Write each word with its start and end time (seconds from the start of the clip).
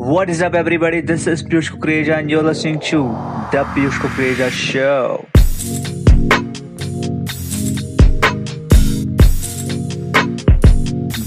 What 0.00 0.30
is 0.30 0.40
up, 0.40 0.54
everybody? 0.54 1.02
This 1.02 1.26
is 1.26 1.42
Piyush 1.42 1.68
Kukreja, 1.72 2.18
and 2.18 2.30
you're 2.30 2.42
listening 2.42 2.80
to 2.88 3.02
The 3.52 3.64
Piyush 3.74 3.98
Kukreja 4.00 4.50
Show. 4.50 5.26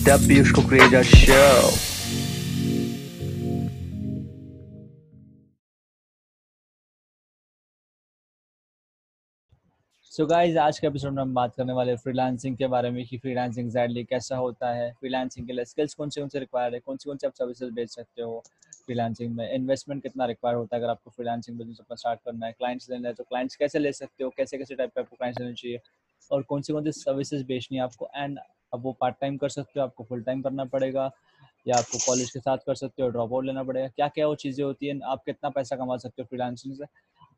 The 0.01 0.17
Piyush 0.25 0.53
Kukreja 0.53 1.03
Show. 1.03 1.92
So 10.13 10.23
so 10.23 10.29
guys 10.29 10.57
आज 10.59 10.79
के 10.79 10.87
episode 10.87 11.13
में 11.13 11.21
हम 11.21 11.33
बात 11.33 11.53
करने 11.55 11.73
वाले 11.73 11.95
freelancing 11.97 12.57
के 12.57 12.67
बारे 12.67 12.89
में 12.89 13.05
कि 13.05 13.17
फ्रीलांसिंग 13.17 13.65
एग्जैक्टली 13.65 14.03
कैसा 14.03 14.35
होता 14.37 14.69
है 14.73 14.91
फ्रीलांसिंग 14.99 15.47
के 15.47 15.53
लिए 15.53 15.65
स्किल्स 15.65 15.93
कौन 15.93 16.09
से 16.09 16.21
कौन 16.21 16.29
से 16.29 16.39
रिक्वायर्ड 16.39 16.73
है 16.73 16.79
कौन 16.79 16.97
सी 16.97 17.09
कौन 17.09 17.17
सी 17.17 17.27
आप 17.27 17.33
सर्विसेज़ 17.33 17.71
बेच 17.73 17.89
सकते 17.89 18.21
हो 18.21 18.43
फ्रीलांसिंग 18.85 19.35
में 19.35 19.49
इन्वेस्टमेंट 19.51 20.03
कितना 20.03 20.25
रिक्वायर 20.25 20.57
होता 20.57 20.75
है, 20.75 20.81
अगर 20.81 20.91
आपको 20.91 21.11
फ्रीलांसिंग 21.11 21.57
बिज़नेस 21.57 21.77
अपना 21.79 21.95
स्टार्ट 21.95 22.19
करना 22.25 22.45
है 22.45 22.51
क्लाइंट्स 22.51 22.89
लेना 22.89 23.07
है 23.07 23.13
तो 23.13 23.23
क्लाइंट्स 23.23 23.55
कैसे 23.55 23.79
ले 23.79 23.93
सकते 23.93 24.23
हो 24.23 24.29
कैसे 24.37 24.57
कैसे 24.57 24.75
टाइप 24.75 24.89
के 24.89 25.01
आपको 25.01 25.15
क्लाइंट्स 25.15 25.41
लेने 25.41 25.53
चाहिए, 25.53 25.79
और 26.31 26.43
कौन 26.43 26.61
सी 26.61 26.73
कौन 26.73 26.83
सी 26.83 26.91
सर्विसेज़ 27.01 27.45
बेचनी 27.45 27.77
है 27.77 27.83
आपको 27.83 28.09
एंड 28.15 28.39
अब 28.73 28.83
वो 28.83 28.97
पार्ट 29.01 29.15
टाइम 29.21 29.37
कर 29.37 29.49
सकते 29.49 29.79
हो, 29.79 29.85
आपको 29.85 30.03
फुल 30.03 30.21
टाइम 30.21 30.41
करना 30.41 30.65
पड़ेगा, 30.65 31.09
या 31.67 31.77
आपको 31.77 31.97
कॉलेज 32.05 32.29
के 32.31 32.39
साथ 32.39 32.57
कर 32.67 32.75
सकते 32.75 33.03
हो 33.03 33.09
ड्रॉप 33.09 33.33
आउट 33.33 33.45
लेना 33.45 33.63
पड़ेगा 33.63 33.87
क्या 33.87 34.07
क्या 34.09 34.27
वो 34.27 34.35
चीज़ें 34.35 34.63
होती 34.65 34.87
हैं, 34.87 34.99
आप 35.03 35.23
कितना 35.25 35.49
पैसा 35.49 35.75
कमा 35.75 35.97
सकते 35.97 36.21
हो 36.21 36.25
फ्रीलांसिंग 36.29 36.75
से 36.75 36.85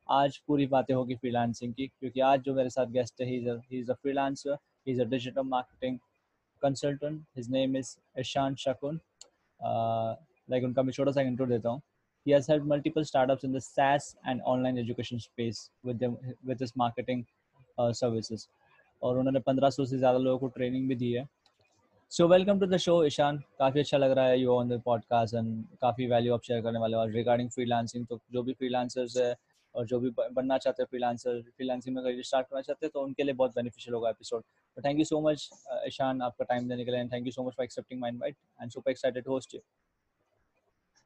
आज 0.10 0.38
पूरी 0.48 0.66
बातें 0.68 0.94
होगी 0.94 1.16
फ्रीलांसिंग 1.16 1.74
की 1.74 1.88
क्योंकि 1.88 2.20
आज 2.22 2.42
जो 2.42 2.54
मेरे 2.54 2.70
साथ 2.70 2.88
गेस्ट 2.92 3.22
है 3.22 3.28
he 3.28 3.80
is 3.80 3.92
a 3.92 3.94
freelancer 3.94 4.54
he 4.88 4.92
is 4.94 5.02
a 5.02 5.06
digital 5.06 5.42
marketing 5.48 5.98
consultant 6.62 7.22
his 7.38 7.50
name 7.52 7.78
is 7.78 7.96
Ishan 8.20 8.56
Shakun 8.56 9.00
like 9.60 10.64
उनका 10.64 10.82
मैं 10.82 10.92
छोटा 10.92 11.12
सा 11.12 11.22
इंट्रो 11.22 11.46
देता 11.46 11.70
हूँ। 11.70 11.82
He 12.26 12.34
has 12.34 12.48
helped 12.48 12.66
multiple 12.66 13.06
startups 13.06 13.44
in 13.44 13.52
the 13.52 13.60
SaaS 13.62 14.06
and 14.26 14.42
online 14.44 14.78
education 14.80 15.20
space 15.20 15.60
with 15.84 16.00
them 16.00 16.16
with 16.44 16.60
his 16.60 16.72
marketing 16.76 17.26
uh, 17.78 17.92
services. 17.94 18.48
और 19.02 19.18
उन्होंने 19.18 19.40
1500 19.40 19.86
से 19.86 19.98
ज़्यादा 19.98 20.18
लोगों 20.18 20.38
को 20.40 20.48
ट्रेनिंग 20.48 20.88
भी 20.90 20.96
दी 20.96 21.12
है। 21.12 21.28
So 22.12 22.28
welcome 22.28 22.60
to 22.60 22.66
the 22.66 22.78
show 22.78 23.04
Ishan 23.04 23.38
काफ़ी 23.60 23.80
अच्छा 23.80 23.98
लग 23.98 24.12
रहा 24.12 24.26
है 24.26 24.40
you 24.40 24.52
on 24.52 24.70
the 24.70 24.82
podcast 24.86 25.36
and 25.36 25.64
काफ़ी 25.82 26.08
वैल्यू 26.08 26.34
आप 26.34 26.44
शेयर 26.44 26.62
करने 26.62 26.80
वाले 26.80 26.98
और 26.98 27.12
रिगार्डिंग 27.12 27.50
फ्रीलांसिंग 27.50 28.06
तो 28.06 28.20
जो 28.34 28.44
भी 28.44 28.54
फ्रीलांसर्स 28.54 29.18
है 29.18 29.34
और 29.76 29.86
जो 29.86 30.00
भी 30.00 30.10
बनना 30.10 30.58
चाहते 30.58 30.84
हैं 30.84 30.88
फ्रीलांसर 30.90 31.42
फ्रीलांसिंग 31.48 31.96
में 31.96 32.04
करियर 32.04 32.24
स्टार्ट 32.24 32.48
करना 32.48 32.62
चाहते 32.62 32.86
हैं 32.86 32.92
तो 32.94 33.02
उनके 33.04 33.24
लिए 33.24 33.34
बहुत 33.34 33.56
बेनिफिशियल 33.56 33.96
होगा 33.96 34.10
एपिसोड 34.10 34.44
तो 34.78 34.82
thank 34.86 35.00
you 35.00 35.06
so 35.06 35.22
much 35.30 35.50
Ishan 35.88 36.22
आपका 36.22 36.46
टाइम 36.46 36.70
देने 36.70 36.86
के 36.86 36.92
लिए 36.92 37.00
and 37.00 37.12
thank 37.14 37.26
you 37.26 37.32
so 37.32 37.48
much 37.48 37.56
for 37.58 37.64
accepting 37.64 38.02
my 38.02 38.12
invite 38.12 38.38
and 38.62 38.72
super 38.72 38.92
excited 38.92 39.28
host 39.28 39.56
you 39.56 39.62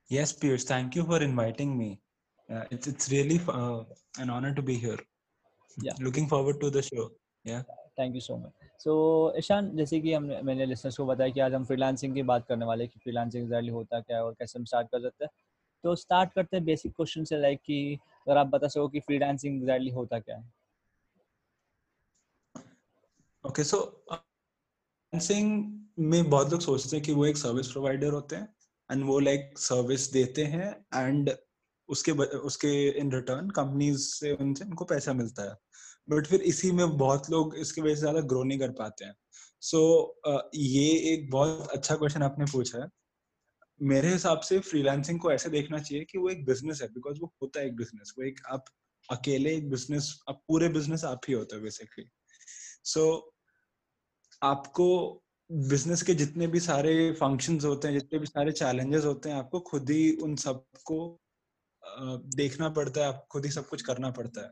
Yes, 0.09 0.31
Pierce, 0.33 0.63
thank 0.63 0.95
you 0.95 1.03
for 1.03 1.17
inviting 1.23 1.77
me. 1.77 1.87
Uh, 2.49 2.63
it's 2.71 2.87
it's 2.87 3.09
really 3.11 3.35
uh, 3.47 3.83
an 4.17 4.31
honor 4.31 4.53
to 4.55 4.61
be 4.63 4.75
here. 4.75 4.97
Yeah. 5.77 5.99
Looking 5.99 6.27
forward 6.27 6.59
to 6.61 6.71
the 6.71 6.81
show. 6.83 7.05
Yeah. 7.45 7.67
Thank 7.99 8.15
you 8.15 8.21
so 8.21 8.35
much 8.37 8.81
so 8.81 8.91
Ishan 9.37 9.69
जैसे 9.77 9.99
कि 10.01 10.13
हम 10.13 10.23
मैंने 10.45 10.65
listeners 10.65 10.97
को 10.97 11.05
बताया 11.05 11.29
कि 11.29 11.39
आज 11.39 11.53
हम 11.53 11.63
freelancing 11.65 12.13
की 12.15 12.23
बात 12.23 12.45
करने 12.47 12.65
वाले 12.65 12.83
हैं 12.83 12.91
कि 12.93 12.99
फ्रीलांसिंग 12.99 13.43
एग्जैक्टली 13.43 13.71
होता 13.71 13.99
क्या 13.99 14.17
है 14.17 14.23
और 14.23 14.33
कैसे 14.39 14.57
हम 14.59 14.65
स्टार्ट 14.65 14.87
कर 14.91 15.01
सकते 15.01 15.25
हैं 15.25 15.31
तो 15.83 15.95
स्टार्ट 15.95 16.33
करते 16.33 16.57
हैं 16.57 16.65
बेसिक 16.65 16.93
क्वेश्चन 16.95 17.23
से 17.23 17.37
लाइक 17.41 17.59
कि 17.59 17.99
अगर 18.27 18.37
आप 18.37 18.47
बता 18.47 18.67
सको 18.67 18.87
कि 18.87 18.99
फ्रीलांसिंग 18.99 19.57
एग्जैक्टली 19.57 19.91
होता 19.91 20.19
क्या 20.19 20.37
है? 20.37 20.43
ओके 23.45 23.63
सो 23.63 23.77
फ्रीलांसिंग 25.13 25.51
में 25.99 26.29
बहुत 26.29 26.51
लोग 26.51 26.61
सोचते 26.61 26.95
हैं 26.97 27.05
कि 27.05 27.13
वो 27.13 27.25
एक 27.25 27.37
सर्विस 27.37 27.71
प्रोवाइडर 27.71 28.11
होते 28.11 28.35
हैं 28.35 28.53
एंड 28.89 29.05
वो 29.05 29.19
लाइक 29.19 29.57
सर्विस 29.59 30.11
देते 30.13 30.43
हैं 30.45 30.69
एंड 30.95 31.31
उसके 31.89 32.11
उसके 32.11 32.71
इन 32.89 33.11
रिटर्न 33.11 33.49
कंपनीज़ 33.49 33.99
से 33.99 34.31
उनसे 34.33 34.65
उनको 34.65 34.85
पैसा 34.85 35.13
मिलता 35.13 35.43
है। 35.43 35.55
बट 36.09 36.27
फिर 36.27 36.41
इसी 36.41 36.71
में 36.71 36.97
बहुत 36.97 37.29
लोग 37.29 37.55
इसकी 37.55 37.81
वजह 37.81 37.95
से 37.95 37.99
ज़्यादा 37.99 38.21
ग्रो 38.21 38.43
नहीं 38.43 38.59
कर 38.59 38.71
पाते 38.71 39.05
हैं। 39.05 39.15
सो 39.61 39.77
so, 39.77 40.33
uh, 40.33 40.41
ये 40.55 41.13
एक 41.13 41.29
बहुत 41.31 41.69
अच्छा 41.69 41.95
क्वेश्चन 41.95 42.23
आपने 42.23 42.45
पूछा 42.45 42.77
है। 42.83 42.87
मेरे 43.81 44.11
हिसाब 44.11 44.39
से 44.39 44.59
फ्रीलांसिंग 44.59 45.19
को 45.19 45.31
ऐसे 45.31 45.49
देखना 45.49 45.79
चाहिए 45.79 46.05
कि 46.05 46.17
वो 46.17 46.29
एक 46.29 46.45
बिज़नेस 46.45 46.81
है 46.81 46.87
बिकॉज़ 46.87 47.19
वो 47.19 47.33
होता 47.41 47.59
है 47.59 47.67
एक 47.67 47.75
बिज़नेस 47.75 48.13
वो 48.19 48.25
एक 48.25 48.39
आप 48.49 48.65
अकेले 49.11 49.55
एक 49.55 49.69
बिज़नेस 49.69 50.19
आप 50.29 50.43
पूरे 50.47 50.69
बिज़नेस 50.69 51.03
आप 51.03 51.21
ही 51.27 51.33
होता 51.33 51.55
है 51.55 51.61
बेसिकली 51.61 52.05
सो 52.83 53.15
so, 53.15 53.35
आपको 54.43 55.21
बिज़नेस 55.51 56.01
के 56.01 56.13
जितने 56.13 56.47
भी 56.47 56.59
सारे 56.59 57.13
फ़ंक्शंस 57.13 57.65
होते 57.65 57.87
हैं 57.87 57.99
जितने 57.99 58.19
भी 58.19 58.25
सारे 58.25 58.51
चैलेंजेस 58.51 59.05
होते 59.05 59.29
हैं 59.29 59.35
आपको 59.35 59.59
खुद 59.59 59.89
ही 59.89 60.11
उन 60.15 60.35
सबको 60.35 61.19
देखना 62.35 62.69
पड़ता 62.69 63.01
है 63.01 63.07
आप 63.07 63.27
खुद 63.31 63.45
ही 63.45 63.51
सब 63.51 63.67
कुछ 63.67 63.81
करना 63.81 64.11
पड़ता 64.11 64.41
है. 64.41 64.51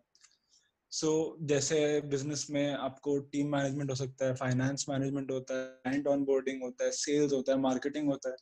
सो 0.91 1.37
so, 1.39 1.47
जैसे 1.49 2.01
बिज़नेस 2.01 2.47
में 2.51 2.73
आपको 2.73 3.19
टीम 3.19 3.51
मैनेजमेंट 3.51 3.89
हो 3.89 3.95
सकता 3.95 4.25
है 4.25 4.35
फाइनेंस 4.35 4.85
मैनेजमेंट 4.89 5.31
होता 5.31 5.53
है 5.53 5.67
क्लाइंट 5.67 6.07
ऑन 6.07 6.23
बोर्डिंग 6.25 6.63
होता 6.63 6.85
है 6.85 6.91
सेल्स 6.91 7.33
होता 7.33 7.51
है 7.51 7.59
मार्केटिंग 7.59 8.07
होता 8.07 8.29
है. 8.29 8.35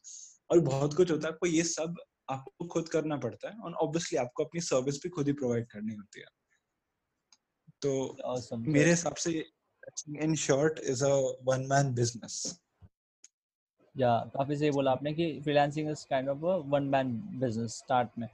और 0.49 0.59
बहुत 0.59 0.93
कुछ 0.93 1.11
होता 1.11 1.27
है 1.27 1.33
आपको 1.33 1.47
ये 1.47 1.63
सब 1.63 1.95
आपको 2.29 2.65
खुद 2.65 2.89
करना 2.89 3.17
पड़ता 3.17 3.49
है 3.49 3.59
और 3.59 3.73
ऑब्वियसली 3.73 4.17
आपको 4.19 4.43
अपनी 4.43 4.61
सर्विस 4.61 4.95
भी 5.03 5.09
खुद 5.09 5.27
ही 5.27 5.33
प्रोवाइड 5.33 5.67
करनी 5.67 5.95
होती 5.95 6.19
है। 6.19 6.25
तो 7.81 8.17
awesome. 8.25 8.67
मेरे 8.67 8.89
हिसाब 8.89 9.15
से 9.15 9.31
in 10.19 10.35
short 10.35 10.79
is 10.79 11.03
a 11.05 11.13
one 11.43 11.65
man 11.69 11.93
business 11.93 12.59
या 13.95 14.17
काफ़ी 14.33 14.55
सही 14.57 14.71
बोला 14.71 14.91
आपने 14.91 15.13
कि 15.13 15.41
freelancing 15.41 15.89
is 15.91 16.05
kind 16.09 16.29
of 16.29 16.45
a 16.45 16.55
one 16.67 16.83
man 16.83 17.11
business 17.39 17.77
start 17.77 18.09
में। 18.19 18.27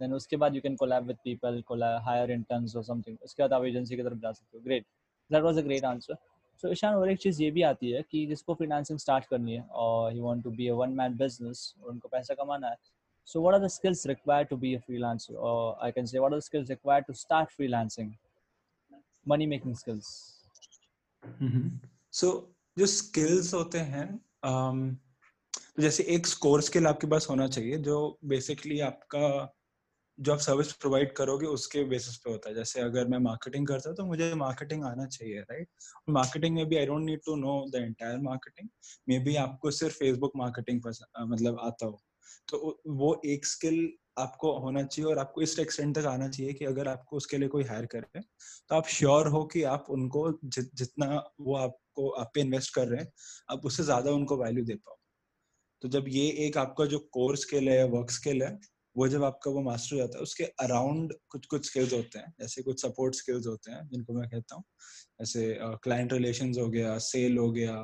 देन 0.00 0.12
उसके 0.12 0.36
बाद 0.36 0.54
you 0.54 0.60
can 0.60 0.76
collab 0.76 1.06
with 1.06 1.16
people 1.24 1.60
collab 1.62 2.00
hire 2.02 2.30
interns 2.30 2.76
और 2.76 2.84
समथिंग 2.84 3.16
उसके 3.22 3.42
बाद 3.42 3.52
आप 3.52 3.64
एजेंसी 3.64 3.96
की 3.96 4.02
तरफ़ 4.02 4.18
जा 4.18 4.32
सकते 4.32 4.58
हो। 4.58 4.64
Great 4.64 4.86
that 5.30 5.42
was 5.42 5.58
a 5.58 5.62
great 5.62 5.84
answer 5.84 6.16
so 6.62 6.70
Ishan 6.72 6.94
और 6.94 7.10
एक 7.10 7.18
चीज़ 7.18 7.42
ये 7.42 7.50
भी 7.50 7.62
आती 7.62 7.90
है 7.90 8.02
कि 8.10 8.26
जिसको 8.26 8.54
फिनंसिंग 8.54 8.98
स्टार्ट 8.98 9.24
करनी 9.30 9.54
है 9.54 9.62
और 9.74 10.16
you 10.16 10.22
want 10.24 10.44
to 10.44 10.50
be 10.50 10.68
a 10.68 10.74
one 10.74 10.90
man 10.92 11.16
business 11.16 11.74
और 11.82 11.90
उनको 11.90 12.08
पैसा 12.08 12.34
कमाना 12.34 12.68
है 12.68 12.76
so 13.28 13.42
what 13.42 13.54
are 13.54 13.60
the 13.60 13.68
skills 13.70 14.06
require 14.06 14.44
to 14.44 14.56
be 14.56 14.74
a 14.74 14.78
freelancer 14.98 15.34
और 15.34 15.78
I 15.84 15.92
can 15.92 16.06
say 16.06 16.18
what 16.18 16.32
are 16.32 16.38
the 16.38 16.42
skills 16.42 16.70
require 16.70 17.02
to 17.02 17.12
start 17.14 17.50
freelancing 17.68 18.12
money 19.26 19.46
making 19.46 19.74
skills 19.74 20.06
so 22.14 22.30
जो 22.76 22.86
skills 22.88 23.52
होते 23.54 23.78
हैं 23.78 24.08
um, 24.42 24.94
जैसे 25.80 26.02
एक 26.14 26.26
स्कोर 26.26 26.60
स्किल 26.62 26.86
आपके 26.86 27.06
पास 27.06 27.26
होना 27.30 27.46
चाहिए 27.48 27.76
जो 27.80 27.96
बेसिकली 28.24 28.78
आपका 28.80 29.28
जो 30.18 30.32
आप 30.32 30.38
सर्विस 30.40 30.72
प्रोवाइड 30.74 31.12
करोगे 31.12 31.46
उसके 31.48 31.84
बेसिस 31.84 32.16
पे 32.16 32.30
होता 32.30 32.48
है। 32.48 32.54
जैसे 32.54 32.80
अगर 32.80 33.08
मैं 33.08 33.18
मार्केटिंग 33.20 33.66
करता 33.66 33.88
हूँ 33.88 33.96
तो 33.96 34.04
मुझे 34.06 34.32
मार्केटिंग 34.36 34.84
आना 34.84 35.06
चाहिए 35.08 35.40
राइट 35.42 35.68
मार्केटिंग 36.10 36.54
में 36.54 36.66
भी 36.66 36.76
I 36.76 36.86
don't 36.86 37.04
need 37.04 37.20
to 37.26 37.36
know 37.36 37.64
the 37.70 37.74
entire 37.76 38.18
marketing 38.20 38.68
maybe 39.18 39.36
आपको 39.38 39.70
सिर्फ़ 39.72 39.96
फेसबुक 39.96 40.32
मार्केटिंग 40.36 40.80
मतलब 41.18 41.58
आता 41.60 41.86
हो। 41.86 42.00
तो 42.48 42.80
वो 42.88 43.20
एक 43.26 43.46
स्किल 43.46 43.88
आपको 44.18 44.52
होना 44.58 44.82
चाहिए 44.82 45.10
और 45.10 45.18
आपको 45.18 45.42
इस 45.42 45.58
एक्सटेंट 45.58 45.96
तक 45.98 46.04
आना 46.06 46.28
चाहिए 46.28 46.52
कि 46.52 46.64
अगर 46.64 46.88
आपको 46.88 47.16
उसके 47.16 47.38
लिए 47.38 47.48
कोई 47.48 47.64
हायर 47.64 47.86
करे 47.86 48.20
तो 48.20 48.76
आप 48.76 48.86
श्योर 48.88 49.28
हो 49.28 49.44
कि 49.44 49.62
आप 49.64 49.86
उनको 49.90 50.30
जि, 50.44 50.62
जितना 50.74 51.06
वो 51.40 51.56
आपको 51.56 52.08
आप 52.10 52.30
पे 52.34 52.40
इन्वेस्ट 52.40 52.74
कर 52.74 52.86
रहे 52.88 53.00
हैं 53.00 53.12
आप 53.50 53.66
उससे 53.66 53.82
ज़्यादा 53.82 54.10
उनको 54.12 54.36
वैल्यू 54.36 54.64
दे 54.64 54.74
पाओ। 54.74 54.96
तो 55.82 55.88
जब 55.88 56.04
ये 56.08 56.28
एक 56.46 56.58
आपका 56.58 56.86
जो 56.86 56.98
कोर 57.12 57.36
स्किल 57.36 57.68
है 57.68 57.84
वर्क 57.88 58.10
स्किल 58.10 58.42
है 58.42 58.58
वो 58.96 59.08
जब 59.08 59.24
आपका 59.24 59.50
वो 59.50 59.62
मास्टर 59.62 59.94
हो 59.96 60.00
जाता 60.00 60.18
है 60.18 60.22
उसके 60.22 60.44
अराउंड 60.60 61.14
कुछ 61.30 61.46
कुछ 61.46 61.66
स्किल्स 61.66 61.92
होते 61.92 62.18
हैं 62.18 62.32
जैसे 62.40 62.62
कुछ 62.62 62.82
सपोर्ट 62.82 63.14
स्किल्स 63.14 63.46
होते 63.46 63.72
हैं 63.72 63.86
जिनको 63.88 64.12
मैं 64.14 64.28
कहता 64.30 64.56
हूँ। 64.56 64.64
जैसे 65.20 65.58
क्लाइंट 65.84 66.12
uh, 66.12 66.18
रिलेशन 66.18 66.52
हो 66.60 66.68
गया 66.70 66.96
सेल 67.00 67.38
हो 67.38 67.50
गया 67.52 67.74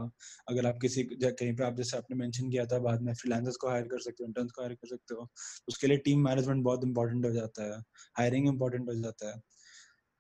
अगर 0.48 0.66
आप 0.66 0.78
किसी 0.82 1.02
कहीं 1.24 1.54
पे 1.56 1.64
आप 1.64 1.76
जैसे 1.76 1.96
आपने 1.96 2.16
मेंशन 2.16 2.50
किया 2.50 2.66
था 2.66 2.78
बाद 2.80 3.02
में 3.02 3.12
फ्रीलांसर्स 3.14 3.56
को 3.56 3.68
हायर 3.68 3.84
कर 3.88 4.00
सकते 4.00 4.24
हो 4.24 4.28
इंटर्न 4.28 4.48
को 4.48 4.62
हायर 4.62 4.74
कर 4.74 4.88
सकते 4.88 5.14
हो 5.14 5.28
उसके 5.68 5.86
लिए 5.86 5.96
टीम 6.06 6.24
मैनेजमेंट 6.24 6.64
बहुत 6.64 6.84
इंपॉर्टेंट 6.84 7.26
हो 7.26 7.32
जाता 7.32 7.64
है 7.74 7.80
हायरिंग 8.18 8.48
इंपॉर्टेंट 8.48 8.88
हो 8.88 8.94
जाता 8.94 9.30
है। 9.30 9.40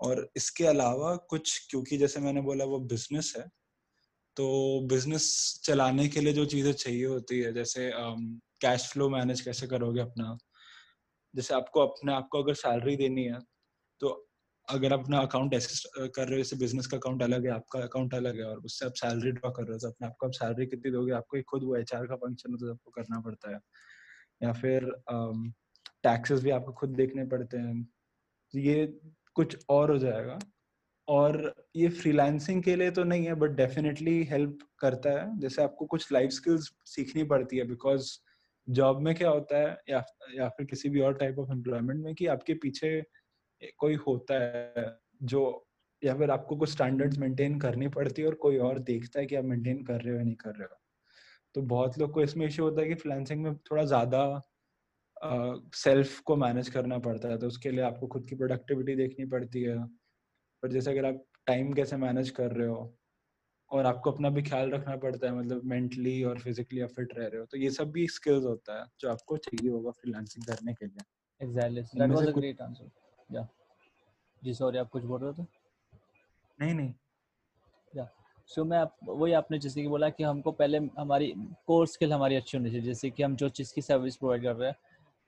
और 0.00 0.28
इसके 0.36 0.64
अलावा 0.66 1.14
कुछ 1.30 1.58
क्योंकि 1.70 1.96
जैसे 1.98 2.20
मैंने 2.20 2.42
बोला 2.42 2.64
वो 2.66 2.78
बिज़नेस 2.88 3.34
है 3.38 3.46
तो 4.36 4.46
बिज़नेस 4.88 5.28
चलाने 5.64 6.08
के 6.08 6.20
लिए 6.20 6.32
जो 6.32 6.44
चीज़ें 6.46 6.72
चाहिए 6.74 7.06
होती 7.06 7.40
है 7.40 7.52
जैसे 7.54 7.90
कैश 8.62 8.88
फ्लो 8.92 9.08
मैनेज 9.10 9.40
कैसे 9.40 9.66
करोगे 9.68 10.00
अपना? 10.00 10.38
जैसे 11.34 11.54
आपको 11.54 11.80
अपने 11.80 12.12
आपको 12.12 12.42
अगर 12.42 12.54
सैलरी 12.56 12.96
देनी 12.96 13.24
है 13.24 13.38
तो 14.00 14.08
अगर 14.68 14.92
अपना 14.92 15.18
अकाउंट 15.18 15.54
ऐसे 15.54 16.08
कर 16.08 16.22
रहे 16.22 16.32
हो, 16.32 16.36
जैसे 16.38 16.56
बिज़नेस 16.56 16.86
का 16.86 16.96
अकाउंट 16.96 17.22
अलग 17.22 17.46
है, 17.46 17.52
आपका 17.52 17.80
अकाउंट 17.82 18.14
अलग 18.14 18.36
है, 18.38 18.44
और 18.44 18.58
उससे 18.60 18.86
आप 18.86 18.92
सैलरी 18.96 19.30
ड्रॉ 19.32 19.50
कर 19.50 19.62
रहे 19.62 19.72
हो 19.72 19.78
तो 19.78 19.88
अपने 19.88 20.06
आपको 20.08 20.26
आप 20.26 20.32
सैलरी 20.34 20.66
कितनी 20.66 20.90
दोगे, 20.92 21.12
आपको 21.12 21.42
खुद 21.50 21.64
वो 21.64 21.76
एचआर 21.76 22.06
का 22.06 22.16
फ़ंक्शन 22.16 22.56
तो 22.56 22.70
आपको 22.72 22.90
करना 22.90 23.20
पड़ता 23.20 23.50
है। 23.50 23.60
या 24.42 24.52
फिर 24.52 24.90
टैक्सेस 26.04 26.42
भी 26.42 26.50
आपको 26.50 26.72
खुद 26.72 26.90
देखने 26.96 27.24
पड़ते 27.26 27.58
हैं। 27.58 27.82
तो 27.84 28.58
ये 28.60 28.86
कुछ 29.36 29.56
और 29.70 29.90
हो 29.90 29.98
जाएगा। 29.98 30.38
और 31.08 31.54
ये 31.76 31.88
फ्रीलांसिंग 31.90 32.62
के 32.62 32.76
लिए 32.76 32.90
तो 32.90 33.04
नहीं 33.04 33.26
है 33.26 33.34
बट 33.34 33.50
डेफिनेटली 33.56 34.22
हेल्प 34.24 34.58
करता 34.80 35.10
है। 35.12 35.38
जैसे 35.40 35.62
आपको 35.62 35.86
कुछ 35.86 36.12
लाइफ 36.12 36.30
स्किल्स 36.32 36.70
सीखनी 36.86 37.24
पड़ती 37.26 37.58
है 37.58 37.64
बिकॉज़ 37.68 38.10
जॉब 38.68 39.00
में 39.00 39.14
क्या 39.14 39.30
होता 39.30 39.58
है 39.58 39.76
या 39.90 40.04
या 40.34 40.48
फिर 40.50 40.66
किसी 40.66 40.88
भी 40.90 41.00
और 41.00 41.14
टाइप 41.14 41.38
ऑफ़ 41.38 41.52
एम्प्लॉयमेंट 41.52 42.04
में 42.04 42.14
कि 42.14 42.26
आपके 42.28 42.54
पीछे 42.56 43.00
कोई 43.78 43.94
होता 44.08 44.34
है 44.40 44.86
जो, 45.24 45.66
या 46.02 46.14
फिर 46.16 46.30
आपको 46.30 46.56
कुछ 46.56 46.70
स्टैंडर्ड्स 46.70 47.18
मेंटेन 47.18 47.58
करनी 47.60 47.88
पड़ती 47.90 48.22
है 48.22 48.28
और 48.28 48.34
कोई 48.38 48.58
और 48.60 48.78
देखता 48.84 49.20
है 49.20 49.26
कि 49.26 49.36
आप 49.36 49.44
मेंटेन 49.46 49.84
कर 49.84 50.00
रहे 50.02 50.12
हो 50.12 50.18
या 50.18 50.24
नहीं 50.24 50.36
कर 50.36 50.50
रहे 50.52 50.64
हो। 50.64 50.76
तो 51.54 51.62
बहुत 51.64 51.98
लोग 51.98 52.12
को 52.14 52.22
इसमें 52.22 52.46
इश्यू 52.46 52.64
होता 52.64 52.82
है 52.82 52.88
कि 52.88 52.94
फ्रीलांसिंग 52.96 53.42
में 53.44 53.56
थोड़ा 53.72 53.84
ज़्यादा 53.86 54.24
सेल्फ 55.76 56.20
को 56.22 56.36
मैनेज 56.36 56.68
करना 56.70 56.98
पड़ता 57.00 57.28
है 57.28 57.38
तो 57.38 57.46
उसके 57.46 57.70
लिए 57.70 57.82
आपको 57.84 58.06
खुद 58.08 58.26
की 58.28 58.36
प्रोडक्टिविटी 58.36 58.96
देखनी 58.96 59.26
पड़ती 59.28 59.62
है। 59.64 59.78
पर 60.62 60.72
जैसे 60.72 60.90
अगर 60.92 61.06
आप 61.06 61.24
टाइम 61.46 61.72
कैसे 61.74 61.96
मैनेज 61.98 62.30
कर 62.32 62.52
रहे 62.52 62.68
हो 62.68 62.82
और 63.72 63.86
आपको 63.86 64.10
अपना 64.10 64.30
भी 64.30 64.42
ख्याल 64.42 64.70
रखना 64.70 64.96
पड़ता 64.96 65.26
है 65.26 65.34
मतलब 65.34 65.64
मेंटली 65.64 66.22
और 66.24 66.38
फिजिकली 66.38 66.80
आप 66.80 66.88
फिट 66.88 67.14
रह 67.18 67.26
रहे 67.26 67.40
हो 67.40 67.46
तो 67.46 67.58
ये 67.58 67.70
सब 67.70 67.90
भी 67.90 68.06
स्किल्स 68.08 68.44
होता 68.44 68.80
है 68.80 68.86
जो 69.00 69.10
आपको 69.10 69.36
चाहिए 69.36 69.70
होगा 69.70 69.90
फ्रीलांसिंग 69.90 70.46
करने 70.46 70.74
के 70.74 70.86
लिए। 70.86 71.02
Exactly 71.40 72.00
that 72.00 72.10
was 72.10 72.28
a 72.28 72.32
great 72.32 72.60
answer 72.60 72.90
या 73.34 73.48
जी 74.44 74.54
सॉरी 74.54 74.78
आप 74.78 74.88
कुछ 74.88 75.04
बोल 75.04 75.20
रहे 75.20 75.32
थे 75.32 75.46
नहीं 76.58 76.74
नहीं। 76.74 76.94
या 77.96 78.08
सो 78.46 78.64
मैं 78.64 78.78
आप 78.78 78.96
वही 79.04 79.32
आपने 79.32 79.58
जैसे 79.58 79.82
कि 79.82 79.88
बोला 79.88 80.08
कि 80.10 80.24
हमको 80.24 80.52
पहले 80.52 80.78
हमारी 80.98 81.32
कोर 81.66 81.86
स्किल 81.86 82.12
हमारी 82.12 82.36
अच्छी 82.36 82.58
होनी 82.58 82.70
चाहिए 82.70 82.86
जैसे 82.86 83.10
कि 83.10 83.22
हम 83.22 83.36
जो 83.36 83.48
चीज़ 83.48 83.74
की 83.74 83.82
सर्विस 83.82 84.16
प्रोवाइड 84.16 84.42
कर 84.42 84.56
रहे 84.56 84.68
हैं 84.68 84.76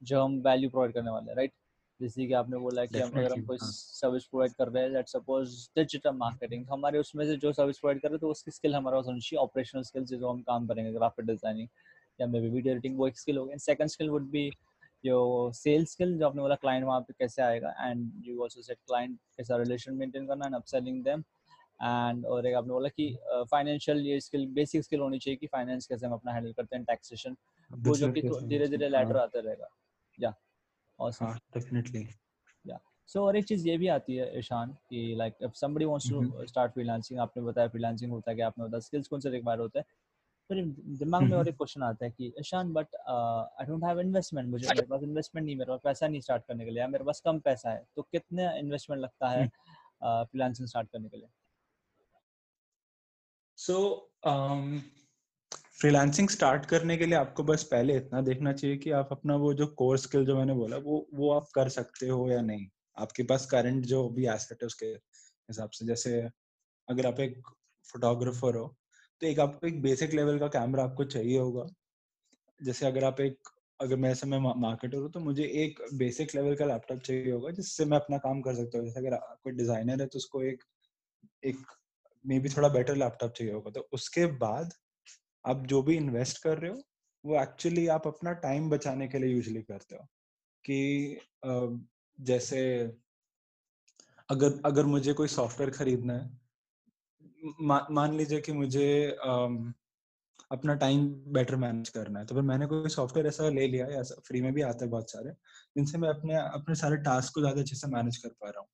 जो 0.02 0.22
हम 0.24 0.40
वैल्यू 0.40 0.70
प्रोवाइड 0.70 0.94
करने 0.94 1.10
वाले 1.10 1.30
हैं 1.30 1.36
राइट 1.36 1.52
जैसे 2.02 2.26
कि 2.26 2.32
आपने 2.34 2.58
बोला 2.58 2.84
कि 2.84 2.98
हम 2.98 3.10
अगर 3.10 3.32
हम 3.32 3.44
कोई 3.46 3.58
सर्विस 3.60 4.24
प्रोवाइड 4.26 4.52
कर 4.52 4.68
रहे 4.68 4.82
हैं 4.82 4.90
लेट्स 4.90 5.12
सपोज़ 5.12 5.54
डिजिटल 5.76 6.14
मार्केटिंग 6.16 6.64
हमारे 6.70 6.98
उसमें 6.98 7.24
से 7.26 7.36
जो 7.36 7.52
सर्विस 7.52 7.78
प्रोवाइड 7.78 8.00
कर 8.00 8.08
रहे 8.08 8.14
हैं 8.14 8.20
तो 8.20 8.30
उसकी 8.30 8.50
स्किल 8.50 8.74
हमारा 8.74 8.98
होनी 8.98 9.20
चाहिए 9.20 9.42
ऑपरेशनल 9.42 9.82
स्किल्स 9.82 10.10
जो 10.10 10.28
हम 10.28 10.40
काम 10.42 10.66
करेंगे 10.66 10.92
ग्राफिक 10.92 11.26
डिज़ाइनिंग 11.26 11.68
या 12.20 12.26
मे 12.26 12.40
बी 12.40 12.48
वीडियो 12.50 12.74
एडिटिंग 12.74 12.98
वो 12.98 13.08
एक 13.08 13.18
स्किल 13.18 13.38
हो 13.38 13.44
गया। 13.44 13.56
सेकंड 13.58 13.88
स्किल 13.88 14.10
वुड 14.10 14.30
बी 14.30 14.50
जो 15.04 15.50
सेल्स 15.54 15.92
स्किल 15.92 16.16
जो 16.18 16.26
आपने 16.26 16.42
बोला 16.42 16.54
क्लाइंट 16.54 16.84
वहाँ 16.86 17.00
पे 17.00 17.14
कैसे 17.18 17.42
आएगा। 17.42 17.74
And 17.80 18.26
you 18.26 18.42
also 18.42 18.62
set 18.62 18.78
client 18.78 19.18
कैसा 19.36 19.56
रिलेशन 19.56 19.94
मेंटेन 19.94 20.26
करना 20.26 20.46
एंड 20.46 20.54
अपसेलिंग 20.54 21.02
देम 21.04 21.20
एंड 21.80 22.26
और 22.26 22.46
एक 22.46 22.54
आपने 22.54 22.72
बोला 22.72 22.88
कि 22.88 23.16
फाइनेंशियल 23.50 23.98
uh, 23.98 24.04
ये 24.04 24.20
स्किल 24.20 24.46
बेसिक 24.54 24.84
स्किल 24.84 25.00
होनी 25.00 25.18
चाहिए 25.18 25.36
कि 25.36 25.46
फाइनेंस 25.46 25.86
कैसे 25.86 26.06
हम 26.06 26.12
अपना 26.12 26.32
हैंडल 26.32 26.52
करते 26.52 26.76
हैं 26.76 26.84
टैक्सेशन 26.84 27.36
वो 27.70 27.96
जो 27.96 28.12
कि 28.12 28.22
धीरे 28.22 28.68
धीरे 28.68 28.88
लैडर 28.88 29.16
आते 29.16 29.40
रहेगा। 29.40 29.68
या 30.18 30.34
ऑसम 30.98 31.32
डेफिनेटली 31.54 32.06
या 32.64 32.78
सो 33.08 33.24
और 33.26 33.36
एक 33.36 33.44
चीज़ 33.44 33.68
ये 33.68 33.76
भी 33.78 33.88
आती 33.88 34.16
है 34.16 34.38
ईशान 34.38 34.72
कि 34.90 35.14
like 35.18 35.34
if 35.42 35.52
somebody 35.54 35.84
wants 35.84 36.08
to 36.08 36.46
start 36.46 36.72
freelancing 36.72 37.20
आपने 37.20 37.42
बताया 37.42 37.68
फ्रीलांसिंग 37.68 38.12
होता 38.12 38.30
है 38.30 38.36
कि 38.36 38.42
आपने 38.42 38.64
बताया 38.64 38.80
स्किल्स 38.80 39.08
कौन 39.08 39.20
से 39.20 39.30
रिक्वायर 39.30 39.58
होते 39.58 39.78
हैं। 39.78 39.86
फिर 40.50 40.64
दिमाग 40.98 41.24
में 41.24 41.36
और 41.36 41.48
एक 41.48 41.56
क्वेश्चन 41.56 41.82
आता 41.82 42.04
है 42.04 42.10
कि 42.10 42.32
Ishan 42.40 42.72
but 42.72 42.96
I 43.08 43.66
don't 43.66 43.84
have 43.84 44.00
investment 44.00 44.48
मुझे 44.50 44.66
मेरे 44.66 44.86
पास 44.86 45.02
इन्वेस्टमेंट 45.02 45.44
नहीं 45.46 45.56
मेरे 45.56 45.70
पास 45.72 45.80
पैसा 45.84 46.08
नहीं 46.08 46.20
स्टार्ट 46.20 46.42
करने 46.48 46.64
के 46.64 46.70
लिए 46.70 46.86
मेरे 46.86 47.04
पास 47.04 47.20
कम 47.20 47.38
पैसा 47.40 47.70
है 47.70 47.84
तो 47.96 48.02
कितने 48.02 48.58
इन्वेस्टमेंट 48.58 49.02
लगता 49.02 49.28
है 49.28 49.46
फ्रीलांसिंग 50.02 50.68
स्टार्ट 50.68 50.88
करने 50.90 51.08
के 51.08 51.16
लिए? 51.16 51.28
सो 53.58 53.76
फ्रीलांसिंग 55.82 56.28
स्टार्ट 56.28 56.64
करने 56.66 56.96
के 56.96 57.06
लिए 57.06 57.14
आपको 57.16 57.42
बस 57.44 57.62
पहले 57.64 57.96
इतना 57.96 58.20
देखना 58.22 58.52
चाहिए 58.52 58.76
कि 58.78 58.90
आप 58.92 59.08
अपना 59.12 59.36
वो 59.36 59.52
जो 59.54 59.66
कोर 59.78 59.96
स्किल 59.98 60.24
जो 60.26 60.36
मैंने 60.36 60.54
बोला, 60.54 60.76
वो 60.78 61.06
वो 61.14 61.30
आप 61.32 61.46
कर 61.54 61.68
सकते 61.70 62.08
हो 62.08 62.28
या 62.30 62.40
नहीं। 62.42 62.66
आपके 62.96 63.22
पास 63.22 63.46
करंट 63.46 63.84
जो 63.86 64.08
भी 64.10 64.26
एसेट 64.28 64.62
है, 64.62 64.66
उसके 64.66 64.86
हिसाब 64.86 65.70
से 65.70 65.86
जैसे 65.86 66.20
अगर 66.88 67.06
आप 67.06 67.20
एक 67.20 67.40
फोटोग्राफर 67.88 68.56
हो 68.56 68.66
तो 69.22 69.26
एक 69.26 69.40
आपको 69.40 69.66
एक 69.66 69.80
बेसिक 69.82 70.14
लेवल 70.14 70.38
का 70.38 70.48
कैमरा 70.50 70.84
आपको 70.84 71.04
चाहिए 71.06 71.38
होगा। 71.38 71.66
जैसे 72.60 72.86
अगर 72.86 73.04
आप 73.04 73.20
एक, 73.20 73.38
अगर 73.80 73.96
मैं 73.96 74.10
ऐसे 74.10 74.26
मैं 74.26 74.38
मार्केटर 74.60 74.98
हूँ 74.98 75.10
तो 75.12 75.20
मुझे 75.20 75.44
एक 75.64 75.80
बेसिक 75.96 76.34
लेवल 76.34 76.54
का 76.56 76.66
लैपटॉप 76.66 77.00
चाहिए 77.00 77.32
होगा, 77.32 77.50
जिससे 77.52 77.84
मैं 77.84 77.98
अपना 77.98 78.18
काम 78.20 78.40
कर 78.42 78.54
सकता 78.56 78.78
हूँ। 78.78 78.86
जैसे 78.86 79.00
अगर 79.00 79.16
कोई 79.44 79.52
डिज़ाइनर 79.54 80.00
है 80.02 80.06
तो 80.08 80.18
उसको 80.18 80.42
एक 80.44 80.64
एक 81.44 81.66
मे 82.24 82.38
बी 82.40 82.48
थोड़ा 82.50 82.68
बेटर 82.70 82.96
लैपटॉप 82.96 83.32
चाहिए 83.32 83.52
होगा। 83.52 83.70
तो 83.70 83.88
उसके 83.94 84.26
बाद 84.38 84.72
आप 85.44 85.66
जो 85.66 85.82
भी 85.82 85.96
इन्वेस्ट 85.96 86.42
कर 86.42 86.58
रहे 86.58 86.70
हो 86.70 86.82
वो 87.24 87.40
एक्चुअली 87.42 87.86
आप 87.88 88.06
अपना 88.06 88.32
टाइम 88.42 88.68
बचाने 88.70 89.08
के 89.08 89.18
लिए 89.18 89.34
यूजली 89.34 89.62
करते 89.62 89.96
हो। 89.96 90.06
कि 90.64 91.20
जैसे 92.18 92.60
अगर 94.28 94.60
अगर 94.66 94.86
मुझे 94.86 95.12
कोई 95.12 95.28
सॉफ्टवेयर 95.28 95.70
खरीदना 95.70 96.14
है 96.14 96.30
मा, 97.62 97.86
मान 97.90 98.14
लीजिए 98.16 98.40
कि 98.40 98.52
मुझे 98.52 98.86
अपना 100.50 100.74
टाइम 100.76 101.06
बेटर 101.32 101.56
मैनेज 101.56 101.88
करना 101.88 102.18
है 102.20 102.26
तो 102.26 102.34
फिर 102.34 102.42
मैंने 102.44 102.66
कोई 102.66 102.88
सॉफ्टवेयर 102.90 103.26
ऐसा 103.28 103.48
ले 103.50 103.66
लिया 103.68 103.86
या 103.88 104.02
फ्री 104.28 104.40
में 104.42 104.52
भी 104.54 104.62
आता 104.62 104.84
है 104.84 104.90
बहुत 104.90 105.10
सारे 105.10 105.30
जिनसे 105.76 105.98
मैं 105.98 106.08
अपने 106.08 106.36
अपने 106.36 106.74
सारे 106.74 106.96
टास्क 107.04 107.34
को 107.34 107.40
ज़्यादा 107.40 107.60
अच्छे 107.60 107.76
से 107.76 107.88
मैनेज 107.88 108.16
कर 108.18 108.28
पा 108.30 108.50
रहा 108.50 108.60
हूँ। 108.60 108.68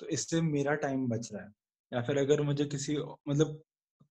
तो 0.00 0.06
इससे 0.08 0.40
मेरा 0.42 0.74
टाइम 0.76 1.08
बच 1.08 1.30
रहा 1.34 1.44
है। 1.44 1.50
या 1.92 2.02
फिर 2.02 2.18
अगर 2.18 2.42
मुझे 2.42 2.64
किसी 2.66 2.96
मतलब 3.28 3.62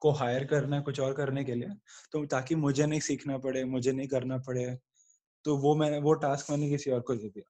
को 0.03 0.11
हायर 0.13 0.45
करना 0.47 0.75
है 0.75 0.81
कुछ 0.83 0.99
और 1.01 1.13
करने 1.15 1.43
के 1.45 1.55
लिए 1.55 1.69
तो 2.13 2.25
ताकि 2.27 2.55
मुझे 2.57 2.85
नहीं 2.87 2.99
सीखना 3.01 3.37
पड़े, 3.39 3.63
मुझे 3.65 3.91
नहीं 3.93 4.07
करना 4.09 4.37
पड़े 4.41 4.65
तो 5.45 5.57
वो 5.59 5.75
मैंने 5.77 5.99
वो 6.01 6.13
टास्क 6.19 6.51
मैंने 6.51 6.69
किसी 6.69 6.91
और 6.91 7.01
को 7.03 7.15
दे 7.15 7.29
दिया। 7.29 7.43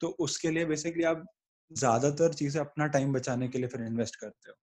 तो 0.00 0.08
उसके 0.20 0.50
लिए 0.50 0.64
बेसिकली 0.66 1.04
आप 1.06 1.24
ज़्यादातर 1.70 2.34
चीज़ें 2.34 2.60
अपना 2.62 2.86
टाइम 2.88 3.12
बचाने 3.14 3.48
के 3.48 3.58
लिए 3.58 3.68
फिर 3.68 3.82
इन्वेस्ट 3.82 4.16
करते 4.18 4.50
हो। 4.50 4.56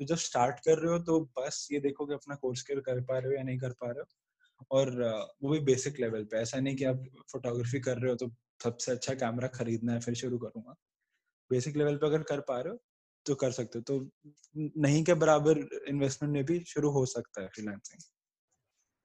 तो 0.00 0.04
जब 0.06 0.16
स्टार्ट 0.18 0.60
कर 0.60 0.78
रहे 0.78 0.92
हो 0.92 0.98
तो 1.04 1.20
बस 1.38 1.68
ये 1.72 1.80
देखो 1.82 2.06
कि 2.06 2.14
अपना 2.14 2.34
कोर्स 2.36 2.62
कर 2.64 2.80
पा 3.02 3.18
रहे 3.18 3.28
हो 3.28 3.34
या 3.34 3.42
नहीं 3.44 3.58
कर 3.58 3.72
पा 3.82 3.88
रहे 3.88 4.00
हो, 4.00 4.06
और 4.72 4.90
वो 5.42 5.50
भी 5.50 5.60
बेसिक 5.64 6.00
लेवल 6.00 6.24
पे। 6.26 6.38
ऐसा 6.38 6.60
नहीं 6.60 6.76
कि 6.76 6.84
आप 6.86 7.04
फोटोग्राफी 7.32 7.80
कर 7.82 7.98
रहे 7.98 8.10
हो 8.10 8.16
तो 8.18 8.30
सबसे 8.60 8.92
अच्छा 8.92 9.14
कैमरा 9.16 9.48
खरीदना 9.50 9.92
है, 9.94 10.00
फिर 10.00 10.14
शुरू 10.16 10.38
करूँगा। 10.40 10.74
बेसिक 11.50 11.76
लेवल 11.78 11.96
पे 11.98 12.06
अगर 12.06 12.22
कर 12.24 12.40
पा 12.48 12.60
रहे 12.60 12.72
हो 12.72 12.78
तो 13.26 13.34
कर 13.34 13.50
सकते 13.52 13.78
हो। 13.78 13.82
तो 13.82 14.00
नहीं 14.56 15.02
के 15.04 15.14
बराबर 15.16 15.58
इन्वेस्टमेंट 15.88 16.32
में 16.34 16.44
भी 16.44 16.58
शुरू 16.66 16.90
हो 16.90 17.04
सकता 17.08 17.42
है 17.42 17.48
फ्रीलांसिंग 17.48 18.00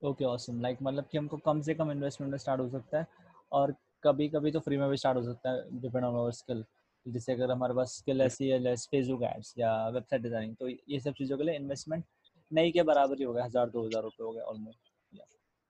ओके 0.01 0.25
ऑसम 0.25 0.61
लाइक 0.61 0.77
मतलब 0.81 1.07
कि 1.11 1.17
हमको 1.17 1.37
कम 1.45 1.61
से 1.61 1.73
कम 1.75 1.91
इन्वेस्टमेंट 1.91 2.31
में 2.31 2.37
स्टार्ट 2.39 2.61
हो 2.61 2.69
सकता 2.69 2.99
है 2.99 3.07
और 3.51 3.75
कभी 4.03 4.27
कभी 4.29 4.51
तो 4.51 4.59
फ्री 4.59 4.77
में 4.77 4.89
भी 4.89 4.97
स्टार्ट 4.97 5.17
हो 5.17 5.23
सकता 5.23 5.51
है 5.51 5.79
डिपेंड 5.81 6.05
ऑन 6.05 6.15
आवर 6.15 6.31
स्किल 6.33 6.63
जैसे 7.05 7.33
अगर 7.33 7.51
हमारे 7.51 7.73
पास 7.73 7.95
स्किल 7.97 8.21
ऐसी 8.21 8.47
है 8.47 8.75
फेसबुक 8.75 9.23
एड्स 9.23 9.53
या 9.57 9.71
वेबसाइट 9.89 10.21
डिज़ाइनिंग 10.21 10.55
तो 10.55 10.67
ये 10.67 10.99
सब 10.99 11.13
चीज़ों 11.13 11.37
के 11.37 11.43
लिए 11.43 11.55
इन्वेस्टमेंट 11.55 12.03
नहीं 12.51 12.71
के 12.71 12.83
बराबर 12.83 13.17
ही 13.17 13.23
हो 13.23 13.33
गया 13.33 13.45
हज़ार 13.45 13.69
दो 13.69 13.85
हज़ार 13.85 14.03
रुपये 14.03 14.25
हो 14.25 14.31
गए 14.31 14.41
ऑलमोस्ट 14.43 14.91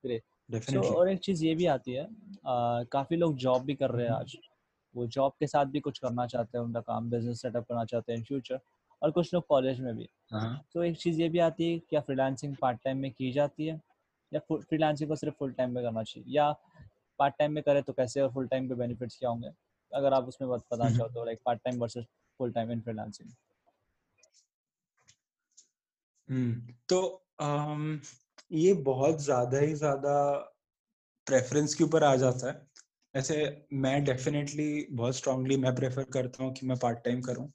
ग्रेट 0.03 0.23
और 0.77 1.09
एक 1.09 1.19
चीज़ 1.19 1.45
ये 1.45 1.53
भी 1.55 1.65
आती 1.67 1.93
है 1.93 2.07
काफ़ी 2.91 3.17
लोग 3.17 3.35
जॉब 3.37 3.63
भी 3.65 3.75
कर 3.75 3.91
रहे 3.91 4.05
हैं 4.05 4.13
आज। 4.13 4.35
वो 4.95 5.07
जॉब 5.07 5.33
के 5.39 5.47
साथ 5.47 5.65
भी 5.65 5.79
कुछ 5.79 5.99
करना 5.99 6.25
चाहते 6.27 6.57
हैं 6.57 6.65
उनका 6.65 6.81
काम 6.81 7.09
बिज़नेस 7.09 7.41
सेटअप 7.41 7.65
करना 7.65 7.85
चाहते 7.85 8.11
हैं 8.11 8.19
इन 8.19 8.25
फ्यूचर 8.25 8.59
और 9.01 9.11
कुछ 9.11 9.33
लोग 9.33 9.45
कॉलेज 9.47 9.79
में 9.79 9.95
भी 9.95 10.09
हाँ। 10.31 10.65
तो 10.73 10.83
एक 10.83 10.97
चीज़ 10.97 11.21
ये 11.21 11.29
भी 11.29 11.39
आती 11.39 11.71
है 11.71 11.79
क्या 11.79 12.01
फ्रीलांसिंग 12.01 12.55
पार्ट 12.55 12.79
टाइम 12.83 12.97
में 12.97 13.11
की 13.11 13.31
जाती 13.31 13.67
है 13.67 13.79
या 14.31 14.39
फ्रीलांसिंग 14.41 15.09
को 15.09 15.15
सिर्फ़ 15.15 15.35
फुल 15.35 15.51
टाइम 15.51 15.73
में 15.75 15.83
करना 15.83 16.03
चाहिए 16.03 16.35
या 16.35 16.51
पार्ट 17.19 17.35
टाइम 17.39 17.51
में 17.51 17.63
करें 17.63 17.81
तो 17.83 17.93
कैसे 17.93 18.21
और 18.21 18.31
फुल 18.31 18.47
टाइम 18.47 18.67
के 18.67 18.73
बेनिफिट्स 18.73 19.17
क्या 19.17 19.29
होंगे 19.29 19.51
अगर 19.91 20.13
आप 20.13 20.27
उसमें 20.27 20.49
बात 20.49 20.59
बताना 20.61 20.85
हम्म। 20.85 20.97
चाहो 20.97 21.09
तो 21.09 21.25
like 21.25 21.39
part 21.45 21.61
time 21.63 21.79
versus 21.79 22.05
full 22.39 22.51
time 22.51 22.71
in 22.71 22.81
freelancing 22.81 23.31
तो 26.89 27.27
um, 27.41 27.97
ये 28.51 28.73
बहुत 28.73 29.21
ज़्यादा 29.21 29.59
ही 29.59 29.73
ज़्यादा 29.73 30.13
प्रेफरेंस 31.27 31.73
के 31.73 31.83
ऊपर 31.83 32.03
आ 32.03 32.15
जाता 32.15 32.47
है 32.47 32.66
ऐसे 33.17 33.35
मैं 33.75 34.03
डेफिनेटली 34.03 34.87
बहुत 34.93 35.15
स्ट्रांगली 35.15 35.57
मैं 35.57 35.73
प्रेफर 35.75 36.03
करता 36.13 36.43
हूँ 36.43 36.53
कि 36.53 36.65
मैं 36.67 36.77
पार्ट 36.79 36.99
टाइम 37.05 37.21
करूँ। 37.21 37.51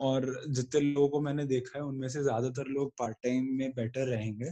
और 0.00 0.26
जितने 0.50 0.80
लोगों 0.82 1.08
को 1.10 1.20
मैंने 1.20 1.44
देखा 1.46 1.78
है, 1.78 1.84
उनमें 1.84 2.08
से 2.08 2.22
ज़्यादातर 2.22 2.68
लोग 2.70 2.92
पार्ट 2.98 3.16
टाइम 3.24 3.46
में 3.58 3.70
बेटर 3.74 4.06
रहेंगे। 4.08 4.50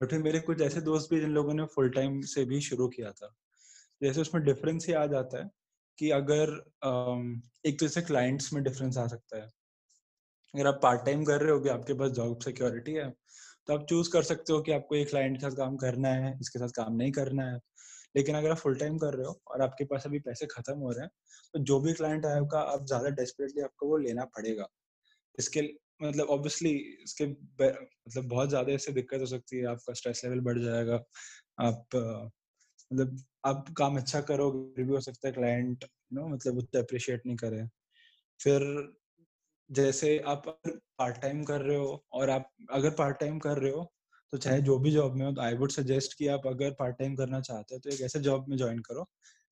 बट 0.00 0.10
फिर 0.10 0.18
मेरे 0.20 0.40
कुछ 0.42 0.60
ऐसे 0.62 0.80
दोस्त 0.82 1.10
भी 1.12 1.20
जिन 1.20 1.30
लोगों 1.32 1.54
ने 1.54 1.64
फुल 1.74 1.90
टाइम 1.92 2.20
से 2.28 2.44
भी 2.46 2.60
शुरू 2.62 2.88
किया 2.88 3.12
था। 3.12 3.34
जैसे 4.00 4.20
उसमें 4.20 4.44
डिफरेंस 4.44 4.86
ही 4.88 4.94
आ 4.94 5.06
जाता 5.08 5.38
है 5.38 5.50
कि 5.98 6.10
अगर 6.12 6.52
एक 7.66 7.80
तो 7.80 7.86
जैसे 7.86 8.02
क्लाइंट्स 8.02 8.52
में 8.52 8.62
डिफरेंस 8.64 8.98
आ 8.98 9.06
सकता 9.08 9.38
है। 9.38 9.50
अगर 10.54 10.66
आप 10.66 10.78
पार्ट 10.82 11.04
टाइम 11.04 11.24
कर 11.24 11.40
रहे 11.42 11.52
हो 11.52 11.68
आपके 11.70 11.94
पास 11.94 12.10
जॉब 12.12 12.38
सिक्योरिटी 12.42 12.92
है 12.94 13.08
तो 13.68 13.74
आप 13.74 13.84
चूज़ 13.88 14.10
कर 14.12 14.22
सकते 14.24 14.52
हो 14.52 14.60
कि 14.62 14.72
आपको 14.72 14.94
एक 14.96 15.08
क्लाइंट 15.10 15.36
के 15.36 15.42
साथ 15.42 15.56
काम 15.56 15.76
करना 15.76 16.08
है, 16.10 16.36
इसके 16.40 16.58
साथ 16.58 16.68
काम 16.76 16.94
नहीं 16.96 17.12
करना 17.12 17.44
है। 17.44 17.58
लेकिन 18.18 18.36
अगर 18.36 18.50
आप 18.50 18.56
फुल 18.58 18.76
टाइम 18.78 18.98
कर 18.98 19.14
रहे 19.14 19.26
हो 19.26 19.40
और 19.48 19.62
आपके 19.62 19.84
पास 19.86 20.06
अभी 20.06 20.18
पैसे 20.20 20.46
खत्म 20.48 20.78
हो 20.80 20.92
रहे 20.92 21.04
हैं 21.04 21.10
तो 21.54 21.60
जो 21.64 21.80
भी 21.80 21.92
क्लाइंट 21.94 22.26
आएगा 22.26 22.60
आप 22.72 22.86
ज़्यादा 22.86 23.10
डेस्परेटली 23.16 23.62
आपको 23.62 23.88
वो 23.88 23.96
लेना 23.98 24.24
पड़ेगा। 24.36 24.68
इसके 25.38 25.62
मतलब 26.02 26.28
ऑब्वियसली 26.30 26.70
इसके 27.04 27.26
मतलब 27.26 28.28
बहुत 28.28 28.48
ज़्यादा 28.48 28.72
इससे 28.72 28.92
दिक्कत 28.92 29.20
हो 29.20 29.26
सकती 29.28 29.58
है, 29.58 29.66
आपका 29.66 29.94
स्ट्रेस 29.94 30.22
लेवल 30.24 30.40
बढ़ 30.42 30.58
जाएगा, 30.60 30.96
आप 31.60 31.86
मतलब 32.90 33.18
आप 33.46 33.66
काम 33.78 33.96
अच्छा 33.96 34.20
करोगे 34.22 34.84
भी 34.84 34.92
हो 34.92 35.00
सकता 35.02 35.28
है 35.28 35.32
क्लाइंट 35.34 35.84
नो 36.14 36.26
मतलब 36.28 36.58
उतना 36.58 36.80
अप्रिशिएट 36.82 37.26
नहीं 37.26 37.36
करे। 37.38 37.64
फिर 38.40 38.62
जैसे 39.70 40.18
आप 40.28 40.44
पार्ट 40.98 41.20
टाइम 41.22 41.42
कर 41.44 41.60
रहे 41.62 41.76
हो 41.78 42.04
और 42.14 42.30
आप, 42.30 42.50
अगर 42.72 42.90
पार्ट 42.92 43.18
टाइम 43.20 43.38
कर 43.40 43.58
रहे 43.58 43.72
हो 43.72 43.90
तो 44.32 44.38
चाहे 44.38 44.60
जो 44.62 44.78
भी 44.78 44.90
जॉब 44.90 45.14
में 45.16 45.24
हो 45.26 45.32
तो 45.32 45.40
आई 45.42 45.54
वुड 45.54 45.70
सजेस्ट 45.70 46.18
कि 46.18 46.26
आप 46.28 46.46
अगर 46.46 46.70
पार्ट 46.80 46.98
टाइम 46.98 47.14
करना 47.16 47.40
चाहते 47.40 47.74
हो 47.74 47.80
तो 47.80 47.90
एक 47.90 48.00
ऐसे 48.02 48.20
जॉब 48.20 48.48
में 48.48 48.56
ज्वाइन 48.56 48.78
करो, 48.80 49.06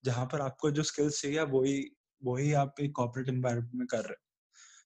जहाँ 0.05 0.27
पर 0.27 0.41
आपको 0.41 0.71
जो 0.71 0.83
स्किल्स 0.83 1.21
चाहिए 1.23 1.43
वही 1.49 1.83
वही 2.23 2.53
आप 2.55 2.81
एक 2.81 2.93
कॉर्पोरेट 2.97 3.29
एनवायरमेंट 3.29 3.71
में 3.75 3.87
कर 3.89 3.99
रहे 3.99 4.13
हो। 4.13 4.39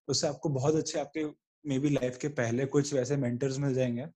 उससे 0.08 0.28
आपको 0.28 0.48
बहुत 0.50 0.74
अच्छे 0.74 1.00
आपके 1.00 1.24
मे 1.64 1.78
बी 1.78 1.90
लाइफ 1.90 2.18
के 2.18 2.28
पहले 2.30 2.66
कुछ 2.68 2.94
वैसे 2.94 3.16
मेंटर्स 3.18 3.58
मिल 3.58 3.74
जाएँगे। 3.74 4.06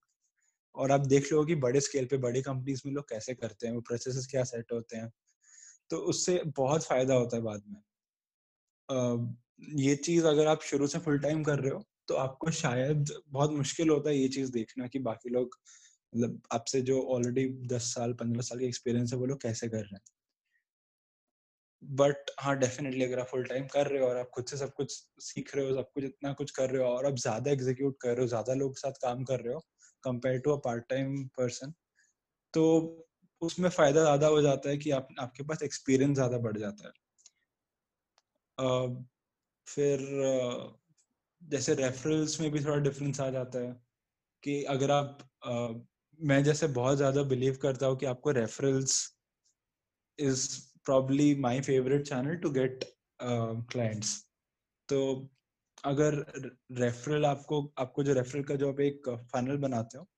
और 0.74 0.92
आप 0.92 1.00
देख 1.08 1.32
लो 1.32 1.44
कि 1.46 1.54
बड़े 1.56 1.80
स्केल 1.80 2.06
पे 2.06 2.18
बड़ी 2.18 2.42
कंपनीज़ 2.42 2.82
में 2.86 2.92
लोग 2.94 3.08
कैसे 3.10 3.34
करते 3.34 3.66
हैं, 3.66 3.74
वो 3.74 3.80
प्रोसेस 3.80 4.28
क्या 4.30 4.44
सेट 4.44 4.72
होते 4.72 4.96
हैं। 4.96 5.10
तो 5.90 5.98
उससे 6.06 6.42
बहुत 6.58 6.84
फ़ायदा 6.84 7.14
होता 7.14 7.36
है 7.36 7.42
बाद 7.42 7.62
में। 7.68 7.82
ये 9.82 9.96
चीज़ 9.96 10.26
अगर 10.26 10.46
आप 10.46 10.62
शुरू 10.62 10.86
से 10.86 10.98
फुल 10.98 11.18
टाइम 11.18 11.42
कर 11.44 11.58
रहे 11.60 11.70
हो 11.70 11.84
तो 12.08 12.14
आपको 12.16 12.50
शायद 12.54 13.12
बहुत 13.28 13.52
मुश्किल 13.52 13.90
होता 13.90 14.10
है 14.10 14.16
ये 14.16 14.28
चीज़ 14.30 14.52
देखना 14.52 14.86
कि 14.88 14.98
बाकी 15.02 15.30
लोग 15.30 15.58
मतलब 16.12 16.40
आपसे 16.52 16.80
जो 16.84 17.02
ऑलरेडी 17.10 17.48
दस 17.68 17.94
साल 17.94 18.12
पंद्रह 18.16 18.42
साल 18.44 18.58
के 18.58 18.66
एक्सपीरियंस 18.66 19.12
है 19.12 19.18
वो 19.18 19.26
लोग 19.26 19.42
कैसे 19.42 19.68
कर 19.68 19.78
रहे 19.78 19.94
हैं? 19.94 20.00
बट 21.82 22.30
हाँ 22.40 22.54
डेफिनेटली 22.58 23.04
अगर 23.04 23.20
आप 23.20 23.26
फुल 23.26 23.44
टाइम 23.44 23.66
कर 23.68 23.86
रहे 23.86 24.00
हो 24.00 24.06
और 24.08 24.16
आप 24.16 24.30
खुद 24.34 24.46
से 24.46 24.56
सब 24.56 24.72
कुछ 24.72 24.92
सीख 25.20 25.54
रहे 25.56 25.64
हो 25.66 25.74
सब 25.74 25.90
कुछ 25.92 26.04
इतना 26.04 26.32
कुछ 26.32 26.50
कर 26.50 26.70
रहे 26.70 26.82
हो 26.82 26.88
और 26.88 27.06
आप 27.06 27.16
ज़्यादा 27.18 27.50
एग्जीक्यूट 27.50 27.96
कर 28.02 28.08
रहे 28.08 28.20
हो 28.20 28.26
ज़्यादा 28.26 28.54
लोग 28.54 28.76
साथ 28.78 29.00
काम 29.02 29.22
कर 29.24 29.40
रहे 29.40 29.54
हो 29.54 29.60
compare 30.04 30.38
to 30.40 30.50
a 30.50 30.60
part 30.64 30.88
time 30.88 31.16
person 31.38 31.72
तो 32.54 32.64
उसमें 33.42 33.70
फ़ायदा 33.70 34.02
ज़्यादा 34.02 34.28
हो 34.28 34.42
जाता 34.42 34.70
है 34.70 34.78
कि 34.78 34.90
आप 34.92 35.08
आपके 35.20 35.44
पास 35.44 35.62
एक्सपीरियंस 35.64 36.14
ज़्यादा 36.16 36.38
बढ़ 36.40 36.58
जाता 36.58 36.88
है। 36.88 36.92
uh, 38.58 38.88
फिर 39.66 40.00
uh, 40.24 40.72
जैसे 41.48 41.74
रेफरल्स 41.74 42.40
में 42.40 42.50
भी 42.50 42.64
थोड़ा 42.64 42.76
डिफरेंस 42.76 43.20
आ 43.20 43.30
जाता 43.30 43.58
है 43.58 43.76
कि 44.42 44.64
अगर 44.64 44.90
आप 44.90 45.18
uh, 45.48 45.86
मैं 46.20 46.44
जैसे 46.44 46.66
बहुत 46.66 46.96
ज़्यादा 46.96 47.22
बिलीव 47.22 47.58
करता 47.62 47.86
हूँ 47.86 47.96
कि 47.96 48.06
आपको 48.06 48.30
referrals 48.30 49.16
is 50.20 50.48
probably 50.84 51.34
my 51.34 51.60
favourite 51.60 52.08
channel 52.08 52.36
to 52.36 52.50
get 52.50 52.84
clients 53.22 54.24
तो 54.88 55.28
अगर 55.84 56.14
रेफरल 56.72 57.26
आपको 57.26 57.72
आपको 57.78 58.02
जो 58.02 58.12
रेफरल 58.12 58.42
का 58.42 58.54
जो 58.54 58.72
आप 58.72 58.80
एक 58.80 59.08
फाइनल 59.32 59.56
बनाते 59.56 59.98
हो 59.98 60.08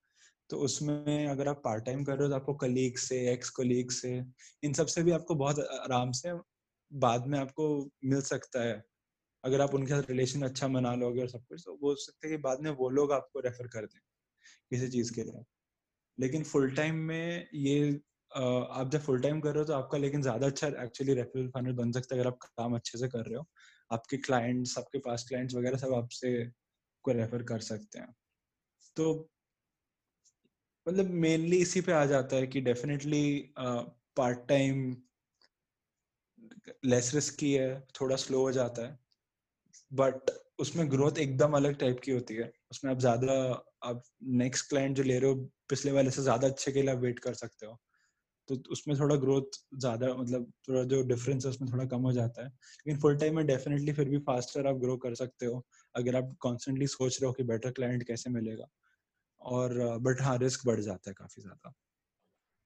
तो 0.51 0.57
उसमें 0.57 1.27
अगर 1.27 1.49
आप 1.49 1.63
पार्ट 1.65 1.85
टाइम 1.85 2.05
कर 2.05 2.13
रहे 2.13 2.23
हो 2.23 2.29
तो 2.29 2.37
आपको 2.37 2.55
कलीग 2.55 2.99
से 2.99 3.33
एक्स 3.33 3.51
कलीग 3.51 3.91
से 3.91 4.25
इन 4.63 4.73
सबसे 4.73 5.03
भी 5.03 5.11
आपको 5.11 5.35
बहुत 5.35 5.61
आराम 5.61 6.13
से 6.13 6.33
बाद 6.93 7.27
में 7.27 7.39
आपको 7.39 7.91
मिल 8.05 8.21
सकता 8.23 8.63
है। 8.63 8.85
अगर 9.47 9.61
आप 9.61 9.75
उनके 9.75 9.93
साथ 9.93 10.11
रिलेशन 10.11 10.43
अच्छा 10.43 10.69
बना 10.71 10.95
लोगे 10.97 11.21
और 11.23 11.29
सब 11.29 11.45
कुछ 11.49 11.63
तो 11.67 11.79
वो 11.83 11.95
सकते 11.97 12.29
हैं 12.29 12.37
कि 12.37 12.43
बाद 12.43 12.61
में 12.63 12.71
वो 12.73 12.89
लोग 12.91 13.13
आपको 13.13 13.41
रेफर 13.41 13.69
कर 13.69 13.87
दें 13.87 14.01
किसी 14.71 14.89
चीज़ 14.91 15.15
के 15.15 15.25
लिए। 15.25 15.45
लेकिन 16.19 16.45
फुल 16.45 16.71
टाइम 16.77 16.97
में 17.05 17.49
ये 17.57 17.91
आप 18.33 18.91
जब 18.93 19.01
फुल 19.01 19.21
टाइम 19.23 19.41
कर 19.41 19.51
रहे 19.51 19.59
हो 19.59 19.65
तो 19.65 19.73
आपका 19.75 19.99
लेकिन 19.99 20.23
ज़्यादा 20.23 20.47
अच्छा 20.47 20.69
एक्चुअली 20.85 21.15
रेफरल 21.15 21.49
फाइनल 21.51 21.73
बन 21.75 21.93
सकता 21.93 22.15
है 22.15 22.21
अगर 22.21 22.29
आप 22.31 22.39
काम 22.43 22.75
अच्छे 22.77 22.99
से 22.99 23.09
कर 23.09 23.25
रहे 23.27 23.37
हो। 23.37 23.47
आपके 23.91 24.17
क्लाइंट्स 24.19 24.79
आपके 24.79 24.99
पास 25.01 25.25
क्लाइंट्स 25.29 25.55
वगैरह 25.55 25.79
सब 25.79 25.95
आपसे 25.95 26.33
को 27.05 27.13
रेफर 27.13 27.43
कर 27.45 27.61
सकते 27.63 27.99
हैं। 27.99 28.15
तो 28.97 29.13
मतलब 30.87 31.11
मेनली 31.17 31.57
इसी 31.57 31.81
पे 31.81 31.93
आ 31.93 32.05
जाता 32.07 32.37
है 32.37 32.47
कि 32.47 32.61
definitely 32.61 33.23
part 33.59 34.47
time 34.49 34.85
less 36.85 37.11
risky 37.15 37.53
है, 37.53 37.81
थोड़ा 38.01 38.17
स्लो 38.17 38.41
हो 38.41 38.53
जाता 38.53 38.87
है। 38.87 38.99
बट 39.91 40.31
उसमें 40.61 40.91
ग्रोथ 40.91 41.19
एकदम 41.19 41.53
अलग 41.53 41.77
टाइप 41.79 42.01
की 42.01 42.13
होती 42.13 42.35
है। 42.35 42.53
उसमें 42.71 42.91
आप 42.93 42.99
ज़्यादा, 43.01 43.33
आप 43.85 44.03
नेक्स्ट 44.25 44.69
क्लाइंट 44.69 44.97
जो 44.97 45.03
ले 45.03 45.19
रहे 45.19 45.31
हो, 45.31 45.37
पिछले 45.71 45.93
वाले 45.93 46.11
से 46.11 46.23
ज़्यादा 46.23 46.49
अच्छे 46.49 46.73
के 46.73 46.83
लिए 46.83 46.91
आप 46.91 46.99
वेट 46.99 47.19
कर 47.19 47.35
सकते 47.35 47.67
हो। 47.67 47.79
तो 48.49 48.57
उसमें 48.73 48.99
थोड़ा 49.01 49.17
ग्रोथ 49.17 49.59
ज़्यादा 49.77 50.15
मतलब 50.15 50.53
थोड़ा 50.69 50.83
जो 50.85 51.03
डिफरेंस 51.05 51.45
है, 51.47 51.51
उसमें 51.51 51.73
थोड़ा 51.73 51.85
कम 51.87 52.03
हो 52.03 52.13
जाता 52.13 52.43
है। 52.43 52.49
लेकिन 52.49 53.01
फुल 53.01 53.17
टाइम 53.19 53.37
में 53.37 53.47
डेफिनेटली 53.47 53.93
फिर 53.93 54.09
भी 54.09 54.19
फास्टर 54.23 54.67
आप 54.67 54.77
ग्रो 54.77 54.97
कर 54.99 55.15
सकते 55.15 55.47
हो, 55.47 55.65
अगर 55.95 56.17
आप 56.17 56.37
कॉन्स्टेंटली 56.41 56.87
सोच 56.89 57.21
रहे 57.23 57.27
हो 57.27 57.33
कि 57.33 57.43
बेटर 57.45 57.71
क्लाइंट 57.73 58.05
कैसे 58.05 58.31
मिलेगा। 58.31 58.69
और 59.43 59.79
बट 60.01 60.21
हाँ 60.23 60.39
रिस्क 60.39 60.67
बढ़ 60.67 60.81
जाता 60.81 61.11
है 61.11 61.15
काफ़ी 61.15 61.43
ज़्यादा। 61.43 61.73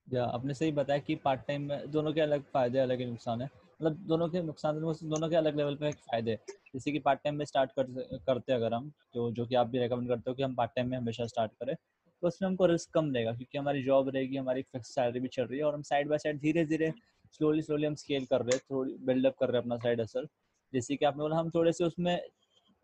या, 0.08 0.24
आपने 0.24 0.54
सही 0.54 0.72
बताया 0.72 0.98
कि 1.00 1.14
पार्ट 1.16 1.40
टाइम 1.40 1.62
में 1.62 1.90
दोनों 1.90 2.12
के 2.12 2.20
अलग 2.20 2.44
फ़ायदे, 2.44 2.78
अलग 2.78 3.02
नुकसान 3.02 3.42
है। 3.42 3.48
मतलब 3.80 3.96
दोनों 4.06 4.28
के 4.28 4.42
नुकसान 4.42 4.80
दोनों 4.80 5.28
के 5.28 5.37
अलग 5.37 5.56
लेवल 5.56 5.75
पे 5.75 5.90
फ़ायदे 5.90 6.38
जैसे 6.75 6.92
कि 6.92 6.99
पार्ट 6.99 7.20
टाइम 7.25 7.37
में 7.37 7.44
स्टार्ट 7.44 7.70
कर 7.78 8.18
करते 8.26 8.52
अगर 8.52 8.75
हम 8.75 8.90
तो 9.14 9.30
जो 9.32 9.46
कि 9.46 9.54
आप 9.54 9.66
भी 9.66 9.78
रेकमेंड 9.78 10.08
करते 10.08 10.30
हो 10.30 10.34
कि 10.34 10.42
हम 10.42 10.54
पार्ट 10.54 10.70
टाइम 10.76 10.90
में 10.90 10.96
हमेशा 10.99 11.26
स्टार्ट 11.26 11.52
करें 11.60 11.75
तो 11.75 12.26
उसमें 12.28 12.49
हमको 12.49 12.66
रिस्क 12.66 12.90
कम 12.94 13.12
रहेगा 13.14 13.32
क्योंकि 13.32 13.58
हमारी 13.58 13.82
जॉब 13.82 14.08
रहेगी, 14.08 14.37
हमारी 14.37 14.62
फिक्स 14.62 14.94
सैलरी 14.94 15.20
भी 15.20 15.28
चल 15.28 15.44
रही 15.44 15.58
है 15.58 15.64
और 15.64 15.75
हम 15.75 15.82
साइड 15.82 16.08
बाय 16.08 16.18
साइड 16.18 16.38
धीरे 16.40 16.64
धीरे 16.64 16.92
स्लोली 17.34 17.62
स्लोली 17.62 17.87
हम 17.87 17.94
स्केल 17.94 18.25
कर 18.25 18.40
रहे 18.42 18.56
हैं, 18.56 18.60
थोड़ी 18.70 18.96
बिल्डअप 19.06 19.37
कर 19.40 19.49
रहे 19.49 19.56
हैं 19.56 19.62
अपना 19.62 19.76
साइड 19.76 20.00
असल 20.00 20.26
जैसे 20.72 20.96
कि 20.96 21.04
आपने 21.04 21.22
बोला, 21.22 21.37
हम 21.37 21.50
थोड़े 21.50 21.72
से 21.72 21.84
उसमें 21.84 22.20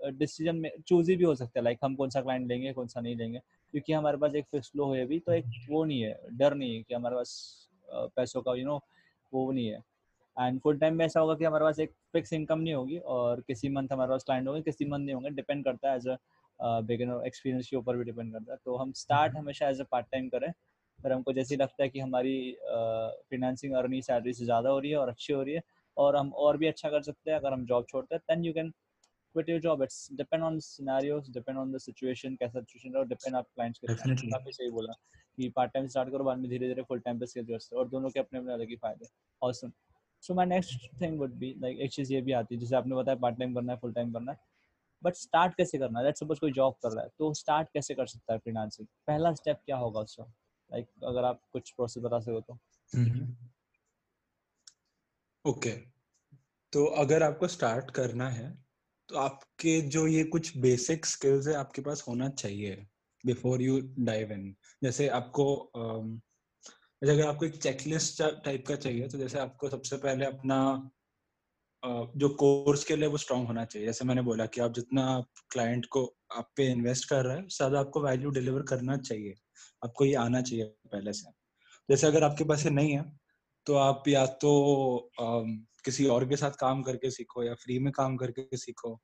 डिसीज़न 0.01 0.57
में 0.57 0.71
चूज़ 0.89 1.11
ही 1.11 1.17
भी 1.17 1.25
हो 1.25 1.35
सकता 1.35 1.59
है 1.61 1.65
लाइक 1.65 1.79
हम 1.85 1.95
कौन 1.97 2.11
सा 2.11 2.21
क्लाइंट 2.23 2.49
लेंगे, 2.49 2.73
कौन 2.73 2.87
सा 2.89 3.01
नहीं 3.01 3.17
लेंगे, 3.17 3.39
क्योंकि 3.75 3.93
हमारे 3.93 4.17
पास 4.19 4.35
एक 4.35 4.47
फिक्स 4.51 4.71
फ्लो 4.73 4.93
है 4.95 5.03
अभी 5.03 5.19
तो 5.21 5.33
एक 5.33 5.45
वो 5.71 5.85
नहीं 5.85 6.01
है, 6.01 6.19
डर 6.33 6.55
नहीं 6.55 6.77
है 6.77 6.83
कि 6.83 6.95
हमारे 6.95 7.17
पास 7.17 7.69
पैसों 7.89 8.43
का 8.43 8.55
यू 8.55 8.65
नो 8.67 8.81
वो 9.33 9.51
नहीं 9.53 9.67
है। 9.69 9.83
एंड 10.37 10.61
फुल 10.61 10.79
टाइम 10.79 10.95
में 10.95 11.05
ऐसा 11.05 11.21
होगा 11.21 11.35
कि 11.35 11.45
हमारे 11.45 11.65
पास 11.65 11.79
एक 11.81 11.93
फिक्स 12.13 12.33
इनकम 12.33 12.59
नहीं 12.59 12.75
होगी 12.75 12.99
और 13.17 13.41
किसी 13.41 13.69
मंथ 13.69 13.89
हमारे 13.93 14.11
पास 14.11 14.25
क्लाइंट 14.25 14.49
होंगे 14.49 14.63
किसी 14.63 14.85
मंथ 14.85 15.05
नहीं 15.05 15.15
होंगे 15.15 15.31
डिपेंड 15.31 15.65
करता 15.65 15.91
है 15.91 15.97
एज 15.97 16.09
अ 16.09 16.17
बिगिनर 16.61 17.27
एक्सपीरियंस 17.27 17.69
के 17.71 17.77
ऊपर 17.77 17.97
भी 17.97 18.05
डिपेंड 18.05 18.33
करता 18.33 18.53
है। 18.53 18.59
तो 18.65 18.77
हम 18.77 18.93
स्टार्ट 18.93 19.33
हम्म। 19.33 19.43
हमेशा 19.43 19.69
एज 19.69 19.81
अ 19.81 19.85
पार्ट 19.91 20.07
टाइम 20.13 20.29
करें 20.29 20.51
फिर 20.99 21.13
हमको 21.13 21.33
जैसे 21.33 21.55
ही 21.55 21.61
लगता 21.61 21.83
है 21.83 21.89
कि 21.89 22.01
हमारी 22.01 22.37
फिनेंसिंग 23.31 23.75
अर्निंग 23.75 24.03
सैलरी 24.03 24.33
से 24.33 24.45
ज़्यादा 24.45 24.71
हो 24.71 24.79
रही 24.79 24.91
है 24.91 24.97
और 24.97 25.09
अच्छी 25.09 25.33
हो 25.33 25.43
रही 25.43 25.55
है 25.55 25.63
और 25.97 26.17
हम 26.17 26.33
और 26.47 26.57
भी 26.57 26.67
अच्छा 26.67 26.91
कर 26.91 27.03
सकते 27.03 27.31
हैं 27.31 27.39
अगर 27.39 27.53
हम 27.53 27.65
जॉब 27.67 27.87
छोड़ते 27.89 28.15
हैं 28.15 28.23
then 28.31 28.45
you 28.45 28.53
can 28.53 28.73
quit 29.35 29.49
your 29.49 29.61
job. 29.61 29.83
It's 29.83 29.97
depend 30.19 30.43
on 30.43 30.61
scenarios 30.61 31.27
depend 31.29 31.59
on 31.59 31.73
the 31.73 31.81
situation 31.81 32.37
कैसा 32.39 32.61
सिचुएशन 32.61 32.95
है 32.95 33.01
और 33.01 33.07
डिपेंड 33.09 33.37
आप 33.37 33.47
क्लाइंट्स 33.55 33.81
के 33.81 33.95
काफ़ी 34.31 34.53
सही 34.53 34.71
बोला 34.71 34.93
कि 35.39 35.49
पार्ट 35.57 35.73
टाइम 35.73 35.87
स्टार्ट 35.87 36.11
करो 36.11 36.25
बाद 36.25 36.39
में 36.39 36.49
धीरे 36.51 36.69
धीरे 36.69 36.83
फुल 36.83 37.01
टाइम 37.01 37.19
पे 37.21 37.27
स्किल 37.27 37.59
और 37.73 37.89
दोनों 37.89 38.11
के 38.11 38.21
अपने 38.21 38.39
अपने 38.39 38.53
अलग 38.53 38.69
ही 38.69 38.77
फ़ायदे। 38.77 39.09
Awesome 39.43 39.73
so 40.27 40.35
my 40.35 40.47
next 40.47 41.01
thing 41.01 41.19
would 41.19 41.35
be 41.35 41.55
like 41.59 41.79
एक 41.79 41.91
चीज़ 41.91 42.13
ये 42.13 42.21
भी 42.21 42.33
आती 42.33 42.55
है 42.55 42.61
जैसे 42.61 42.77
आपने 42.77 42.97
बताया 42.97 43.17
पार्ट 43.17 43.39
टाइम 43.39 43.55
करना 43.55 43.73
है 43.73 43.79
फुल 43.79 43.93
टाइम 43.93 44.13
करना 44.13 44.33
है। 44.33 44.39
बट 45.03 45.15
स्टार्ट 45.15 45.55
कैसे 45.57 45.79
करना 45.79 46.01
है? 46.01 46.13
सपोज़ 46.13 46.41
कोई 46.41 46.53
जॉब 46.53 46.75
कर 46.83 46.93
रहा 46.93 47.05
है 47.05 47.11
तो 47.19 47.35
स्टार्ट 47.35 47.69
कैसे 47.75 47.95
कर 47.95 48.07
सकता 48.07 48.33
है 48.33 48.39
फ्रीलांसिंग 48.39 48.89
पहला 49.07 49.33
स्टेप 49.35 49.61
क्या 49.67 49.77
होगा 49.77 50.01
उसका? 50.01 50.25
लाइक 50.73 50.87
like, 50.87 51.05
अगर 51.05 51.25
आप 51.25 51.41
कुछ 51.53 51.71
प्रोसेस 51.71 52.03
बता 52.03 52.21
सको 52.21 52.41
तो। 52.41 52.59
Okay 55.45 55.71
okay. 55.71 55.83
तो 56.73 56.85
अगर 56.85 57.23
आपको 57.23 57.49
स्टार्ट 57.49 57.91
करना 57.91 58.29
है 58.31 58.59
तो 59.09 59.17
आपके 59.17 59.81
जो 59.81 60.07
ये 60.07 60.25
कुछ 60.25 60.57
बेसिक 60.59 61.07
स्किल्स 61.07 61.49
है 61.49 61.55
आपके 61.55 61.83
पास 61.83 62.05
होना 62.09 62.29
चाहिए 62.29 62.87
बिफोर 63.27 63.63
यू 63.63 63.81
डाइव 63.99 64.33
इन 64.33 64.57
जैसे 64.83 65.09
आपको 65.09 65.47
जैसे 67.03 67.13
अगर 67.13 67.27
आपको 67.29 67.45
एक 67.47 67.57
चेकलिस्ट 67.63 68.23
टाइप 68.45 68.65
का 68.69 68.77
चाहिए 68.77 69.09
तो 69.09 69.19
जैसे 69.19 69.39
आपको 69.39 69.69
सबसे 69.71 69.97
पहले 69.99 70.25
अपना 70.27 70.59
जो 72.17 72.29
कोर्स 72.37 72.85
के 72.85 72.97
लिए 72.97 73.09
वो 73.09 73.17
स्ट्रांग 73.19 73.47
होना 73.47 73.65
चाहिए। 73.65 73.87
जैसे 73.87 74.05
मैंने 74.05 74.23
बोला 74.23 74.47
कि 74.47 74.61
आप 74.61 74.75
जितना 74.75 75.03
क्लाइंट 75.53 75.87
को 75.87 76.05
आप 76.37 76.51
पे 76.57 76.67
इन्वेस्ट 76.73 77.09
कर 77.11 77.25
रहे 77.25 77.37
हैं, 77.37 77.47
ज़्यादा 77.49 77.81
आपको 77.81 78.01
वैल्यू 78.03 78.31
डिलीवर 78.31 78.63
करना 78.63 78.97
चाहिए। 78.99 79.35
आपको 79.83 80.05
ये 80.05 80.15
आना 80.17 80.41
चाहिए 80.43 80.65
पहले 80.93 81.13
से। 81.13 81.31
जैसे 81.89 82.07
अगर 82.07 82.25
आपके 82.25 82.45
पास 82.45 82.65
ये 82.67 82.71
नहीं 82.73 82.93
है 82.93 83.05
तो 83.67 83.75
आप 83.77 84.09
या 84.09 84.25
तो 84.43 85.11
किसी 85.85 86.07
और 86.09 86.29
के 86.29 86.37
साथ 86.37 86.53
काम 86.61 86.83
करके 86.83 87.11
सीखो 87.11 87.45
या 87.45 87.55
फ्री 87.57 87.79
में 87.79 87.93
काम 87.93 88.17
करके 88.17 88.57
सीखो। 88.57 88.99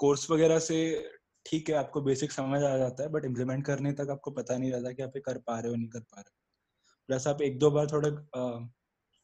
कोर्स 0.00 0.30
वगैरह 0.30 0.58
से 0.60 0.78
ठीक 1.46 1.70
है, 1.70 1.76
आपको 1.76 2.00
बेसिक 2.02 2.32
समझ 2.32 2.62
आ 2.62 2.76
जाता 2.78 3.02
है 3.02 3.08
बट 3.10 3.24
इम्प्लीमेंट 3.24 3.64
करने 3.66 3.92
तक 3.94 4.08
आपको 4.10 4.30
पता 4.32 4.58
नहीं 4.58 4.72
रहता 4.72 4.92
कि 4.92 5.02
आप 5.02 5.16
ये 5.16 5.22
कर 5.26 5.38
पा 5.38 5.58
रहे 5.60 5.70
हो, 5.70 5.76
नहीं 5.76 5.88
कर 5.88 6.00
पा 6.00 6.20
रहे 6.20 6.37
प्लस 7.08 7.26
आप 7.26 7.42
एक 7.42 7.58
दो 7.58 7.70
बार 7.70 7.86
थोड़ा 7.86 8.08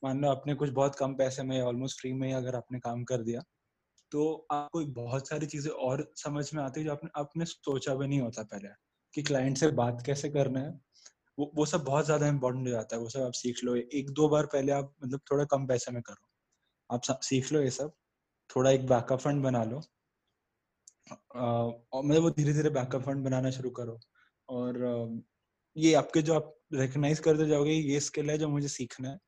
मान 0.03 0.21
लो 0.23 0.29
आपने 0.29 0.55
कुछ 0.55 0.71
बहुत 0.73 0.95
कम 0.95 1.15
पैसे 1.15 1.43
में 1.43 1.61
ऑलमोस्ट 1.63 2.01
फ्री 2.01 2.13
में 2.13 2.33
अगर 2.35 2.57
आपने 2.57 2.79
काम 2.81 3.05
कर 3.05 3.23
दिया 3.23 3.43
तो 4.13 4.25
आपको 4.53 4.85
बहुत 4.95 5.29
सारी 5.29 5.47
चीज़ें 5.47 5.71
और 5.73 6.07
समझ 6.17 6.45
में 6.55 6.63
आती 6.65 6.81
है 6.81 6.87
जो 6.87 6.93
आपने 6.93 7.11
आपने 7.21 7.45
सोचा 7.45 7.95
भी 7.95 8.07
नहीं 8.09 8.21
होता 8.21 8.43
पहले, 8.45 8.69
कि 9.15 9.23
क्लाइंट 9.23 9.59
से 9.59 9.69
बात 9.73 10.03
कैसे 10.07 10.29
करना 10.31 10.61
है। 10.61 10.71
वो 11.39 11.51
वो 11.57 11.67
सब 11.67 11.85
बहुत 11.85 12.05
ज़्यादा 12.07 12.29
इंपॉर्टेंट 12.29 12.67
हो 12.67 12.73
जाता 12.73 12.97
है, 12.97 13.03
वो 13.03 13.09
सब 13.09 13.23
आप 13.23 13.33
सीख 13.35 13.65
लो। 13.65 13.77
एक 13.77 14.11
दो 14.13 14.29
बार 14.29 14.47
पहले 14.47 14.73
आप 14.73 14.95
मतलब 15.05 15.21
थोड़ा 15.33 15.45
कम 15.47 15.67
पैसे 15.67 15.93
में 15.93 16.03
करो। 16.03 16.27
आप 16.91 17.03
सीख 17.23 17.53
लो 17.53 17.61
ये 17.63 17.71
सब, 17.71 17.93
थोड़ा 18.51 18.71
एक 18.71 18.87
बैकअप 18.87 19.21
फंड 19.21 19.43
बना 19.45 19.65
लो। 19.65 19.83
और 21.35 22.05
मतलब 22.05 22.23
वो 22.23 22.31
धीरे 22.31 22.53
धीरे 22.53 22.71
बैकअप 22.71 23.03
फंड 23.03 23.25
बनाना 23.25 23.51
शुरू 23.51 23.71
करो। 23.73 23.99
और 24.49 24.79
ये 25.77 25.95
आपके 25.95 26.23
जो 26.23 26.35
आप 26.35 26.55
रिकग्नाइज 26.75 27.21
करते 27.21 27.47
जाओगे 27.47 27.73
ये 27.73 28.01
स्किल 28.01 28.31
है 28.31 28.39
जो 28.39 28.49
मुझे 28.49 28.69
सीखना 28.69 29.09
है, 29.11 29.19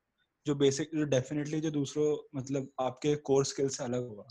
जो 0.46 0.54
बेसिक 0.54 0.90
जो 0.94 1.04
डेफिनेटली 1.06 1.60
जो 1.60 1.70
दूसरों 1.70 2.16
मतलब 2.34 2.70
आपके 2.80 3.14
कोर 3.22 3.44
स्किल 3.44 3.68
से 3.68 3.84
अलग 3.84 4.08
होगा। 4.08 4.26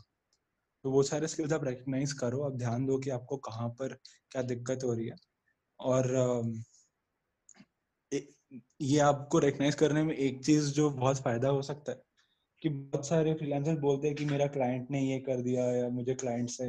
तो 0.86 0.92
वो 0.92 1.04
सारे 1.04 1.28
स्किल्स 1.28 1.54
आप 1.54 1.64
रिकग्नाइज 1.66 2.14
करो, 2.14 2.42
आप 2.44 2.58
ध्यान 2.58 2.86
दो 2.86 2.98
कि 3.00 3.10
आपको 3.10 3.38
कहाँ 3.40 3.70
पर 3.70 3.94
क्या 4.32 4.42
दिक्कत 4.44 4.84
हो 4.84 4.94
रही 4.94 5.08
है। 5.08 5.16
और 5.80 6.54
ये 8.82 9.00
आपको 9.00 9.40
रिकग्नाइज 9.40 9.76
करने 9.76 10.04
में 10.04 10.16
एक 10.16 10.44
चीज़ 10.46 10.72
जो 10.74 10.90
बहुत 10.90 11.22
फ़ायदा 11.22 11.50
हो 11.50 11.62
सकता 11.62 11.92
है, 11.92 12.02
कि 12.62 12.70
बहुत 12.70 13.08
सारे 13.08 13.34
फ्रीलांसर 13.34 13.76
बोलते 13.80 14.08
हैं 14.08 14.16
कि 14.18 14.26
मेरा 14.26 14.48
क्लाइंट 14.48 14.92
ने 14.92 15.02
ये 15.02 15.20
कर 15.20 15.42
दिया 15.42 15.66
या 15.74 15.90
मुझे 15.90 16.16
क्लाइंट 16.16 16.50
से, 16.50 16.66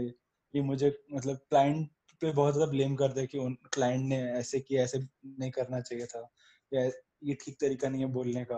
ये 0.55 0.62
मुझे 0.62 0.93
मतलब 1.15 1.37
क्लाइंट 1.50 1.91
पे 2.20 2.32
बहुत 2.32 2.54
ज़्यादा 2.54 2.70
ब्लेम 2.73 2.94
करते 2.96 3.20
हैं 3.20 3.28
कि 3.28 3.38
उन 3.38 3.54
क्लाइंट 3.75 4.04
ने 4.04 4.16
ऐसे 4.32 4.61
किया 4.61 4.82
ऐसे 4.85 4.99
नहीं 5.00 5.50
करना 5.52 5.80
चाहिए 5.80 6.06
था। 6.06 6.28
या 6.73 6.85
ये 7.25 7.35
ठीक 7.40 7.56
तरीका 7.61 7.88
नहीं 7.88 8.02
है 8.02 8.08
बोलने 8.12 8.44
का। 8.44 8.56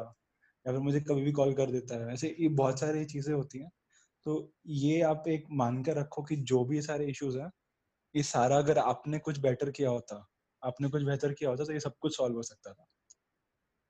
या 0.66 0.72
फिर 0.72 0.80
मुझे 0.80 1.00
कभी 1.02 1.22
भी 1.22 1.32
कॉल 1.32 1.54
कर 1.54 1.70
देता 1.70 1.96
है। 1.98 2.12
ऐसे 2.14 2.34
ये 2.40 2.48
बहुत 2.54 2.80
सारी 2.80 3.04
चीज़ें 3.06 3.34
होती 3.34 3.58
हैं। 3.58 3.70
तो 4.26 4.52
ये 4.68 5.00
आप 5.04 5.24
एक 5.28 5.46
मान 5.54 5.82
कर 5.84 5.96
रखो 5.96 6.22
कि 6.24 6.36
जो 6.44 6.64
भी 6.66 6.82
सारे 6.82 7.06
इश्यूज़ 7.08 7.38
हैं 7.38 7.50
ये 8.14 8.22
सारा 8.24 8.58
अगर 8.58 8.78
आपने 8.80 9.18
कुछ 9.20 9.38
बेटर 9.40 9.70
किया 9.72 9.90
होता 9.90 10.26
आपने 10.62 10.88
कुछ 10.90 11.02
बेहतर 11.04 11.32
किया 11.34 11.50
होता 11.50 11.64
तो 11.64 11.72
ये 11.72 11.80
सब 11.80 11.96
कुछ 12.00 12.16
सॉल्व 12.16 12.36
हो 12.36 12.42
सकता 12.44 12.72
था। 12.72 12.86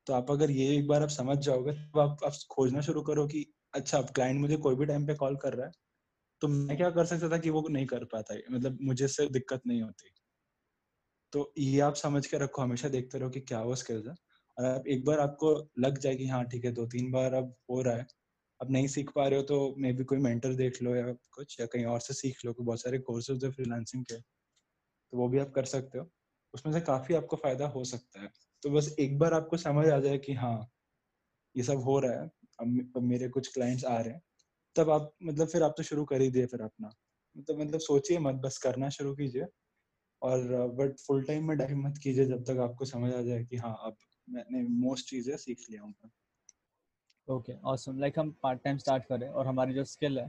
तो 0.06 0.12
आप 0.12 0.30
अगर 0.30 0.50
ये 0.50 0.66
एक 0.76 0.86
बार 0.88 1.02
आप 1.02 1.08
समझ 1.08 1.36
जाओगे 1.38 1.72
तो 1.72 2.00
आप, 2.00 2.24
आप 2.24 2.32
खोजना 2.50 2.80
शुरू 2.80 3.02
करो 3.02 3.26
कि 3.26 3.44
अच्छा 3.74 3.98
अब 3.98 4.10
क्लाइंट 4.10 4.40
मुझे 4.40 4.56
कोई 4.58 4.74
भी 4.74 4.86
टाइम 4.86 5.06
पे 5.06 5.14
कॉल 5.16 5.36
कर 5.36 5.54
रहा 5.54 5.66
है 5.66 5.72
तो 6.42 6.48
मैं 6.48 6.76
क्या 6.76 6.90
कर 6.90 7.06
सकता 7.06 7.28
था 7.28 7.38
कि 7.38 7.50
वो 7.50 7.64
नहीं 7.68 7.86
कर 7.86 8.04
पाता 8.06 8.34
मतलब 8.50 8.78
मुझे 8.82 9.04
इससे 9.04 9.28
दिक्कत 9.30 9.62
नहीं 9.66 9.82
होती। 9.82 10.10
तो 11.32 11.52
ये 11.58 11.80
आप 11.80 11.94
समझ 11.94 12.26
के 12.26 12.38
रखो, 12.38 12.62
हमेशा 12.62 12.88
देखते 12.88 13.18
रहो 13.18 13.30
कि 13.30 13.40
क्या 13.40 13.60
वो 13.62 13.74
स्किल्स 13.76 14.06
है। 14.06 14.14
और 14.56 14.64
आप 14.66 14.86
एक 14.88 15.04
बार 15.04 15.18
आपको 15.20 15.50
लग 15.78 15.98
जाए 15.98 16.14
कि 16.16 16.26
हाँ 16.26 16.44
ठीक 16.44 16.64
है 16.64 16.70
दो 16.72 16.86
तीन 16.86 17.10
बार 17.12 17.34
अब 17.34 17.54
हो 17.70 17.80
रहा 17.82 17.96
है, 17.96 18.06
अब 18.60 18.70
नहीं 18.70 18.86
सीख 18.88 19.10
पा 19.14 19.26
रहे 19.28 19.38
हो 19.38 19.44
तो 19.44 19.74
मे 19.78 19.92
बी 19.92 20.04
कोई 20.04 20.18
मेंटर 20.18 20.54
देख 20.54 20.82
लो 20.82 20.94
या 20.96 21.12
कुछ, 21.32 21.60
या 21.60 21.66
कहीं 21.66 21.84
और 21.86 22.00
से 22.00 22.14
सीख 22.14 22.44
लो 22.44 22.54
बहुत 22.60 22.80
सारे 22.82 22.98
कोर्सेज 23.00 23.44
है 23.44 23.50
फ्रीलांसिंग 23.50 24.04
के 24.04 24.16
तो 24.86 25.18
वो 25.18 25.28
भी 25.28 25.38
आप 25.38 25.52
कर 25.52 25.64
सकते 25.66 25.98
हो। 25.98 26.10
उसमें 26.54 26.72
से 26.72 26.80
काफ़ी 26.82 27.14
आपको 27.14 27.36
फ़ायदा 27.36 27.66
हो 27.68 27.84
सकता 27.84 28.22
है। 28.22 28.28
तो 28.62 28.70
बस 28.70 28.94
एक 29.00 29.18
बार 29.18 29.34
आपको 29.34 29.56
समझ 29.58 29.88
आ 29.88 29.98
जाए 30.00 30.18
कि 30.18 30.34
हाँ 30.34 30.58
ये 31.54 31.62
सब 31.64 31.80
हो 31.82 31.98
रहा 32.00 32.12
है, 32.14 32.28
अब 32.60 33.02
मेरे 33.04 33.28
कुछ 33.30 33.54
क्लाइंट्स 33.54 33.84
आ 33.86 33.98
रहे 34.00 34.14
हैं 34.14 34.22
तब 34.78 34.90
आप 34.90 35.12
मतलब 35.22 35.48
फिर 35.48 35.62
आप 35.62 35.74
तो 35.76 35.82
शुरू 35.82 36.04
कर 36.04 36.20
ही 36.20 36.30
दिए 36.30 36.46
फिर 36.46 36.62
अपना। 36.62 36.92
मतलब 37.36 37.60
मतलब 37.60 37.80
सोचिए 37.80 38.18
मत, 38.18 38.34
बस 38.34 38.58
करना 38.58 38.88
शुरू 38.88 39.14
कीजिए। 39.14 39.46
और, 40.22 40.40
बट 40.76 40.98
फुल 40.98 41.22
टाइम 41.24 41.48
में 41.48 41.56
डाइव 41.58 41.76
मत 41.76 41.98
कीजिए 42.02 42.24
जब 42.26 42.44
तक 42.44 42.58
आपको 42.60 42.84
समझ 42.84 43.12
आ 43.14 43.22
जाए 43.22 43.44
कि 43.44 43.56
हाँ 43.56 43.76
अब 43.84 43.96
मैंने 44.28 44.62
मोस्ट 44.62 45.08
चीज़ें 45.10 45.36
सीख 45.36 45.64
लिया 45.70 45.82
हूँ। 45.82 45.94
ओके 47.28 47.52
ऑसम 47.64 47.98
लाइक 47.98 48.18
हम 48.18 48.30
पार्ट 48.42 48.62
टाइम 48.64 48.76
स्टार्ट 48.78 49.04
करें 49.04 49.28
और 49.28 49.46
हमारी 49.46 49.74
जो 49.74 49.84
स्किल 49.84 50.18
है, 50.18 50.26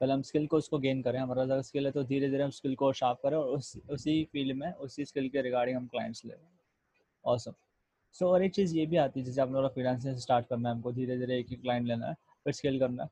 पहले 0.00 0.12
हम 0.12 0.22
स्किल 0.22 0.46
को 0.46 0.56
उसको 0.56 0.78
गेन 0.78 1.02
करें। 1.02 1.18
हमारा 1.18 1.42
अगर 1.42 1.62
स्किल 1.62 1.86
है 1.86 1.92
तो 1.92 2.02
धीरे 2.04 2.30
धीरे 2.30 2.42
हम 2.44 2.50
स्किल 2.50 2.74
को 2.74 2.92
शार्प 2.92 3.18
करें 3.22 3.36
और 3.36 3.56
उस, 3.58 3.76
उसी 3.90 4.24
फ़ील्ड 4.24 4.56
में, 4.56 4.72
उसी 4.72 5.04
स्किल 5.04 5.28
के 5.28 5.42
रिगार्डिंग 5.42 5.76
हम 5.76 5.86
क्लाइंट्स 5.86 6.24
ले 6.24 6.34
ऑसम 7.24 7.52
सो 8.14 8.28
और 8.28 8.44
एक 8.44 8.54
चीज़ 8.54 8.76
ये 8.76 8.86
भी 8.86 8.96
आती 8.96 9.20
है, 9.20 9.26
जैसे 9.26 9.40
आप 9.40 9.50
लोग 9.52 9.72
फ्रीलांसिंग 9.74 10.16
स्टार्ट 10.16 10.46
करना 10.46 10.68
है, 10.68 10.74
हमको 10.74 10.92
धीरे 10.92 11.18
धीरे 11.18 11.38
एक 11.38 11.46
ही 11.50 11.56
क्लाइंट 11.56 11.86
लेना 11.86 12.08
है, 12.08 12.14
फिर 12.44 12.52
स्केल 12.52 12.78
करना 12.80 13.02
है। 13.02 13.10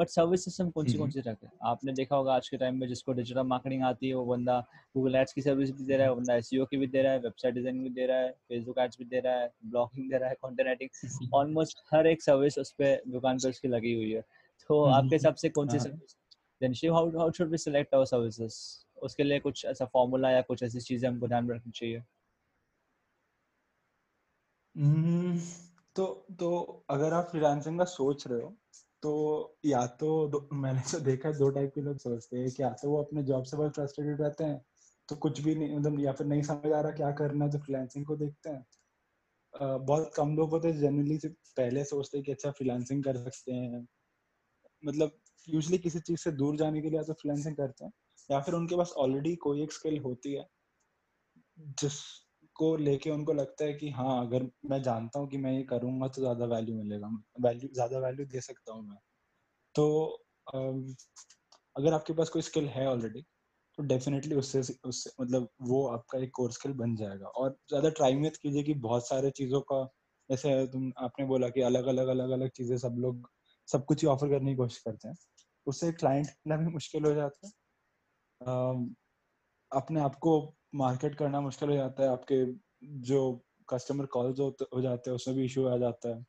बट 0.00 0.08
सर्विस 0.08 0.44
सिस्टम 0.44 0.70
कौन 0.70 0.86
सी 0.86 0.98
कौन 0.98 1.10
सी 1.10 1.20
रखे 1.20 1.48
आपने 1.70 1.92
देखा 1.92 2.16
होगा 2.16 2.34
आज 2.34 2.48
के 2.48 2.56
टाइम 2.56 2.78
में 2.80 2.86
जिसको 2.88 3.12
डिजिटल 3.12 3.42
मार्केटिंग 3.46 3.82
आती 3.84 4.08
है 4.08 4.14
वो 4.14 4.24
बंदा 4.26 4.58
गूगल 4.96 5.14
एड्स 5.16 5.32
की 5.32 5.42
सर्विस 5.42 5.70
भी 5.70 5.84
दे 5.84 5.96
रहा 5.96 6.06
है 6.06 6.14
बंदा 6.14 6.34
एस 6.34 6.50
की 6.52 6.76
भी 6.76 6.86
दे 6.86 7.02
रहा 7.02 7.12
है 7.12 7.18
वेबसाइट 7.18 7.54
डिज़ाइनिंग 7.54 7.84
भी 7.84 7.90
दे 7.90 8.06
रहा 8.06 8.18
है 8.18 8.30
फेसबुक 8.48 8.78
एड्स 8.78 8.98
भी 8.98 9.04
दे 9.04 9.20
रहा 9.20 9.34
है 9.34 9.50
ब्लॉगिंग 9.66 10.10
दे 10.10 10.18
रहा 10.18 10.28
है 10.28 10.36
कॉन्टेंट 10.42 10.66
राइटिंग 10.66 11.34
ऑलमोस्ट 11.34 11.82
हर 11.92 12.06
एक 12.06 12.22
सर्विस 12.22 12.58
उस 12.58 12.72
पर 12.72 13.00
दुकान 13.08 13.38
पर 13.38 13.48
उसकी 13.48 13.68
लगी 13.68 13.94
हुई 13.94 14.10
है। 14.12 14.20
तो 14.70 14.82
हम्म, 14.84 14.94
आपके 14.94 15.14
हिसाब 15.16 15.34
से 15.34 15.48
कौन 15.50 15.68
सी 15.68 15.78
service 15.78 16.16
then 16.60 16.72
Shiv 16.74 16.94
how 16.94 17.10
how 17.18 17.30
should 17.32 17.50
we 17.50 17.58
select 17.58 17.94
our 17.94 18.04
services 18.06 18.58
उसके 19.02 19.22
लिए 19.22 19.38
कुछ 19.40 19.64
ऐसा 19.64 19.84
फॉर्मूला 19.84 20.30
या 20.30 20.40
कुछ 20.42 20.62
ऐसी 20.62 20.80
चीज़ें 20.80 21.08
हमको 21.08 21.28
ध्यान 21.28 21.44
में 21.44 21.54
रखनी 21.54 21.72
चाहिए। 21.72 22.02
हम्म, 24.76 25.38
तो 25.96 26.04
तो 26.38 26.84
अगर 26.90 27.12
आप 27.12 27.28
फ्रीलांसिंग 27.30 27.78
का 27.78 27.84
सोच 27.84 28.26
रहे 28.26 28.40
हो 28.40 28.54
तो 29.02 29.56
या 29.64 29.86
तो 29.86 30.48
मैंने 30.52 30.80
तो 30.80 31.00
देखा 31.00 31.28
है 31.28 31.38
दो 31.38 31.50
टाइप 31.50 31.72
के 31.74 31.80
लोग 31.80 31.98
सोचते 31.98 32.38
हैं 32.38 32.50
कि 32.50 32.62
या 32.62 32.70
तो 32.70 32.90
वो 32.90 33.02
अपने 33.02 33.22
जॉब 33.22 33.44
से 33.44 33.56
बहुत 33.56 33.74
फ्रस्ट्रेटेड 33.74 34.20
रहते 34.20 34.44
हैं 34.44 34.64
तो 35.08 35.16
कुछ 35.16 35.40
भी 35.40 35.54
नहीं 35.54 35.78
मतलब 35.78 36.00
या 36.00 36.12
फिर 36.12 36.26
नहीं 36.26 36.42
समझ 36.42 36.72
आ 36.72 36.80
रहा 36.80 36.92
क्या 36.92 37.10
करना 37.12 37.44
है 37.44 37.50
तो 37.50 37.58
फ्रीलांसिंग 37.58 38.06
को 38.06 38.16
देखते 38.16 38.50
हैं। 38.50 38.66
uh, 39.62 39.80
बहुत 39.86 40.12
कम 40.16 40.36
लोग 40.36 40.50
होते 40.50 40.68
हैं 40.68 40.80
जनरली 40.80 41.18
पहले 41.28 41.84
सोचते 41.84 42.18
हैं 42.18 42.24
कि 42.24 42.32
अच्छा 42.32 42.50
फ्रीलांसिंग 42.50 43.04
कर 43.04 43.16
सकते 43.16 43.52
हैं। 43.52 43.88
मतलब 44.84 45.18
यूजली 45.48 45.78
किसी 45.78 46.00
चीज़ 46.00 46.20
से 46.20 46.32
दूर 46.32 46.56
जाने 46.56 46.82
के 46.82 46.90
लिए 46.90 47.02
तो 47.02 47.12
फ्रीलांसिंग 47.12 47.56
करते 47.56 47.84
हैं 47.84 47.92
या 48.30 48.40
फिर 48.40 48.54
उनके 48.54 48.76
पास 48.76 48.92
ऑलरेडी 48.96 49.36
कोई 49.36 49.62
एक 49.62 49.72
स्किल 49.72 49.98
होती 49.98 50.32
है 50.32 50.46
जिसको 52.60 52.76
लेके 52.78 53.10
उनको 53.10 53.32
लगता 53.34 53.64
है 53.64 53.72
कि 53.74 53.90
हाँ 53.90 54.20
अगर 54.20 54.42
मैं 54.66 54.80
जानता 54.82 55.18
हूँ 55.20 55.28
कि 55.28 55.36
मैं 55.38 55.52
ये 55.52 55.62
करूँगा 55.66 56.08
तो 56.08 56.20
ज़्यादा 56.22 56.46
वैल्यू 56.46 56.74
मिलेगा 56.76 57.08
वैल्यू 57.40 57.68
ज़्यादा 57.74 57.98
वैल्यू 58.00 58.26
दे 58.26 58.40
सकता 58.42 58.72
हूँ 58.72 58.82
मैं। 58.84 58.96
तो 59.74 59.84
अगर 61.76 61.94
आपके 61.94 62.12
पास 62.14 62.28
कोई 62.30 62.42
स्किल 62.42 62.68
है 62.70 62.86
ऑलरेडी 62.88 63.22
तो 63.78 63.82
डेफिनेटली 63.84 64.34
उससे 64.36 64.60
उससे 64.84 65.10
मतलब 65.20 65.48
वो 65.64 65.86
आपका 65.88 66.18
एक 66.20 66.30
कोर 66.34 66.52
स्किल 66.52 66.72
बन 66.74 66.96
जाएगा। 66.96 67.26
और 67.28 67.50
ज़्यादा 67.70 67.90
ट्राई 67.92 68.16
मत 68.18 68.36
कीजिए 68.38 68.62
कि 68.64 68.74
बहुत 68.80 69.08
सारे 69.08 69.30
चीज़ों 69.32 69.60
का, 69.64 69.84
जैसे 70.30 70.66
तुम, 70.68 70.92
आपने 70.98 71.26
बोला 71.26 71.48
कि 71.50 71.62
अलग 71.62 71.86
अलग 71.88 72.08
अलग 72.10 72.30
अलग 72.32 72.50
चीज़ें 72.52 72.76
सब 72.78 72.96
लोग, 72.98 73.30
सब 73.68 73.84
कुछ 73.86 74.02
ही 74.04 74.08
ऑफ़र 74.10 74.28
करने 74.30 74.50
की 74.50 74.56
कोशिश 74.56 74.78
करते 74.80 75.08
हैं। 75.08 75.16
उससे 75.66 75.92
क्लाइंट 75.94 76.26
मिलना 76.28 76.56
भी 76.64 76.72
मुश्किल 76.74 77.04
हो 77.06 77.14
जाता 77.14 77.48
है। 77.48 77.52
अपने 79.72 80.00
आप 80.02 80.14
को 80.20 80.38
मार्केट 80.74 81.14
करना 81.14 81.40
मुश्किल 81.40 81.68
हो 81.70 81.76
जाता 81.76 82.02
है, 82.02 82.08
आपके 82.08 82.44
जो 82.84 83.42
कस्टमर 83.70 84.06
कॉल्स 84.06 84.40
हो 84.40 84.80
जाते 84.82 85.10
हैं, 85.10 85.14
उसमें 85.16 85.36
भी 85.36 85.44
इशू 85.44 85.66
आ 85.66 85.76
जाता 85.76 86.16
है। 86.16 86.24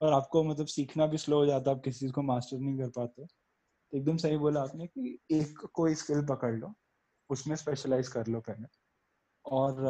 और 0.00 0.12
आपको 0.12 0.44
मतलब 0.44 0.66
सीखना 0.66 1.06
भी 1.06 1.18
स्लो 1.18 1.36
हो 1.36 1.46
जाता 1.46 1.70
है, 1.70 1.76
आप 1.76 1.82
किसी 1.84 1.98
चीज़ 2.00 2.12
को 2.12 2.22
मास्टर 2.22 2.58
नहीं 2.58 2.78
कर 2.78 2.88
पाते। 2.88 3.26
तो 3.66 3.98
एकदम 3.98 4.16
सही 4.16 4.36
बोला 4.36 4.62
आपने 4.62 4.86
कि 4.86 5.18
एक 5.30 5.58
कोई 5.74 5.94
स्किल 5.94 6.26
पकड़ 6.26 6.54
लो, 6.54 6.74
उसमें 7.30 7.56
स्पेशलाइज 7.56 8.08
कर 8.08 8.26
लो 8.26 8.40
पहले। 8.40 8.66
और 9.44 9.84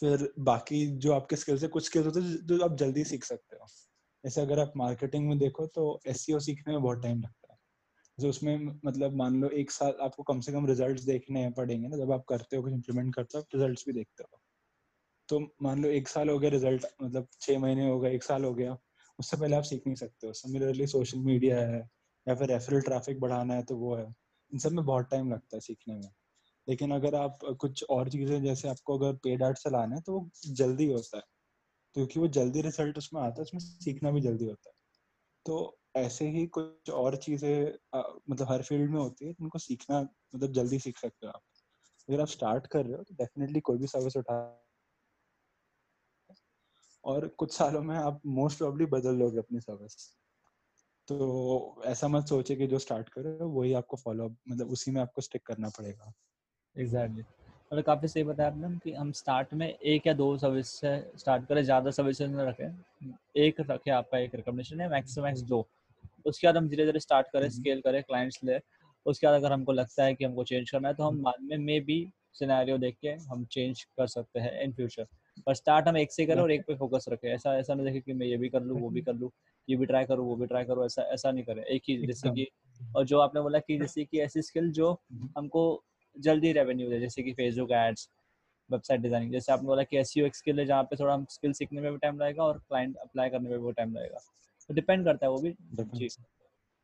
फिर 0.00 0.34
बाकी 0.38 0.86
जो 0.96 1.12
आपके 1.12 1.36
स्किल्स 1.36 1.62
है, 1.62 1.68
कुछ 1.68 1.86
स्किल्स 1.86 2.06
होते 2.06 2.20
हैं, 2.20 2.46
जो 2.46 2.64
आप 2.64 2.76
जल्दी 2.76 3.04
सीख 3.04 3.24
सकते 3.24 3.56
हो। 3.56 3.66
जैसे 4.24 4.40
अगर 4.40 4.60
आप 4.60 4.72
मार्केटिंग 4.76 5.28
में 5.28 5.38
देखो 5.38 5.66
तो 5.66 6.00
एस 6.06 6.26
e 6.30 6.40
सीखने 6.40 6.72
में 6.74 6.82
बहुत 6.82 7.02
टाइम 7.02 7.18
लगता 7.18 7.45
है। 7.45 7.45
जैसे 8.18 8.28
उसमें 8.28 8.80
मतलब 8.84 9.14
मान 9.16 9.40
लो 9.40 9.48
एक 9.54 9.70
साल 9.70 9.94
आपको 10.02 10.22
कम 10.22 10.40
से 10.40 10.52
कम 10.52 10.66
रिजल्ट्स 10.66 11.02
देखने 11.04 11.48
पड़ेंगे 11.50 11.88
ना, 11.88 11.96
जब 11.96 12.12
आप 12.12 12.24
करते 12.28 12.56
हो, 12.56 12.62
कुछ 12.62 12.72
इम्प्लीमेंट 12.72 13.14
करते 13.14 13.38
हो, 13.38 13.42
आप 13.42 13.56
रिजल्ट्स 13.56 13.84
भी 13.88 13.92
देखते 13.92 14.24
हो। 14.24 14.40
तो 15.28 15.40
मान 15.62 15.82
लो 15.82 15.88
एक 15.90 16.08
साल 16.08 16.28
हो 16.30 16.38
गया 16.38 16.50
रिज़ल्ट 16.50 16.86
मतलब 17.02 17.28
छह 17.40 17.58
महीने 17.58 17.88
हो 17.90 18.00
गए, 18.00 18.14
एक 18.14 18.22
साल 18.24 18.44
हो 18.44 18.54
गया, 18.54 18.76
उससे 19.18 19.36
पहले 19.36 19.56
आप 19.56 19.62
सीख 19.64 19.82
नहीं 19.86 19.96
सकते 19.96 20.26
हो। 20.26 20.32
सिमिलरली 20.34 20.86
सोशल 20.86 21.18
मीडिया 21.20 21.60
है, 21.62 21.80
या 22.26 22.34
फिर 22.34 22.48
रेफरल 22.48 22.80
ट्रैफ़िक 22.82 23.20
बढ़ाना 23.20 23.54
है 23.54 23.62
तो 23.64 23.76
वो 23.76 23.96
है। 23.96 24.06
इन 24.52 24.58
सब 24.58 24.72
में 24.72 24.84
बहुत 24.86 25.08
टाइम 25.10 25.32
लगता 25.32 25.56
है 25.56 25.60
सीखने 25.60 25.94
में। 25.94 26.10
लेकिन 26.68 26.92
अगर 26.92 27.14
आप 27.14 27.38
कुछ 27.60 27.84
और 27.90 28.10
चीज़ें, 28.10 28.42
जैसे 28.44 28.68
आपको 28.68 28.98
अगर 28.98 29.14
पेड 29.24 29.42
आर्ट 29.42 29.58
चलाना 29.58 29.96
है 29.96 30.02
तो 30.02 30.14
वो 30.14 30.30
जल्दी 30.48 30.86
होता 30.92 31.16
है। 31.18 31.22
क्योंकि 31.96 32.20
वो 32.20 32.28
जल्दी 32.30 32.62
रिज़ल्ट 32.62 32.98
उसमें 32.98 33.22
आता 33.22 33.34
है, 33.38 33.42
उसमें 33.42 33.60
सीखना 33.60 34.10
भी 34.10 34.20
जल्दी 34.20 34.46
होता 34.46 34.70
है। 34.70 34.74
तो 35.46 35.78
ऐसे 35.96 36.28
ही 36.28 36.46
कुछ 36.46 36.90
और 36.90 37.16
चीज़ें 37.16 37.72
मतलब 38.30 38.46
हर 38.50 38.62
फ़ील्ड 38.62 38.90
में 38.90 39.00
होती 39.00 39.26
है 39.26 39.34
उनको 39.40 39.58
सीखना 39.58 40.00
मतलब 40.00 40.52
जल्दी 40.52 40.78
सीख 40.78 40.98
सकते 40.98 41.26
हो 41.26 41.32
आप। 41.32 41.42
अगर 42.08 42.20
आप 42.20 42.28
स्टार्ट 42.28 42.66
कर 42.66 42.84
रहे 42.86 42.96
हो 42.96 43.02
तो 43.02 43.14
डेफिनेटली 43.14 43.60
कोई 43.60 43.78
भी 43.78 43.86
सर्विस 43.86 44.16
उठा 44.16 44.38
और 47.04 47.26
कुछ 47.28 47.52
सालों 47.52 47.82
में 47.82 47.96
आप 47.96 48.20
मोस्ट 48.26 48.58
प्रॉब्ली 48.58 48.86
बदल 48.86 49.14
लोगे 49.14 49.38
अपनी 49.38 49.60
सर्विस। 49.60 49.96
तो 51.08 51.82
ऐसा 51.86 52.08
मत 52.08 52.26
सोचे 52.26 52.56
कि 52.56 52.66
जो 52.66 52.78
स्टार्ट 52.78 53.08
करो 53.08 53.48
वही 53.48 53.72
आपको 53.72 53.96
फॉलो 53.96 54.28
मतलब 54.48 54.70
उसी 54.70 54.90
में 54.90 55.00
आपको 55.02 55.22
स्टिक 55.22 55.46
करना 55.46 55.68
पड़ेगा। 55.68 56.12
Exactly 56.76 57.22
exactly. 57.22 57.46
मतलब 57.72 57.84
काफ़ी 57.84 58.08
सही 58.08 58.24
बताया 58.24 58.50
आपने 58.50 58.78
कि 58.78 58.92
हम 58.92 59.12
स्टार्ट 59.12 59.54
में 59.54 59.68
एक 59.68 60.06
या 60.06 60.12
दो 60.12 60.36
सर्विस 60.38 60.68
से 60.68 61.12
स्टार्ट 61.16 61.46
करें, 61.46 61.62
ज़्यादा 61.62 61.90
सर्विसेज़ 61.90 62.30
में 62.30 62.44
रखें। 62.44 63.14
एक 63.36 63.60
रखें 63.60 63.90
आपका 63.92 64.18
एक 64.18 64.34
रिकमेंडेशन 64.34 64.80
है 64.80 64.88
मैक्स 64.90 65.18
मैक्स 65.18 65.40
दो। 65.40 65.66
उसके 66.26 66.46
बाद 66.46 66.56
हम 66.56 66.68
धीरे 66.68 66.84
धीरे 66.86 67.00
स्टार्ट 67.00 67.26
करें 67.32 67.48
स्केल 67.50 67.72
हम्म। 67.72 67.82
करें 67.82 68.02
क्लाइंट्स 68.02 68.40
ले। 68.44 68.58
उसके 69.06 69.26
बाद 69.26 69.34
अगर 69.34 69.52
हमको 69.52 69.72
लगता 69.72 70.04
है 70.04 70.14
कि 70.14 70.24
हमको 70.24 70.44
चेंज 70.44 70.70
करना 70.70 70.88
है 70.88 70.94
तो 70.94 71.04
हम 71.04 71.22
बाद 71.22 71.42
में 71.42 71.56
मे 71.58 71.80
बी 71.80 71.98
सिनेरियो 72.34 72.78
देख 72.78 72.96
के 73.02 73.08
हम 73.30 73.44
चेंज 73.52 73.82
कर 73.96 74.06
सकते 74.06 74.40
हैं 74.40 74.62
इन 74.62 74.72
फ्यूचर 74.72 75.06
पर 75.46 75.54
स्टार्ट 75.54 75.88
हम 75.88 75.96
एक 75.96 76.12
से 76.12 76.26
करें 76.26 76.40
और 76.42 76.52
एक 76.52 76.62
पे 76.66 76.74
फोकस 76.76 77.04
रखें। 77.08 77.28
ऐसा 77.28 77.56
ऐसा 77.58 77.74
नहीं 77.74 77.86
देखे 77.86 78.00
कि 78.00 78.12
मैं 78.12 78.26
ये 78.26 78.36
भी 78.36 78.48
कर 78.48 78.62
लूँ 78.62 78.80
वो 78.80 78.90
भी 78.90 79.00
कर 79.02 79.14
लूँ 79.14 79.30
ये 79.68 79.76
भी 79.76 79.86
ट्राई 79.86 80.04
करूँ 80.04 80.26
वो 80.26 80.36
भी 80.36 80.46
ट्राई 80.46 80.64
करूँ 80.64 80.84
ऐसा 80.86 81.02
ऐसा 81.12 81.30
नहीं 81.30 81.44
करें। 81.44 81.62
एक 81.64 81.82
ही 81.88 81.96
जैसे 82.06 82.30
कि 82.30 82.46
और 82.96 83.04
जो 83.04 83.18
आपने 83.20 83.40
बोला 83.40 83.58
कि 83.58 83.78
जैसे 83.78 84.04
कि 84.04 84.20
ऐसी 84.20 84.42
स्किल 84.42 84.70
जो 84.72 84.92
हम्म। 84.92 85.28
हमको 85.38 85.62
जल्दी 86.16 86.52
रेवेन्यू 86.52 86.90
दे 86.90 87.00
जैसे 87.00 87.22
कि 87.22 87.32
फेसबुक 87.32 87.72
एड्स 87.72 88.08
वेबसाइट 88.70 89.00
डिज़ाइनिंग 89.00 89.32
जैसे 89.32 89.52
आपने 89.52 89.66
बोला 89.66 89.82
कि 89.82 89.96
एस 89.96 90.12
एक 90.18 90.36
स्किल 90.36 90.60
है 90.60 90.66
जहाँ 90.66 90.82
पे 90.82 90.96
थोड़ा 90.96 91.12
हम 91.14 91.26
स्किल 91.30 91.52
सीखने 91.52 91.80
में 91.80 91.90
भी 91.92 91.98
टाइम 91.98 92.20
लगेगा 92.20 92.44
और 92.44 92.58
क्लाइंट 92.58 92.96
अप्लाई 92.96 93.30
करने 93.30 93.50
में 93.50 93.64
भी 93.64 93.72
टाइम 93.72 93.94
लगेगा। 93.94 94.20
डिपेंड 94.70 95.04
करता 95.04 95.26
है 95.26 95.32
वो 95.32 95.40
भी। 95.40 95.54
जी। 95.92 96.08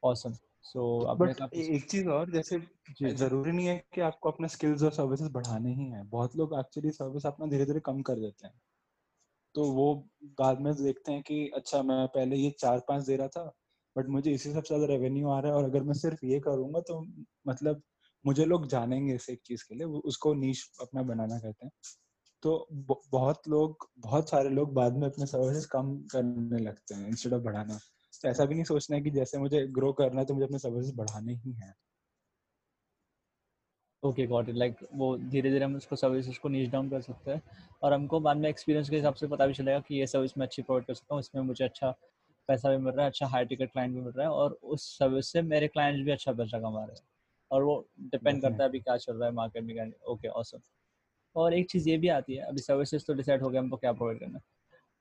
ऑसम 0.03 0.33
सो 0.65 0.83
बट 1.17 1.41
एक 1.55 1.87
चीज़ 1.87 2.09
और 2.11 2.31
जैसे 2.31 2.59
ज़रूरी 3.15 3.53
नहीं 3.53 3.67
है 3.67 3.77
कि 3.95 4.01
आपको 4.03 4.31
अपने 4.31 4.49
स्किल्स 4.49 4.83
और 4.83 4.93
सर्विसेज़ 4.93 5.31
बढ़ाने 5.33 5.75
ही 5.75 5.87
है। 5.87 6.03
बहुत 6.09 6.37
लोग 6.37 6.55
एक्चुअली 6.61 6.91
सर्विस 6.93 7.27
अपना 7.27 7.47
धीरे 7.49 7.67
धीरे 7.67 7.81
कम 7.83 8.03
कर 8.03 8.21
देते 8.21 8.47
हैं। 8.47 8.55
तो 9.55 9.65
वो 9.73 9.95
बाद 10.39 10.61
में 10.61 10.75
देखते 10.77 11.13
हैं 11.13 11.23
कि 11.23 11.49
अच्छा 11.57 11.83
मैं 11.85 12.07
पहले 12.09 12.37
ये 12.37 12.51
चार 12.61 12.81
पाँच 12.89 13.05
दे 13.07 13.17
रहा 13.17 13.29
था 13.31 13.45
बट 13.97 14.09
मुझे 14.09 14.33
इसी 14.33 14.53
सबसे 14.53 14.75
ज़्यादा 14.77 14.87
रेवेन्यू 14.95 15.29
आ 15.29 15.41
रहा 15.41 15.53
है 15.53 15.59
और 15.59 15.65
अगर 15.65 15.83
मैं 15.83 15.95
सिर्फ़ 15.97 16.25
ये 16.27 16.41
करूँगा 16.41 16.81
तो 16.83 17.01
मतलब 17.49 17.83
मुझे 18.25 18.45
लोग 18.45 18.67
जानेंगे 18.69 19.15
इस 19.15 19.29
एक 19.31 19.41
चीज़ 19.47 19.65
के 19.69 19.75
लिए। 19.75 19.87
उसको 19.87 20.35
नीच 20.37 20.65
अपना 20.83 21.03
बनाना 21.05 21.39
कहते 21.39 21.67
हैं। 21.67 21.73
तो 22.43 22.69
बहुत 23.13 23.49
लोग 23.49 23.89
बहुत 23.99 24.31
सारे 24.31 24.49
लोग 24.51 24.73
बाद 24.75 24.97
में 24.97 25.07
अपने 25.09 25.27
सर्विसेज़ 25.27 25.67
कम 25.69 25.95
करने 26.13 26.59
लगते 26.59 26.95
हैं 26.95 27.09
इंस्टेड 27.09 27.33
ऑफ़ 27.33 27.43
बढ़ाना। 27.43 27.79
तो 28.23 28.29
ऐसा 28.29 28.45
भी 28.45 28.55
नहीं 28.55 28.65
सोचना 28.65 28.97
है 28.97 29.03
कि 29.03 29.11
जैसे 29.11 29.39
मुझे 29.39 29.67
ग्रो 29.73 29.93
करना 29.93 30.21
है 30.21 30.27
तो 30.27 30.35
मुझे 30.35 30.47
अपने 30.47 30.59
सर्विसेज़ 30.59 30.97
बढ़ाने 30.97 31.35
ही 31.35 31.53
हैं। 31.53 31.75
ओके 34.03 34.27
गॉट 34.27 34.49
इट 34.49 34.55
लाइक 34.55 34.77
वो 34.93 35.17
धीरे 35.19 35.51
धीरे 35.51 35.65
हम 35.65 35.75
उसको 35.77 35.97
सर्विसेज़ 35.97 36.39
को 36.41 36.49
नीच 36.49 36.71
डाउन 36.71 36.89
कर 36.91 37.01
सकते 37.01 37.31
हैं 37.31 37.43
और 37.83 37.93
हमको 37.93 38.21
बाद 38.21 38.37
में 38.37 38.49
एक्सपीरियंस 38.49 38.91
के 38.91 38.97
हिसाब 38.97 39.15
से 39.15 39.27
पता 39.27 39.47
भी 39.47 39.55
चलेगा 39.55 39.81
कि 39.81 39.95
ये 39.95 40.07
सर्विस 40.07 40.37
मैं 40.39 40.47
अच्छी 40.47 40.63
प्रोवाइड 40.63 40.87
कर 40.87 40.95
सकता 40.95 41.15
हूँ 41.15 41.21
इसमें 41.21 41.43
मुझे 41.43 41.65
अच्छा 41.65 41.91
पैसा 42.49 42.71
भी 42.71 42.77
मिल 42.77 42.95
रहा 42.95 43.05
है 43.05 43.11
अच्छा 43.11 43.27
हाई 43.27 43.45
टिकट 43.45 43.73
क्लाइंट 43.73 43.95
भी 43.95 44.01
मिल 44.01 44.13
रहा 44.13 44.27
है 44.27 44.33
और 44.33 44.59
उस 44.65 44.89
सर्विस 44.99 45.33
से 45.33 45.43
मेरे 45.43 45.69
क्लाइंट्स 45.69 46.05
भी 46.05 46.11
अच्छा 46.11 46.33
पैसा 46.33 46.59
कमा 46.61 46.85
रहे 46.85 46.97
हैं। 46.97 47.07
और 47.51 47.63
वो 47.63 47.85
डिपेंड 48.01 48.43
करता 48.43 48.63
है 48.63 48.69
अभी 48.69 48.81
क्या 48.81 48.97
चल 48.97 49.17
रहा 49.17 49.29
है 49.29 49.35
मार्केट 49.35 49.65
में 49.65 49.93
ओके 50.07 50.29
ऑसम 50.29 50.59
और 51.37 51.55
एक 51.55 51.71
चीज़ 51.71 51.89
ये 51.89 51.97
भी 51.99 52.09
आती 52.09 52.35
है 52.35 52.45
अभी 52.45 52.61
सर्विसेज़ 52.61 53.05
तो 53.07 53.15
डिसाइड 53.15 53.43
हो 53.43 53.51
गया 53.51 53.61
हमको 53.61 53.77
क्या 53.77 53.93
प्रोवाइड 53.93 54.19
करना 54.21 54.41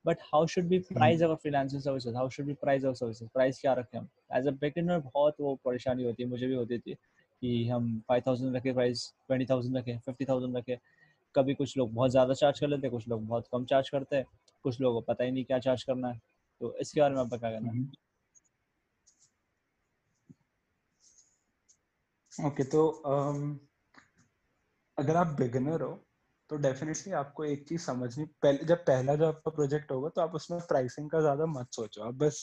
but 0.05 0.17
how 0.23 0.45
should 0.47 0.65
be 0.65 0.79
price 0.79 1.21
our 1.21 1.35
freelancing 1.35 1.81
services 1.81 2.15
how 2.15 2.29
should 2.29 2.45
be 2.45 2.53
price 2.53 2.85
our 2.85 2.93
services 2.93 3.29
price 3.33 3.59
क्या 3.61 3.73
रखें 3.73 3.97
हम? 3.99 4.07
एज 4.33 4.47
अ 4.47 4.51
बिगिनर 4.51 4.99
बहुत 4.99 5.35
वो 5.41 5.55
परेशानी 5.65 6.03
होती 6.03 6.23
है 6.23 6.29
मुझे 6.29 6.47
भी 6.47 6.55
होती 6.55 6.79
थी 6.79 6.93
कि 6.93 7.67
हम 7.69 7.99
फाइव 8.09 8.23
थाउज़ेंड 8.27 8.55
रखें 8.55 8.73
प्राइस 8.73 9.07
ट्वेंटी 9.27 9.45
थाउज़ेंड 9.45 9.77
रखें 9.77 9.97
फिफ्टी 9.99 10.25
थाउज़ेंड 10.25 10.57
रखें। 10.57 10.77
कभी 11.35 11.53
कुछ 11.53 11.77
लोग 11.77 11.93
बहुत 11.93 12.11
ज़्यादा 12.11 12.33
चार्ज 12.33 12.59
कर 12.59 12.67
लेते 12.67 12.87
हैं 12.87 12.91
कुछ 12.91 13.07
लोग 13.07 13.27
बहुत 13.27 13.47
कम 13.51 13.65
चार्ज 13.65 13.89
करते 13.89 14.15
हैं 14.15 14.25
कुछ 14.65 14.81
लोगों 14.81 15.01
को 15.01 15.13
पता 15.13 15.23
ही 15.23 15.31
नहीं 15.31 15.43
क्या 15.45 15.59
चार्ज 15.59 15.83
करना 15.83 16.09
है। 16.09 16.21
तो 16.61 16.75
इसके 16.77 17.01
बारे 17.01 17.15
में 17.15 17.21
आपका 17.21 17.37
क्या 17.37 17.51
कहना 17.51 17.71
है? 17.71 17.81
ओके 22.33 22.63
okay, 22.63 22.71
तो 22.71 23.03
um, 23.05 23.57
अगर 24.97 25.15
आप 25.15 25.27
बिगिनर 25.27 25.81
हो 25.81 25.91
तो 26.51 26.57
डेफिनेटली 26.57 27.11
आपको 27.13 27.43
एक 27.45 27.67
चीज़ 27.67 27.81
समझनी, 27.81 28.23
पहले, 28.43 28.65
जब 28.65 28.77
पहला 28.85 29.13
जो 29.15 29.25
आपका 29.27 29.51
प्रोजेक्ट 29.51 29.91
होगा 29.91 30.09
तो 30.09 30.21
आप 30.21 30.33
उसमें 30.35 30.59
प्राइसिंग 30.63 31.09
का 31.11 31.19
ज़्यादा 31.21 31.45
मत 31.49 31.67
सोचो। 31.73 32.01
आप 32.03 32.13
बस, 32.15 32.39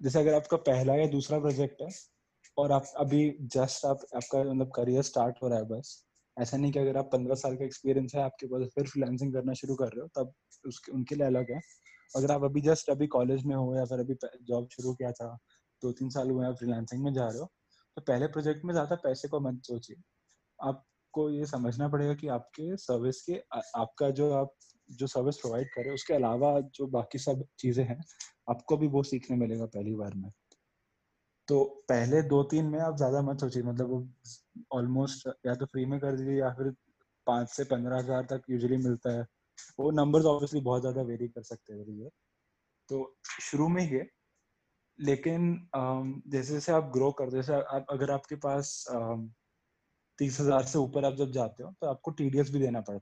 जैसे 0.00 0.18
अगर 0.20 0.34
आपका 0.34 0.56
पहला 0.68 0.94
या 0.94 1.06
दूसरा 1.08 1.38
प्रोजेक्ट 1.40 1.82
है, 1.82 1.88
और 2.56 2.72
आप 2.72 2.86
अभी 2.98 3.20
जस्ट 3.48 3.84
आप, 3.86 4.00
आपका 4.16 4.42
मतलब 4.42 4.70
करियर 4.76 5.02
स्टार्ट 5.04 5.42
हो 5.42 5.48
रहा 5.48 5.58
है 5.58 5.64
बस, 5.68 5.90
ऐसा 6.36 6.56
नहीं 6.56 6.72
कि 6.72 6.78
अगर 6.78 6.96
आप 6.98 7.10
पंद्रह 7.12 7.34
साल 7.36 7.56
का 7.56 7.64
एक्सपीरियंस 7.64 8.14
है, 8.14 8.22
आपके 8.22 8.46
पास 8.48 8.68
फिर 8.74 8.86
फ्रीलांसिंग 8.88 9.32
करना 9.34 9.52
शुरू 9.54 9.74
कर 9.76 9.88
रहे 9.88 10.02
हो, 10.02 10.08
तब 10.16 10.32
उसके, 10.64 10.92
उनके 10.92 11.14
लिए 11.14 11.26
अलग 11.26 11.50
है। 11.52 11.60
अगर 12.10 12.32
आप 12.32 12.44
अभी 12.44 12.60
जस्ट 12.62 12.90
अभी 12.90 13.06
कॉलेज 13.08 13.44
में 13.46 13.54
हो, 13.56 13.74
या 13.76 13.84
फिर 13.86 14.00
अभी 14.00 14.16
जॉब 14.44 14.68
शुरू 14.72 14.94
किया 14.94 15.12
था 15.14 15.36
दो 15.82 15.92
तीन 15.94 16.10
साल 16.10 16.30
हुए 16.30 16.46
आप 16.46 16.56
फ्रीलांसिंग 16.56 17.04
में 17.04 17.12
जा 17.14 17.26
रहे 17.26 17.38
हो 17.40 17.50
तो 17.96 18.02
पहले 18.02 18.26
प्रोजेक्ट 18.28 18.64
में 18.64 18.72
ज़्यादा 18.74 18.96
पैसे 19.04 19.28
को 19.28 19.40
मत 19.42 19.60
सोचिए। 19.66 19.96
आपको 21.08 21.28
ये 21.30 21.44
समझना 21.46 21.86
पड़ेगा 21.88 22.14
कि 22.14 22.28
आपके 22.30 22.76
सर्विस 22.78 23.20
के 23.22 23.34
आपका 23.76 24.08
जो 24.12 24.30
आप, 24.34 24.50
जो 24.88 25.06
सर्विस 25.08 25.36
प्रोवाइड 25.36 25.68
करे 25.74 25.90
उसके 25.90 26.14
अलावा 26.14 26.58
जो 26.74 26.86
बाकी 26.88 27.18
सब 27.18 27.44
चीज़ें 27.58 27.84
हैं, 27.84 27.98
आपको 28.50 28.76
भी 28.76 28.86
वो 28.88 29.02
सीखने 29.04 29.36
मिलेगा 29.36 29.66
पहली 29.68 29.94
बार 29.96 30.14
में। 30.16 30.30
तो 31.48 31.64
पहले 31.88 32.20
दो 32.24 32.42
तीन 32.44 32.66
में 32.66 32.78
आप 32.80 32.96
ज़्यादा 32.96 33.20
मत 33.22 33.40
सोचिए 33.40 33.62
मतलब 33.64 33.88
वो 33.90 34.06
ऑलमोस्ट 34.72 35.28
या 35.46 35.54
तो 35.54 35.66
फ्री 35.66 35.84
में 35.86 35.98
कर 36.00 36.16
दीजिए 36.16 36.38
या 36.38 36.50
फिर 36.54 36.70
पाँच 37.26 37.48
से 37.50 37.64
पंद्रह 37.66 37.98
हज़ार 37.98 38.24
तक 38.32 38.42
यूजली 38.50 38.76
मिलता 38.78 39.12
है। 39.12 39.26
वो 39.78 39.90
नंबर्स 39.92 40.24
ऑब्वियसली 40.26 40.60
बहुत 40.62 40.80
ज़्यादा 40.82 41.02
वेरी 41.04 41.28
कर 41.28 41.42
सकते 41.44 41.74
हैं 41.74 42.08
तो 42.88 43.16
शुरू 43.42 43.68
में 43.68 43.82
ही, 43.84 44.00
लेकिन 44.98 45.52
जैसे 45.76 46.52
जैसे 46.54 46.72
आप 46.72 46.90
ग्रो 46.94 47.10
करते 47.14 47.36
जैसे 47.36 47.54
आप, 47.54 47.86
अगर 47.90 48.10
आपके 48.12 48.36
पास 48.38 48.84
तीस 50.18 50.40
हज़ार 50.40 50.64
से 50.64 50.78
ऊपर 50.78 51.04
आप 51.04 51.14
जब 51.14 51.30
जाते 51.32 51.62
हो 51.62 51.72
तो 51.80 51.86
आपको 51.86 52.10
टीडीएस 52.12 52.50
भी 52.52 52.58
देना 52.58 52.80
पड़ता 52.80 53.00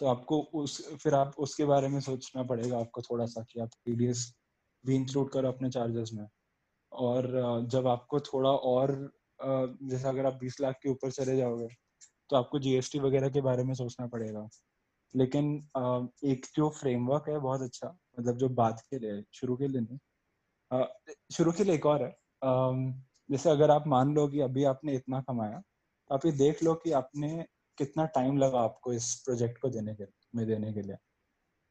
तो 0.00 0.06
आपको 0.06 0.40
उस, 0.54 0.96
फिर 0.96 1.14
आप 1.14 1.34
उसके 1.38 1.64
बारे 1.64 1.88
में 1.88 2.00
सोचना 2.00 2.42
पड़ेगा 2.42 2.78
आपको 2.78 3.02
थोड़ा 3.02 3.26
सा 3.26 3.42
कि 3.50 3.60
आप 3.60 3.70
टीडीएस 3.86 4.32
भी 4.84 4.94
इंक्लूड 4.96 5.30
करो 5.32 5.48
अपने 5.48 5.70
चार्जेस 5.70 6.10
में। 6.14 6.26
और 6.92 7.26
जब 7.70 7.86
आपको 7.88 8.20
थोड़ा 8.22 8.50
और 8.50 8.92
जैसे 9.40 10.08
अगर 10.08 10.26
आप 10.26 10.34
बीस 10.40 10.60
लाख 10.60 10.76
के 10.82 10.90
ऊपर 10.90 11.10
चले 11.12 11.36
जाओगे 11.36 11.68
तो 12.30 12.36
आपको 12.36 12.58
जीएसटी 12.58 12.98
वगैरह 13.00 13.30
के 13.30 13.40
बारे 13.40 13.64
में 13.64 13.74
सोचना 13.74 14.06
पड़ेगा। 14.06 14.48
लेकिन 15.14 15.54
एक 16.26 16.46
जो 16.56 16.68
फ्रेमवर्क 16.72 17.28
है 17.28 17.38
बहुत 17.40 17.62
अच्छा 17.62 17.88
मतलब 18.18 18.36
जो 18.38 18.48
बात 18.50 18.80
के 18.90 18.98
लिए, 18.98 19.22
शुरू 19.32 19.56
के 19.56 19.68
लिए 19.68 19.80
नहीं 19.80 19.98
शुरू 21.32 21.52
के 21.52 21.64
लिए 21.64 21.74
एक 21.74 21.86
और 21.86 22.02
है। 22.04 22.12
जैसे 23.30 23.50
अगर 23.50 23.70
आप 23.70 23.86
मान 23.88 24.14
लो 24.14 24.26
कि 24.28 24.40
अभी 24.40 24.64
आपने 24.66 24.94
इतना 24.94 25.20
कमाया 25.22 25.62
आप 26.14 26.26
ये 26.26 26.32
देख 26.34 26.62
लो 26.62 26.74
कि 26.76 26.92
आपने 26.92 27.44
कितना 27.78 28.04
टाइम 28.14 28.38
लगा 28.38 28.60
आपको 28.60 28.92
इस 28.92 29.14
प्रोजेक्ट 29.24 29.58
को 29.60 29.68
देने 29.70 29.94
के 29.94 30.04
में 30.34 30.46
देने 30.46 30.72
के 30.72 30.82
लिए। 30.82 30.96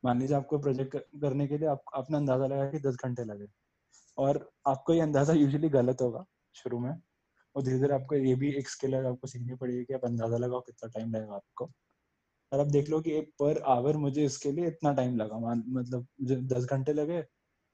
मान 0.04 0.20
लीजिए 0.20 0.38
आपको 0.38 0.60
प्रोजेक्ट 0.60 0.98
करने 1.22 1.48
के 1.48 1.58
लिए 1.58 1.68
आप, 1.70 1.84
आपने 1.96 2.18
अंदाज़ा 2.18 2.48
लगा 2.48 2.70
कि 2.72 2.80
दस 2.82 2.98
घंटे 3.06 3.24
लगे। 3.26 3.48
और 4.18 4.50
आपको 4.68 4.94
ये 4.94 5.02
अंदाज़ा 5.02 5.34
यूजुअली 5.34 5.70
गलत 5.72 6.02
होगा 6.02 6.26
शुरू 6.56 6.80
में। 6.80 6.92
और 7.56 7.64
धीरे 7.64 7.80
धीरे 7.80 7.94
आपको 7.94 8.16
ये 8.18 8.36
भी 8.36 8.52
एक 8.58 8.70
स्किल 8.70 8.96
है 8.96 9.06
आपको 9.08 9.28
सीखनी 9.28 9.56
पड़ेगी 9.56 9.84
कि 9.86 9.94
आप 9.94 10.06
अंदाज़ा 10.06 10.38
लगाओ 10.38 10.62
कितना 10.62 10.90
टाइम 10.90 11.14
लगेगा 11.16 11.36
आपको। 11.36 11.70
और 12.52 12.60
आप 12.60 12.68
देख 12.70 12.90
लो 12.90 13.00
कि 13.02 13.20
पर 13.40 13.62
आवर 13.70 13.98
मुझे 13.98 14.26
इसके 14.26 14.52
लिए 14.52 14.68
इतना 14.68 14.94
टाइम 14.94 15.18
लगा। 15.18 15.38
मतलब 15.38 16.08
मुझे 16.22 16.36
दस 16.56 16.66
घंटे 16.66 16.94
लगे 16.94 17.24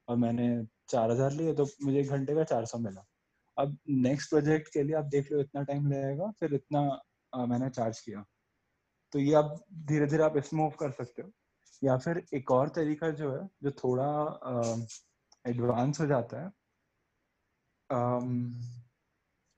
और 0.07 0.17
मैंने 0.17 0.47
चार 0.89 1.11
हज़ार 1.11 1.31
लिए 1.33 1.53
तो 1.53 1.67
मुझे 1.83 1.99
एक 1.99 2.09
घंटे 2.09 2.35
का 2.35 2.43
चार 2.45 2.65
सौ 2.65 2.77
मिला। 2.79 3.05
अब 3.59 3.77
नेक्स्ट 3.89 4.29
प्रोजेक्ट 4.29 4.73
के 4.73 4.83
लिए 4.83 4.95
आप 4.95 5.05
देख 5.13 5.31
लो 5.31 5.39
इतना 5.41 5.63
टाइम 5.63 5.87
लगेगा 5.87 6.31
फिर 6.39 6.53
इतना 6.55 6.79
आ, 7.33 7.45
मैंने 7.45 7.69
चार्ज 7.69 7.99
किया। 8.01 8.23
तो 9.13 9.19
ये 9.19 9.33
आप 9.33 9.63
धीरे 9.87 10.05
धीरे 10.07 10.23
आप 10.23 10.37
इसमें 10.37 10.69
कर 10.79 10.91
सकते 10.91 11.21
हो। 11.21 11.31
या 11.83 11.97
फिर 11.97 12.23
एक 12.33 12.51
और 12.51 12.69
तरीका 12.69 13.09
जो 13.11 13.31
है 13.31 13.45
जो 13.63 13.71
थोड़ा 13.83 14.07
एडवांस 15.45 15.99
हो 16.01 16.05
जाता 16.07 16.41
है 16.41 16.49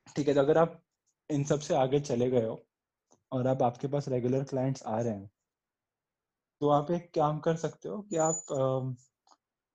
ठीक 0.07 0.27
है 0.27 0.33
तो 0.33 0.39
अगर 0.39 0.57
आप 0.57 0.81
इन 1.29 1.43
सबसे 1.43 1.75
आगे 1.75 1.99
चले 1.99 2.29
गए 2.29 2.45
हो 2.45 2.61
और 3.31 3.47
अब 3.47 3.63
आपके 3.63 3.87
पास 3.87 4.07
रेगुलर 4.09 4.43
क्लाइंट्स 4.43 4.83
आ 4.83 4.99
रहे 4.99 5.13
हैं 5.13 5.29
तो 6.61 6.69
आप 6.69 6.91
एक 6.91 7.09
काम 7.15 7.39
कर 7.39 7.55
सकते 7.57 7.89
हो 7.89 8.01
कि 8.01 8.17
आप 8.17 8.45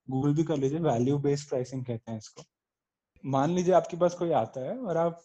गूगल 0.09 0.35
भी 0.35 0.45
कर 0.45 0.57
लीजिए 0.57 0.79
वैल्यू 0.81 1.19
बेस्ड 1.19 1.49
प्राइसिंग 1.49 1.85
कहते 1.85 2.11
हैं 2.11 2.19
इसको। 2.19 2.43
मान 3.27 3.51
लीजिए 3.51 3.75
आपके 3.75 3.97
पास 3.97 4.15
कोई 4.15 4.31
आता 4.33 4.61
है 4.61 4.79
और 4.79 4.97
आप 4.97 5.25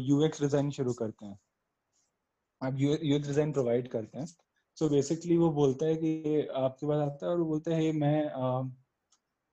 यूएक्स 0.00 0.40
डिज़ाइन 0.40 0.70
शुरू 0.70 0.92
करते 0.92 1.26
हैं। 1.26 1.38
आप 2.60 2.76
यूएक्स 2.78 3.26
डिज़ाइन 3.26 3.52
प्रोवाइड 3.52 3.88
करते 3.88 4.18
हैं। 4.18 4.26
सो 4.26 4.84
so 4.84 4.90
बेसिकली 4.92 5.36
वो 5.36 5.50
बोलता 5.52 5.86
है 5.86 5.96
कि 5.96 6.46
आपके 6.56 6.86
पास 6.86 7.00
आता 7.00 7.26
है 7.26 7.32
और 7.32 7.38
वो 7.38 7.44
बोलते 7.44 7.74
हैं 7.74 7.92
मैं 7.92 8.22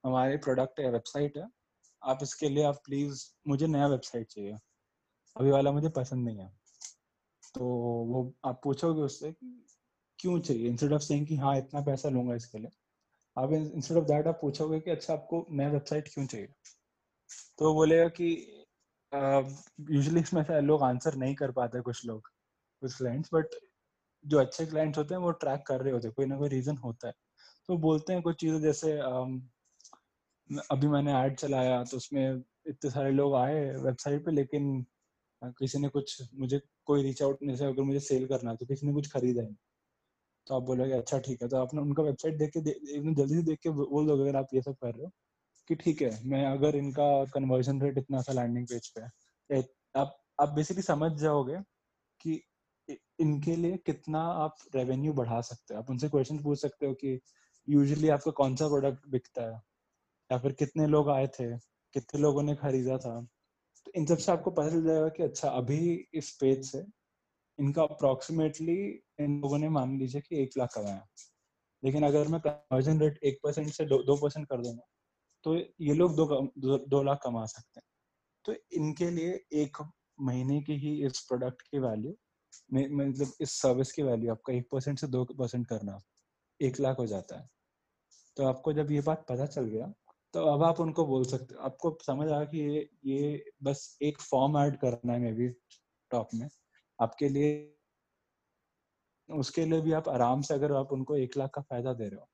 हमारे 0.03 0.37
प्रोडक्ट 0.37 0.79
है 0.79 0.91
वेबसाइट 0.91 1.37
है। 1.37 1.47
आप 2.01 2.19
इसके 2.23 2.49
लिए 2.49 2.63
आप 2.63 2.81
प्लीज़ 2.85 3.23
मुझे 3.47 3.67
नया 3.67 3.87
वेबसाइट 3.87 4.27
चाहिए। 4.27 4.57
अभी 5.35 5.51
वाला 5.51 5.71
मुझे 5.71 5.89
पसंद 5.89 6.25
नहीं 6.25 6.39
है। 6.39 6.47
तो 7.55 7.65
वो, 8.05 8.33
आप 8.45 8.61
पूछोगे 8.63 9.01
उससे 9.01 9.33
क्यों 10.19 10.39
चाहिए? 10.39 10.67
इंस्टेड 10.67 10.93
ऑफ़ 10.93 11.01
सेइंग 11.01 11.27
कि 11.27 11.35
हाँ 11.35 11.57
इतना 11.57 11.81
पैसा 11.81 12.09
लूँगा 12.09 12.35
इसके 12.35 12.57
लिए। 12.57 12.71
आप 13.37 13.53
इंस्टेड 13.53 13.97
ऑफ़ 13.97 14.05
दैट 14.05 14.27
आप 14.27 14.39
पूछोगे 14.41 14.79
कि 14.79 14.91
अच्छा 14.91 15.13
आपको 15.13 15.45
नया 15.51 15.69
वेबसाइट 15.69 16.09
क्यों 16.13 16.25
चाहिए? 16.25 16.47
तो 17.59 17.73
बोलेगा 17.73 18.07
कि 18.21 18.29
यूजली 19.91 20.19
इसमें 20.21 20.43
से 20.43 20.59
लोग 20.61 20.83
आंसर 20.83 21.15
नहीं 21.15 21.35
कर 21.35 21.51
पाते 21.51 21.81
कुछ 21.81 22.05
लोग, 22.05 22.27
कुछ 22.81 22.95
क्लाइंट्स 22.97 23.29
बट 23.33 23.55
जो 24.25 24.39
अच्छे 24.39 24.65
क्लाइंट्स 24.65 24.97
होते 24.97 25.13
हैं 25.15 25.21
वो 25.21 25.31
ट्रैक 25.33 25.63
कर 25.67 25.81
रहे 25.81 25.93
होते 25.93 26.07
हैं, 26.07 26.13
कोई 26.15 26.25
ना 26.25 26.37
कोई 26.37 26.49
रीजन 26.49 26.77
होता 26.77 27.07
है। 27.07 27.13
तो 27.69 27.77
बोलते 27.79 28.13
हैं 28.13 28.21
कुछ 28.21 28.39
चीज़ें 28.41 28.59
जैसे 28.61 28.91
अभी 30.71 30.87
मैंने 30.87 31.13
ऐड 31.15 31.35
चलाया 31.37 31.83
तो 31.83 31.97
उसमें 31.97 32.43
इतने 32.67 32.91
सारे 32.91 33.11
लोग 33.11 33.35
आए 33.35 33.59
वेबसाइट 33.77 34.25
पे, 34.25 34.31
लेकिन 34.31 34.85
किसी 35.41 35.79
ने 35.79 35.89
कुछ, 35.89 36.17
मुझे 36.35 36.59
कोई 36.85 37.03
रीच 37.03 37.21
आउट 37.23 37.39
नहीं 37.43 37.57
अगर 37.67 37.81
मुझे 37.83 37.99
सेल 38.01 38.27
करना 38.27 38.51
है 38.51 38.57
तो 38.57 38.65
किसी 38.65 38.87
ने 38.87 38.93
कुछ 38.93 39.11
खरीदा 39.13 39.41
नहीं। 39.41 39.55
तो 40.47 40.55
आप 40.55 40.63
बोलोगे 40.63 40.93
अच्छा 40.93 41.19
ठीक 41.19 41.41
है। 41.43 41.47
तो 41.49 41.57
आपने 41.57 41.81
उनका 41.81 42.03
वेबसाइट 42.03 42.37
देख 42.37 42.51
के 42.57 42.59
एकदम 42.69 43.15
जल्दी 43.15 43.35
से 43.35 43.43
देख 43.43 43.59
के 43.63 43.69
बोल 43.71 44.07
दोगे 44.07 44.23
अगर 44.23 44.37
आप 44.37 44.47
ये 44.53 44.61
सब 44.61 44.75
कर 44.75 44.93
रहे 44.95 45.05
हो 45.05 45.11
कि 45.69 45.75
ठीक 45.75 46.01
है, 46.01 46.11
मैं 46.25 46.45
अगर 46.45 46.75
इनका 46.75 47.25
कन्वर्जन 47.25 47.81
रेट 47.81 47.97
इतना 47.97 48.21
सा 48.21 48.33
लैंडिंग 48.33 48.67
पेज 48.67 48.87
पे 48.89 49.61
आप 49.95 50.17
आप 50.39 50.49
बेसिकली 50.49 50.83
समझ 50.83 51.11
जाओगे 51.11 51.57
कि 52.21 52.41
इनके 53.19 53.55
लिए 53.55 53.77
कितना 53.77 54.19
आप 54.43 54.55
रेवेन्यू 54.75 55.13
बढ़ा 55.13 55.39
सकते 55.41 55.73
हो। 55.73 55.79
आप 55.79 55.89
उनसे 55.89 56.09
क्वेश्चन 56.09 56.39
पूछ 56.43 56.59
सकते 56.61 56.85
हो 56.85 56.93
कि 56.93 57.19
यूजुअली 57.67 58.09
आपका 58.09 58.31
कौन 58.31 58.55
सा 58.55 58.67
प्रोडक्ट 58.67 59.07
बिकता 59.07 59.43
है, 59.43 59.61
या 60.29 60.37
फिर 60.37 60.51
कितने 60.51 60.87
लोग 60.87 61.09
आए 61.09 61.27
थे, 61.27 61.57
कितने 61.93 62.21
लोगों 62.21 62.43
ने 62.43 62.55
खरीदा 62.55 62.97
था। 62.97 63.19
तो 63.85 63.91
इन 63.95 64.05
सबसे 64.05 64.31
आपको 64.31 64.51
पता 64.51 64.69
चल 64.69 64.83
जाएगा 64.83 65.09
कि 65.09 65.23
अच्छा 65.23 65.49
अभी 65.49 66.07
इस 66.13 66.31
पेज 66.41 66.65
से 66.65 66.83
इनका 67.59 67.83
अप्रोक्सीमेटली 67.83 68.79
इन 69.19 69.39
लोगों 69.41 69.57
ने 69.57 69.69
मान 69.69 69.97
लीजिए 69.99 70.21
कि 70.21 70.41
एक 70.43 70.57
लाख 70.57 70.73
कमाया। 70.75 71.07
लेकिन 71.83 72.03
अगर 72.03 72.27
मैं 72.27 72.41
कन्वर्जन 72.41 72.99
रेट 73.01 73.19
एक 73.23 73.39
परसेंट 73.43 73.69
से 73.69 73.85
दो 73.85 74.15
परसेंट 74.17 74.47
कर 74.47 74.61
दूँगा 74.61 74.87
तो 75.45 75.55
ये 75.55 75.93
लोग 75.93 76.15
दो, 76.15 76.25
दो, 76.57 76.77
दो 76.79 77.03
लाख 77.03 77.19
कमा 77.23 77.45
सकते 77.47 77.79
हैं। 77.79 77.87
तो 78.45 78.53
इनके 78.73 79.09
लिए 79.11 79.39
एक 79.61 79.77
महीने 80.21 80.61
की 80.61 80.73
ही 80.77 80.93
इस 81.05 81.19
प्रोडक्ट 81.27 81.61
की 81.61 81.79
वैल्यू 81.79 82.15
मतलब 82.73 83.31
इस 83.41 83.51
सर्विस 83.51 83.91
की 83.91 84.03
वैल्यू 84.03 84.31
आपका 84.31 84.53
एक 84.53 84.67
परसेंट 84.71 84.99
से 84.99 85.07
दो 85.07 85.23
परसेंट 85.25 85.67
करना 85.67 85.99
एक 86.59 86.79
लाख 86.79 86.99
हो 86.99 87.05
जाता 87.05 87.39
है। 87.39 87.47
तो 88.37 88.45
आपको 88.45 88.73
जब 88.73 88.91
ये 88.91 89.01
बात 89.01 89.25
पता 89.29 89.45
चल 89.45 89.65
गया 89.65 89.93
तो 90.33 90.45
अब 90.47 90.63
आप 90.63 90.79
उनको 90.79 91.05
बोल 91.05 91.25
सकते 91.25 91.55
आपको 91.61 91.97
समझ 92.03 92.27
आया 92.29 92.45
कि 92.45 92.59
ये 92.59 92.89
ये 93.05 93.43
बस 93.63 93.97
एक 94.01 94.21
फॉर्म 94.21 94.57
ऐड 94.57 94.77
करना 94.79 95.13
है 95.13 95.19
मे 95.19 95.31
बी 95.33 95.47
टॉप 96.11 96.29
में। 96.33 96.47
आपके 96.99 97.29
लिए 97.29 97.75
उसके 99.29 99.65
लिए 99.65 99.81
भी 99.81 99.91
आप 99.93 100.09
आराम 100.09 100.41
से 100.41 100.53
अगर 100.53 100.73
आप 100.73 100.91
उनको 100.93 101.15
एक 101.17 101.37
लाख 101.37 101.49
का 101.55 101.61
फ़ायदा 101.61 101.93
दे 101.93 102.03
रहे 102.03 102.19
हो 102.19 102.27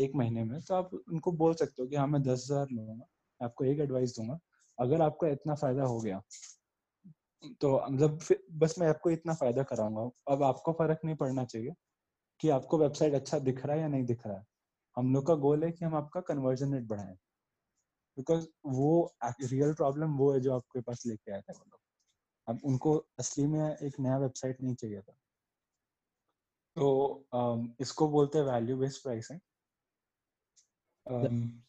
एक 0.00 0.14
महीने 0.16 0.44
में 0.44 0.60
तो 0.60 0.74
आप 0.74 0.90
उनको 0.94 1.32
बोल 1.32 1.54
सकते 1.54 1.82
हो 1.82 1.88
कि 1.88 1.96
हाँ 1.96 2.06
मैं 2.06 2.22
दस 2.22 2.46
हज़ार 2.50 2.66
लूँगा 2.72 3.04
आपको 3.40 3.64
एक 3.64 3.80
एडवाइस 3.80 4.14
दूँगा, 4.16 4.38
अगर 4.78 5.02
आपको 5.02 5.26
इतना 5.26 5.54
फ़ायदा 5.54 5.84
हो 5.84 6.00
गया 6.00 6.20
तो 7.60 7.72
मतलब 7.90 8.18
बस 8.58 8.74
मैं 8.78 8.88
आपको 8.88 9.10
इतना 9.10 9.34
फ़ायदा 9.34 9.62
कराऊँगा। 9.62 10.02
अब 10.34 10.42
आपको 10.42 10.72
फ़र्क 10.72 11.00
नहीं 11.04 11.16
पड़ना 11.16 11.44
चाहिए 11.44 11.74
कि 12.40 12.48
आपको 12.48 12.78
वेबसाइट 12.78 13.14
अच्छा 13.14 13.38
दिख 13.38 13.64
रहा 13.66 13.76
है 13.76 13.82
या 13.82 13.88
नहीं 13.88 14.04
दिख 14.04 14.26
रहा 14.26 14.36
है। 14.36 14.44
हम 14.96 15.12
लोग 15.14 15.26
का 15.26 15.34
गोल 15.36 15.64
है 15.64 15.70
कि 15.72 15.84
हम 15.84 15.94
आपका 15.94 16.20
कन्वर्जन 16.20 16.74
रेट 16.74 16.86
बढ़ाएँ। 16.88 17.14
बिकॉज़ 18.16 18.46
वो 18.66 19.14
रियल 19.24 19.72
प्रॉब्लम 19.74 20.16
वो 20.18 20.32
है 20.32 20.40
जो 20.40 20.54
आपके 20.54 20.80
पास 20.80 21.02
लेके 21.06 21.32
आए 21.32 21.40
थे 21.40 21.52
वो 21.52 21.64
लोग। 21.64 21.80
अब 22.48 22.60
उनको 22.64 22.96
असली 23.18 23.46
में 23.46 23.60
एक 23.76 24.00
नया 24.00 24.18
वेबसाइट 24.18 24.62
नहीं 24.62 24.74
चाहिए 24.74 25.00
था। 25.00 25.16
तो 26.76 27.76
इसको 27.80 28.08
बोलते 28.08 28.38
हैं 28.38 28.44
वैल्यू 28.44 28.76
बेस्ड 28.76 29.02
प्राइसिंग 29.02 29.40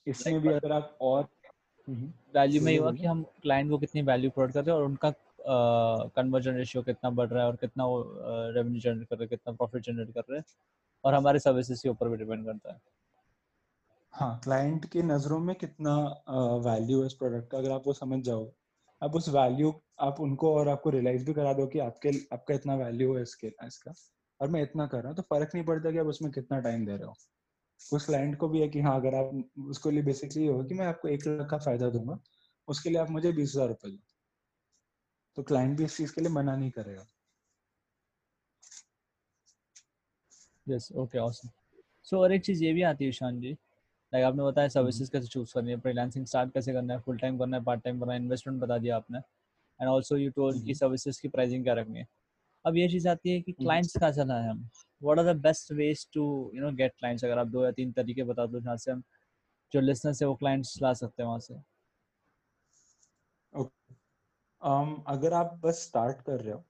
इसमें 0.08 0.40
भी 0.42 0.50
अगर 0.50 0.72
आप 0.72 0.98
और 1.02 1.28
वैल्यू 2.34 2.62
में 2.62 2.78
हुआ 2.78 2.92
कि 2.92 3.06
हम 3.06 3.24
क्लाइंट 3.44 3.70
को 3.70 3.78
कितनी 3.78 4.02
वैल्यू 4.02 4.30
प्रोवाइड 4.30 4.54
कर 4.54 4.64
रहे 4.64 4.76
हैं 4.76 4.82
और 4.82 4.88
उनका 4.90 5.14
कन्वर्जन 6.16 6.54
रेशियो 6.54 6.84
कितना 6.84 7.10
बढ़ 7.10 7.28
रहा 7.30 7.44
है 7.44 7.50
और 7.50 7.56
कितना 7.56 7.86
वो 7.86 8.02
रेवेन्यू 8.56 8.82
जनरेट 8.82 9.08
कर 9.08 9.16
रहे 9.16 9.24
हैं 9.24 9.30
कितना 9.30 9.54
प्रॉफिट 9.54 9.84
जनरेट 9.84 10.12
कर 10.14 10.22
रहे 10.30 10.40
हैं 10.40 10.46
और 11.04 11.14
हमारे 11.14 11.40
सर्विसेज़ 11.40 11.84
के 11.84 11.90
ऊपर 11.90 12.10
भी 12.10 12.18
डिपेंड 12.18 12.46
करता 12.46 12.74
है। 12.74 12.80
हाँ 14.14 14.40
क्लाइंट 14.44 14.86
की 14.86 15.02
नज़रों 15.04 15.40
में 15.40 15.56
कितना 15.56 15.96
वैल्यू 16.66 17.00
है 17.02 17.06
इस 17.08 17.14
प्रोडक्ट 17.14 17.50
का 17.52 17.58
अगर 17.58 17.72
आप 17.72 17.84
वो 17.88 17.94
समझ 17.94 18.20
जाओ। 18.26 18.46
आप 19.02 19.16
उस 19.16 19.30
वैल्यू 19.30 19.74
आप 20.02 20.20
उनको 20.20 20.54
और 20.56 20.70
आपको 20.70 20.90
रियलाइज़ 20.90 21.26
भी 21.26 21.34
करा 21.34 21.54
दो 21.54 21.68
कि 21.68 21.80
आपके 21.80 22.10
आपका 22.34 22.54
इतना 22.54 22.76
वैल्यू 22.76 23.16
है 23.16 23.22
इसके 23.24 23.48
इसका। 23.68 23.94
और 24.40 24.50
मैं 24.50 24.62
इतना 24.64 24.88
कर 24.88 24.98
रहा 24.98 25.08
हूँ 25.08 25.16
तो 25.18 25.24
फ़र्क 25.30 25.52
नहीं 25.56 25.66
पड़ता 25.66 25.92
कि 25.92 25.98
आप 25.98 26.08
उसमें 26.08 26.32
कितना 26.32 26.60
टाइम 26.60 26.86
दे 26.86 26.96
रहे 26.96 27.06
हो। 27.06 27.14
उस 27.82 28.06
क्लाइंट 28.06 28.38
को 28.38 28.48
भी 28.50 28.62
है 28.62 28.68
कि 28.70 28.82
हाँ 28.82 28.96
अगर 28.96 29.16
आप 29.16 29.32
उसको 29.70 29.90
लिए 29.90 30.04
बेसिकली 30.04 30.46
होगा 30.48 30.64
कि 30.68 30.74
मैं 30.74 30.86
आपको 30.86 31.08
एक 31.08 31.28
लाख 31.28 31.50
का 31.50 31.58
फ़ायदा 31.58 31.90
दूँगा 31.90 32.20
उसके 32.68 32.90
लिए 32.90 33.00
आप 33.00 33.10
मुझे 33.10 33.32
बीस 33.32 33.52
हज़ार 33.56 33.68
रुपये 33.68 33.92
दो। 33.92 33.98
तो 35.38 35.44
क्लाइंट 35.44 35.78
भी 35.78 35.84
इस 35.86 35.98
चीज़ 35.98 36.14
के 36.16 36.22
लिए 36.22 36.30
मना 36.32 36.56
नहीं 36.56 36.72
करेगा। 36.72 37.06
यस 40.68 40.90
ओके 40.96 41.18
ऑसम 41.18 41.50
सो 42.06 42.20
और 42.20 42.32
एक 42.32 42.46
चीज़ 42.46 42.64
ये 42.64 42.74
भी 42.74 42.82
आती 42.84 43.04
है 43.04 43.10
ईशान 43.10 43.40
जी 43.42 43.52
लाइक 43.52 44.26
आपने 44.26 44.44
बताया 44.44 44.68
सर्विसेज़ 44.68 45.04
हम्म। 45.04 45.12
कैसे 45.12 45.28
चूज़ 45.28 45.54
करनी 45.54 45.72
है 45.72 45.78
फ्रीलांसिंग 45.80 46.26
स्टार्ट 46.26 46.54
कैसे 46.54 46.74
करना 46.74 46.94
है 46.94 47.00
फुल 47.00 47.18
टाइम 47.18 47.38
करना 47.40 47.58
है 47.58 47.64
पार्ट 47.64 47.84
टाइम 47.84 48.00
करना 48.00 48.14
है 48.14 48.20
इन्वेस्टमेंट 48.20 48.60
बता 48.62 48.78
दिया 48.78 48.96
आपने। 48.96 49.18
एंड 49.18 49.90
आल्सो 49.90 50.18
यू 50.18 50.32
टोल्ड 50.32 50.66
की 50.66 50.74
सर्विसेज़ 50.76 51.22
की 51.22 51.28
प्राइसिंग 51.28 51.64
क्या 51.64 51.74
रखनी 51.74 52.00
है। 52.00 52.08
अब 52.66 52.78
ये 52.78 52.88
चीज़ 52.90 53.08
आती 53.10 53.32
है 53.32 53.42
कि 53.42 53.52
क्लाइंट्स। 53.52 53.98
कहाँ 53.98 54.12
चला 54.12 54.40
है 54.42 54.50
हम? 54.50 54.68
What 55.04 55.20
are 55.20 55.34
the 55.34 55.38
best 55.38 55.72
ways 55.72 56.08
to 56.14 56.52
you 56.56 56.62
know 56.62 56.72
get 56.72 56.94
clients 57.00 57.26
अगर 57.26 57.38
आप 57.38 57.48
दो 57.48 57.66
या 57.66 57.72
तीन 57.72 57.92
तरीके 57.92 58.24
बता 58.24 58.46
दो 58.46 58.60
जहाँ 58.60 58.78
से 58.78 58.92
हम 58.92 59.04
जो 59.74 59.82
लिसनर्स 59.82 60.22
है 60.22 60.28
वो 60.28 60.36
क्लाइंट्स 60.36 60.82
ला 60.82 60.94
सकते 60.94 61.24
हैं 61.24 61.28
वहाँ 61.28 61.40
से। 61.40 61.56
Um, 64.62 65.04
अगर 65.08 65.34
आप 65.34 65.60
बस 65.64 65.84
स्टार्ट 65.84 66.22
कर 66.22 66.42
रहे 66.42 66.54
हो 66.54 66.64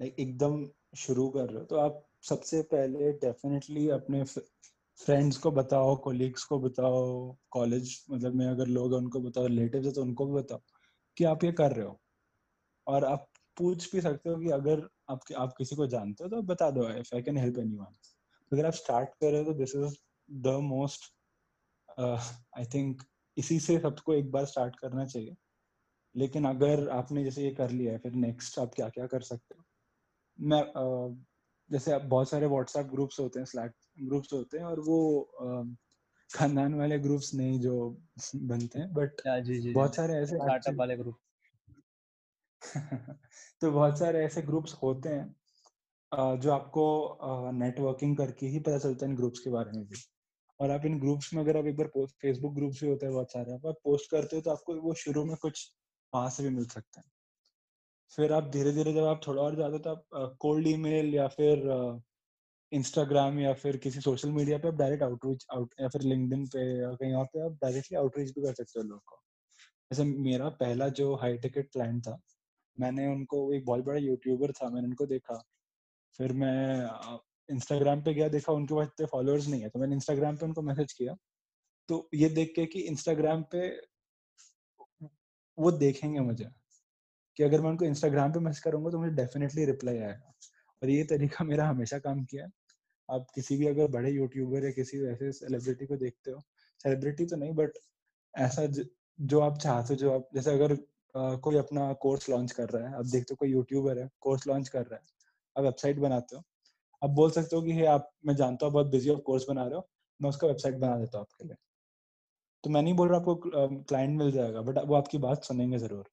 लाइक 0.00 0.16
एकदम 0.18 0.66
शुरू 0.96 1.28
कर 1.28 1.48
रहे 1.48 1.58
हो 1.58 1.64
तो 1.64 1.76
आप 1.76 2.06
सबसे 2.22 2.62
पहले 2.62 3.12
डेफिनेटली 3.12 3.88
अपने 3.88 4.24
फ्रेंड्स 4.24 5.36
को 5.38 5.50
बताओ 5.50 5.96
कोलीग्स 5.96 6.44
को 6.44 6.58
बताओ 6.60 7.36
कॉलेज 7.50 8.06
मतलब 8.10 8.34
में 8.34 8.46
अगर 8.46 8.66
लोग 8.66 8.92
उनको 8.92 9.20
बताओ 9.20 9.46
रिलेटिव 9.46 9.86
है 9.86 9.92
तो 9.92 10.02
उनको 10.02 10.26
भी 10.26 10.32
बताओ 10.32 10.60
कि 11.16 11.24
आप 11.24 11.44
ये 11.44 11.52
कर 11.52 11.72
रहे 11.72 11.86
हो। 11.86 12.00
और 12.86 13.04
आप 13.04 13.28
पूछ 13.56 13.92
भी 13.92 14.00
सकते 14.00 14.30
हो 14.30 14.36
कि 14.36 14.50
अगर 14.50 14.88
आप 15.10 15.20
आप 15.36 15.54
किसी 15.58 15.76
को 15.76 15.86
जानते 15.86 16.24
हो 16.24 16.30
तो 16.30 16.42
बता 16.42 16.70
दो 16.70 16.90
if 16.90 17.14
I 17.14 17.22
can 17.22 17.36
help 17.36 17.58
anyone 17.58 17.86
अगर 18.52 18.66
आप 18.66 18.72
स्टार्ट 18.72 19.08
कर 19.08 19.30
रहे 19.30 19.38
हो 19.38 19.44
तो 19.44 19.54
this 19.54 19.76
is 19.76 19.94
the 20.30 20.46
most 20.46 21.00
I 22.58 22.64
think 22.64 23.02
इसी 23.38 23.60
से 23.60 23.80
सबको 23.80 24.14
एक 24.14 24.30
बार 24.30 24.44
स्टार्ट 24.44 24.76
करना 24.76 25.04
चाहिए। 25.04 25.36
लेकिन 26.16 26.44
अगर 26.44 26.88
आपने 26.88 27.24
जैसे 27.24 27.42
ये 27.42 27.50
कर 27.50 27.70
लिया 27.70 27.92
है 27.92 27.98
फिर 27.98 28.12
नेक्स्ट 28.12 28.58
आप 28.58 28.72
क्या 28.74 28.88
क्या 28.88 29.06
कर 29.06 29.20
सकते 29.20 29.54
हो? 29.58 29.64
मैं 30.40 30.62
uh, 30.62 31.24
जैसे 31.70 31.92
आप 31.92 32.02
बहुत 32.02 32.30
सारे 32.30 32.46
व्हाट्सएप 32.46 32.86
ग्रुप्स 32.86 33.20
होते 33.20 33.38
हैं 33.38 33.46
स्लैक 33.46 33.72
ग्रुप्स 34.02 34.32
होते 34.32 34.58
हैं 34.58 34.64
और 34.64 34.80
वो 34.80 35.30
uh, 35.42 35.76
खानदान 36.34 36.74
वाले 36.74 36.98
ग्रुप्स 36.98 37.34
नहीं 37.34 37.60
जो 37.60 38.00
बनते 38.36 38.78
हैं 38.78 38.92
बट 38.92 39.42
जी, 39.42 39.72
बहुत 39.72 39.94
सारे 39.94 40.14
ऐसे 40.14 40.36
स्टार्टअप 40.36 40.74
वाले 40.74 40.96
ग्रुप 40.96 41.16
तो 43.60 43.70
बहुत 43.70 43.98
सारे 43.98 44.24
ऐसे 44.24 44.42
ग्रुप्स 44.42 44.74
होते 44.82 45.08
हैं 45.08 46.38
जो 46.40 46.52
आपको 46.52 46.84
नेटवर्किंग 47.54 48.16
करके 48.16 48.46
ही 48.48 48.60
पता 48.60 48.78
चलता 48.78 49.06
है 49.06 49.10
इन 49.12 49.16
ग्रुप्स 49.16 49.40
के 49.40 49.50
बारे 49.50 49.72
में 49.72 49.84
भी। 49.86 50.02
और 50.60 50.70
आप 50.70 50.86
इन 50.86 50.98
ग्रुप्स 51.00 51.32
में 51.34 51.42
अगर 51.42 51.58
आप 51.58 51.66
एक 51.66 51.76
बार 51.76 51.86
पोस्ट 51.94 52.16
फेसबुक 52.22 52.54
ग्रुप्स 52.54 52.82
भी 52.84 52.90
होते 52.90 53.06
हैं 53.06 53.14
बहुत 53.14 53.32
सारे, 53.32 53.54
आप 53.54 53.76
पोस्ट 53.84 54.10
करते 54.10 54.36
हो 54.36 54.42
तो 54.42 54.50
आपको 54.50 54.76
वो 54.82 54.94
शुरू 54.96 55.24
में 55.26 55.36
कुछ 55.42 55.70
वहाँ 56.12 56.30
से 56.30 56.42
भी 56.42 56.50
मिल 56.50 56.66
सकते 56.68 57.00
हैं। 57.00 57.10
फिर 58.12 58.32
आप 58.32 58.50
धीरे 58.52 58.72
धीरे 58.72 58.92
जब 58.92 59.04
आप 59.04 59.20
थोड़ा 59.26 59.42
और 59.42 59.60
हो 59.64 59.78
तो 59.78 59.90
आप 59.90 60.36
कोल्ड 60.40 60.66
ईमेल 60.68 61.14
या 61.14 61.26
फिर 61.28 61.62
इंस्टाग्राम 62.72 63.38
या 63.40 63.52
फिर 63.54 63.76
किसी 63.78 64.00
सोशल 64.00 64.30
मीडिया 64.32 64.58
पे 64.58 64.68
आप 64.68 64.74
डायरेक्ट 64.76 65.02
आउटरीच 65.02 65.46
आउट 65.54 65.74
या 65.80 65.88
फिर 65.88 66.02
लिंक्डइन 66.02 66.46
पे 66.46 66.60
या 66.80 66.92
कहीं 66.94 67.14
और 67.14 67.26
पे 67.26 67.44
आप 67.44 67.52
डायरेक्टली 67.62 67.98
आउटरीच 67.98 68.30
भी 68.30 68.42
कर 68.42 68.54
सकते 68.54 68.80
हो 68.80 68.84
लोगों 68.84 69.00
को। 69.06 69.16
जैसे 69.90 70.04
मेरा 70.04 70.48
पहला 70.60 70.88
जो 71.00 71.14
हाई 71.16 71.38
टिकट 71.38 71.70
क्लाइंट 71.72 72.02
था 72.08 72.18
मैंने 72.78 73.06
उनको, 73.08 73.52
एक 73.54 73.64
बहुत 73.66 73.84
बड़ा 73.84 73.98
यूट्यूबर 73.98 74.52
था, 74.52 74.68
मैंने 74.70 74.86
उनको 74.88 75.06
देखा। 75.06 75.38
फिर 76.18 76.32
मैं 76.34 76.88
इंस्टाग्राम 77.48 78.02
पे 78.02 78.14
गया, 78.14 78.28
देखा 78.28 78.52
उनके 78.52 78.74
पास 78.74 78.86
इतने 78.86 79.06
फॉलोअर्स 79.06 79.48
नहीं 79.48 79.62
है 79.62 79.68
तो 79.68 79.78
मैंने 79.80 79.94
इंस्टाग्राम 79.94 80.36
पे 80.36 80.46
उनको 80.46 80.62
मैसेज 80.62 80.92
किया। 80.92 81.16
तो 81.88 82.08
ये 82.14 82.28
देख 82.30 82.52
के 82.56 82.66
कि 82.66 82.80
इंस्टाग्राम 82.82 83.42
पे 83.52 83.68
वो 85.58 85.70
देखेंगे 85.72 86.20
मुझे, 86.20 86.46
कि 87.36 87.44
अगर 87.44 87.60
मैं 87.60 87.70
उनको 87.70 87.84
इंस्टाग्राम 87.84 88.32
पे 88.32 88.40
मैसेज 88.40 88.60
करूँगा 88.64 88.90
तो 88.90 88.98
मुझे 89.00 89.12
डेफिनेटली 89.16 89.64
रिप्लाई 89.66 89.98
आएगा। 89.98 90.32
और 90.82 90.90
ये 90.90 91.04
तरीका 91.04 91.44
मेरा 91.44 91.68
हमेशा 91.68 91.98
काम 92.00 92.24
किया 92.24 92.48
आप 93.08 93.26
किसी 93.34 93.56
भी 93.56 93.66
अगर 93.68 93.88
बड़े 93.90 94.10
यूट्यूबर 94.12 94.64
या 94.64 94.70
किसी 94.72 94.98
ऐसे 95.12 95.32
सेलिब्रिटी 95.32 95.86
को 95.86 95.96
देखते 95.96 96.30
हो 96.30 96.40
सेलिब्रिटी 96.80 97.26
तो 97.26 97.36
नहीं 97.36 97.52
बट 97.54 97.78
ऐसा 98.34 98.66
जो 99.18 99.40
आप 99.40 99.58
चाहते 99.58 99.94
हो, 99.94 99.98
जो 99.98 100.12
आप, 100.12 100.28
जैसे 100.34 100.52
अगर 100.52 100.74
कोई 101.14 101.56
अपना 101.56 101.92
कोर्स 101.92 102.28
लॉन्च 102.30 102.52
कर 102.52 102.68
रहा 102.68 102.88
है। 102.88 102.94
अब 102.94 103.06
देखते 103.06 103.34
हो 103.34 103.36
कोई 103.36 103.50
यूट्यूबर 103.50 103.98
है 103.98 104.08
कोर्स 104.20 104.46
लॉन्च 104.46 104.68
कर 104.68 104.82
रहा 104.82 104.96
है। 104.96 105.02
आप 105.56 105.64
वेबसाइट 105.64 105.98
बनाते 105.98 106.36
हो। 106.36 106.42
अब 107.02 107.14
बोल 107.14 107.30
सकते 107.30 107.56
हो 107.56 107.62
कि, 107.62 107.72
हे, 107.72 107.86
आप, 107.86 108.10
मैं 108.26 108.36
जानता 108.36 108.66
हूँ, 108.66 108.72
बहुत 108.74 108.86
बिज़ी 108.86 109.10
हो 109.10 109.16
कोर्स 109.18 109.46
बना 109.48 109.64
रहे 109.64 109.74
हो। 109.74 109.88
मैं 110.20 110.30
उसका 110.30 110.46
वेबसाइट 110.48 110.76
बना 110.76 110.96
देता 110.98 111.18
हूँ 111.18 111.26
आपके 111.30 111.46
लिए। 111.48 111.56
तो 112.64 112.70
मैं 112.70 112.82
नहीं 112.82 112.94
बोल 112.94 113.08
रहा 113.08 113.18
आपको 113.20 113.34
क्लाइंट 113.82 114.18
मिल 114.18 114.30
जाएगा 114.32 114.60
बट 114.62 114.78
वो 114.86 114.94
आपकी 114.94 115.18
बात 115.18 115.44
सुनेंगे 115.44 115.78
ज़रूर, 115.78 116.04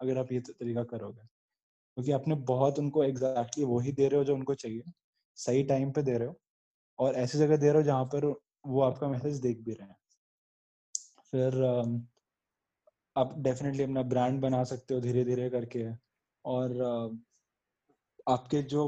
अगर 0.00 0.18
आप 0.18 0.32
ये 0.32 0.40
तरीका 0.40 0.82
करोगे। 0.84 1.22
क्योंकि 1.96 2.12
आपने 2.12 2.34
बहुत 2.46 2.78
उनको 2.78 3.04
एग्जैक्टली 3.04 3.64
वही 3.64 3.92
दे 3.92 4.08
रहे 4.08 4.18
हो 4.18 4.24
जो 4.24 4.34
उनको 4.34 4.54
चाहिए। 4.54 4.82
सही 5.38 5.62
टाइम 5.64 5.90
पे 5.92 6.02
दे 6.02 6.18
रहे 6.18 6.28
हो। 6.28 6.36
और 6.98 7.14
ऐसी 7.16 7.38
जगह 7.38 7.56
दे 7.56 7.66
रहे 7.68 7.76
हो 7.76 7.82
जहाँ 7.82 8.04
पर 8.04 8.26
वो 8.66 8.80
आपका 8.82 9.08
मैसेज 9.08 9.40
देख 9.40 9.60
भी 9.60 9.72
रहे 9.72 9.88
हैं। 9.88 9.96
फिर 11.32 11.54
आप 13.18 13.34
डेफिनेटली 13.38 13.82
अपना 13.82 14.02
ब्रांड 14.04 14.40
बना 14.40 14.62
सकते 14.64 14.94
हो 14.94 15.00
धीरे 15.00 15.24
धीरे 15.24 15.48
करके। 15.50 15.84
और 16.44 16.72
आपके 18.28 18.62
जो 18.64 18.86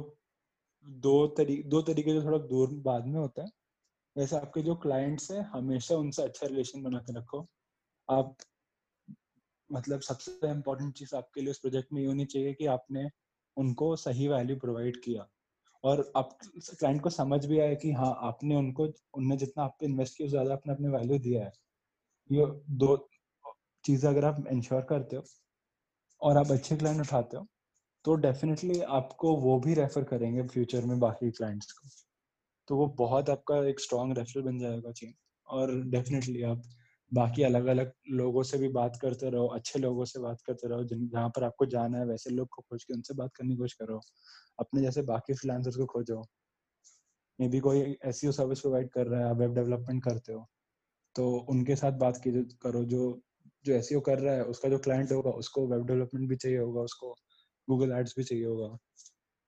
दो 0.86 1.26
तरी, 1.28 1.62
दो 1.62 1.82
तरीके 1.82 2.12
जो 2.12 2.24
थोड़ा 2.24 2.38
दूर 2.38 2.74
बाद 2.82 3.06
में 3.06 3.18
होता 3.20 3.42
है, 3.42 3.48
वैसे 4.16 4.36
आपके 4.36 4.62
जो 4.62 4.74
क्लाइंट्स 4.76 5.30
हैं, 5.30 5.42
हमेशा 5.50 5.96
उनसे 5.96 6.22
अच्छा 6.22 6.46
रिलेशन 6.46 6.82
बना 6.82 6.98
के 6.98 7.18
रखो। 7.18 7.46
आप 8.08 8.36
मतलब 9.70 10.00
सबसे 10.00 10.50
इम्पोर्टेंट 10.50 10.94
चीज़ 10.94 11.14
आपके 11.16 11.40
लिए 11.40 11.50
उस 11.50 11.58
प्रोजेक्ट 11.58 11.92
में 11.92 12.00
ये 12.02 12.06
होनी 12.06 12.24
चाहिए 12.26 12.54
कि 12.54 12.66
आपने 12.66 13.08
उनको 13.56 13.94
सही 13.96 14.28
वैल्यू 14.28 14.56
प्रोवाइड 14.56 14.96
किया। 15.04 15.26
और 15.84 16.12
आप 16.16 16.38
क्लाइंट 16.70 17.02
को 17.02 17.10
समझ 17.10 17.44
भी 17.46 17.58
आया 17.60 17.74
कि 17.74 17.92
हाँ 17.92 18.14
आपने 18.22 18.56
उनको, 18.56 18.86
उनने 19.14 19.36
जितना 19.36 19.64
आप 19.64 19.76
पे 19.80 19.86
इन्वेस्ट 19.86 20.16
किया 20.16 20.28
ज़्यादा 20.28 20.52
आपने 20.54 20.72
अपने 20.74 20.88
वैल्यू 20.88 21.18
दिया 21.18 21.44
है। 21.44 21.52
ये 22.30 22.46
दो 22.78 22.96
चीज़ें 23.84 24.08
अगर 24.10 24.24
आप 24.24 24.44
इंश्योर 24.50 24.82
करते 24.82 25.16
हो 25.16 25.24
और 26.22 26.36
आप 26.36 26.50
अच्छे 26.52 26.76
क्लाइंट 26.76 27.00
उठाते 27.00 27.36
हो 27.36 27.46
तो 28.04 28.14
डेफिनेटली 28.16 28.80
आपको 28.98 29.36
वो 29.36 29.58
भी 29.60 29.74
रेफर 29.74 30.04
करेंगे 30.04 30.42
फ्यूचर 30.48 30.84
में 30.86 30.98
बाकी 31.00 31.30
क्लाइंट्स 31.30 31.72
को। 31.72 31.88
तो 32.68 32.76
वो 32.76 32.86
बहुत 32.98 33.30
आपका 33.30 33.56
एक 33.68 33.80
स्ट्रॉन्ग 33.80 34.18
रेफरल 34.18 34.42
बन 34.42 34.58
जाएगा 34.58 34.92
चेन 34.92 35.14
और 35.48 35.74
डेफिनेटली 35.90 36.42
आप 36.42 36.62
बाकी 37.12 37.42
अलग 37.42 37.66
अलग 37.66 37.92
लोगों 38.12 38.42
से 38.42 38.58
भी 38.58 38.68
बात 38.70 38.98
करते 39.02 39.30
रहो, 39.30 39.46
अच्छे 39.46 39.78
लोगों 39.78 40.04
से 40.04 40.20
बात 40.20 40.40
करते 40.46 40.68
रहो, 40.68 40.84
जिन, 40.84 41.08
जहाँ 41.08 41.28
पर 41.28 41.44
आपको 41.44 41.66
जाना 41.66 41.98
है, 41.98 42.06
वैसे 42.06 42.30
लोग 42.30 42.48
को 42.48 42.62
खोज 42.62 42.84
के 42.84 42.94
उनसे 42.94 43.14
बात 43.14 43.30
करने 43.36 43.50
की 43.50 43.56
कोशिश 43.56 43.74
करो। 43.74 44.00
अपने 44.58 44.82
जैसे 44.82 45.02
बाकी 45.04 45.34
फ्रीलांसर्स 45.34 45.76
को 45.76 45.86
खोजो। 45.86 46.22
मे 47.38 47.48
बी 47.48 47.60
कोई 47.60 47.96
ऐसी 48.04 48.32
सर्विस 48.32 48.60
प्रोवाइड 48.60 48.90
कर 48.90 49.06
रहा 49.06 49.20
है, 49.20 49.30
आप 49.30 49.36
वेब 49.36 49.54
डेवलपमेंट 49.54 50.02
करते 50.04 50.32
हो 50.32 50.46
तो 51.16 51.30
उनके 51.50 51.76
साथ 51.76 51.92
बात 51.98 52.20
करो 52.62 52.84
जो 52.86 53.20
जो 53.64 53.72
एस 53.74 53.88
कर 54.06 54.18
रहा 54.18 54.34
है, 54.34 54.44
उसका 54.44 54.68
जो 54.68 54.78
क्लाइंट 54.80 55.12
होगा, 55.12 55.30
उसको 55.32 55.66
वेब 55.68 55.86
डेवलपमेंट 55.86 56.28
भी 56.28 56.36
चाहिए 56.36 56.58
होगा, 56.58 56.80
उसको 56.82 57.14
गूगल 57.68 57.92
एड्स 57.92 58.14
भी 58.18 58.24
चाहिए 58.24 58.44
होगा। 58.46 58.76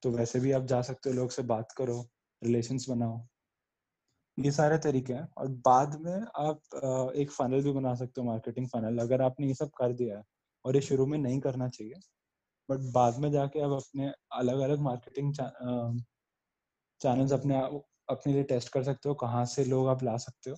तो 0.03 0.11
वैसे 0.11 0.41
भी 0.41 0.53
आप 0.53 0.65
जा 0.67 0.81
सकते 0.83 1.11
हो, 1.11 1.17
लोग 1.17 1.31
से 1.31 1.43
बात 1.45 1.73
करो 1.79 2.01
रिलेशन 2.43 2.79
बनाओ। 2.89 3.27
ये 4.39 4.51
सारे 4.53 4.77
तरीके 4.79 5.13
हैं 5.13 5.27
और 5.39 5.49
बाद 5.67 5.95
में 6.01 6.15
आप 6.15 7.13
एक 7.17 7.31
फनल 7.31 7.63
भी 7.63 7.73
बना 7.73 7.95
सकते 7.95 8.21
हो 8.21 8.27
मार्केटिंग 8.27 8.69
फनल 8.69 8.99
अगर 8.99 9.23
आपने 9.23 9.47
ये 9.47 9.55
सब 9.55 9.71
कर 9.79 9.93
दिया 9.93 10.17
है 10.19 10.23
और 10.65 10.77
ये 10.77 10.81
शुरू 10.83 11.07
में 11.07 11.19
नहीं 11.19 11.41
करना 11.41 11.69
चाहिए 11.69 11.95
बट 12.69 12.93
बाद 12.95 13.19
में 13.19 13.31
जाके 13.33 13.61
आप 13.61 13.73
अपने 13.73 14.11
अलग 14.35 14.61
अलग 14.61 14.81
मार्केटिंग 14.81 15.33
चैनल्स 17.01 17.33
अपने 17.33 17.57
अपने 18.11 18.33
लिए 18.33 18.43
टेस्ट 18.45 18.73
कर 18.73 18.83
सकते 18.85 19.09
हो, 19.09 19.15
कहाँ 19.17 19.45
से 19.47 19.65
लोग 19.65 19.89
आप 19.89 20.03
ला 20.05 20.17
सकते 20.19 20.51
हो। 20.51 20.57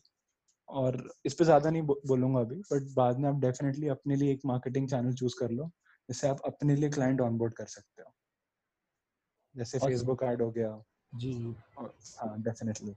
और 0.69 0.97
इस 1.25 1.35
पे 1.35 1.45
ज़्यादा 1.45 1.71
नहीं 1.71 1.83
बोलूँगा 1.83 2.41
अभी 2.41 2.57
बट 2.69 2.93
बाद 2.95 3.19
में 3.19 3.29
आप 3.29 3.41
डेफिनेटली 3.41 3.89
अपने 3.91 4.17
लिए 4.17 4.33
एक 4.33 4.41
मार्केटिंग 4.47 4.89
चैनल 4.89 5.15
चूज़ 5.15 5.35
कर 5.41 5.51
लो 5.53 5.71
जिससे 6.09 6.29
आप 6.29 6.41
अपने 6.47 6.77
लिए 6.77 6.91
क्लाइंट 6.91 7.21
ऑनबोर्ड 7.23 7.55
कर 7.55 7.67
सकते 7.69 8.03
हो। 8.03 8.13
जैसे 9.55 9.79
फेसबुक 9.81 10.23
ऐड 10.25 10.43
हो 10.43 10.51
गया। 10.51 10.71
जी 11.13 11.33
जी। 11.35 11.55
हाँ 12.15 12.41
डेफिनेटली 12.43 12.95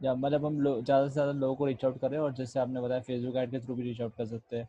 या 0.00 0.14
मतलब 0.14 0.44
हम 0.46 0.60
लोग 0.60 0.84
ज़्यादा 0.84 1.06
से 1.08 1.12
ज़्यादा 1.12 1.32
लोगों 1.32 1.56
को 1.56 1.66
रीच 1.66 1.84
आउट 1.84 2.00
करें 2.00 2.18
और 2.18 2.32
जैसे 2.34 2.58
आपने 2.60 2.80
बताया 2.80 3.00
फेसबुक 3.02 3.36
ऐड 3.36 3.50
के 3.50 3.60
थ्रू 3.60 3.74
भी 3.74 3.82
रीच 3.82 4.00
आउट 4.00 4.14
कर 4.16 4.26
सकते 4.26 4.56
हैं। 4.56 4.68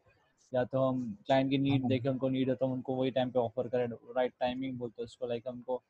या 0.51 0.63
तो 0.65 0.81
हम 0.81 1.01
क्लाइंट 1.25 1.49
की 1.51 1.57
नीड 1.59 1.81
हाँ। 1.81 1.89
देखें 1.89 2.09
उनको 2.09 2.29
नीड 2.29 2.49
है 2.49 2.55
तो 2.55 2.65
हम 2.65 2.71
उनको 2.73 2.95
वही 2.95 3.11
टाइम 3.11 3.31
पे 3.31 3.39
ऑफ़र 3.39 3.67
करें 3.69 3.87
राइट 4.15 4.33
टाइमिंग 4.39 4.77
बोलते 4.79 5.01
हैं 5.01 5.05
उसको 5.05 5.27
लाइक 5.27 5.47
हमको 5.47 5.81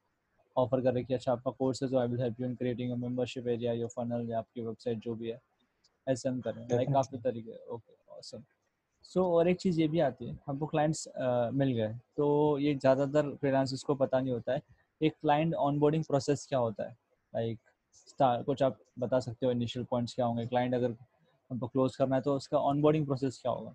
ऑफ़र 0.56 0.82
करें 0.84 1.04
कि 1.06 1.13
अच्छा 1.13 1.32
आपका 1.32 1.52
कोर्स 1.54 1.84
है 1.84 1.89
तो 1.89 1.98
I 2.00 2.08
will 2.08 2.22
help 2.22 2.39
you 2.41 2.48
in 2.48 2.56
creating 2.56 2.91
a 2.91 2.95
membership 2.98 3.48
area 3.48 3.74
your 3.74 3.89
funnel 3.89 4.30
या 4.30 4.39
आपकी 4.39 4.62
वेबसाइट 4.62 5.00
जो 5.00 5.15
भी 5.15 5.30
है। 5.30 5.39
ऐसे 6.07 6.29
हम 6.29 6.39
करें 6.41 6.67
लाइक 6.67 6.91
काफ़ी 6.93 7.17
तरीके। 7.17 7.65
ओके 7.65 7.93
ऑसम 8.17 8.43
सो 9.05 9.23
और 9.35 9.47
एक 9.47 9.57
चीज़ 9.57 9.79
ये 9.81 9.88
भी 9.88 9.99
आती 9.99 10.27
है 10.27 10.38
हमको 10.47 10.65
क्लाइंट्स 10.65 11.07
मिल 11.53 11.71
गए 11.73 11.93
तो 12.17 12.57
ये 12.59 12.73
ज़्यादातर 12.75 13.35
फ्रीलांसर्स 13.35 13.83
को 13.83 13.95
पता 13.95 14.19
नहीं 14.19 14.33
होता 14.33 14.53
है 14.53 14.62
एक 15.01 15.13
क्लाइंट 15.21 15.53
ऑनबोर्डिंग 15.55 16.03
प्रोसेस 16.03 16.45
क्या 16.49 16.59
होता 16.59 16.83
है? 16.83 16.97
लाइक 17.33 17.59
स्टार 17.93 18.43
कुछ 18.43 18.63
आप 18.63 18.79
बता 18.99 19.19
सकते 19.19 19.45
हो 19.45 19.51
इनिशियल 19.51 19.85
पॉइंट्स 19.85 20.13
क्या 20.13 20.25
होंगे? 20.25 20.45
क्लाइंट 20.47 20.73
अगर 20.75 20.95
हमको 21.51 21.67
क्लोज 21.67 21.95
करना 21.95 22.15
है 22.15 22.21
तो 22.21 22.35
उसका 22.35 22.57
ऑनबोर्डिंग 22.59 23.05
प्रोसेस 23.05 23.39
क्या 23.41 23.51
होगा? 23.51 23.73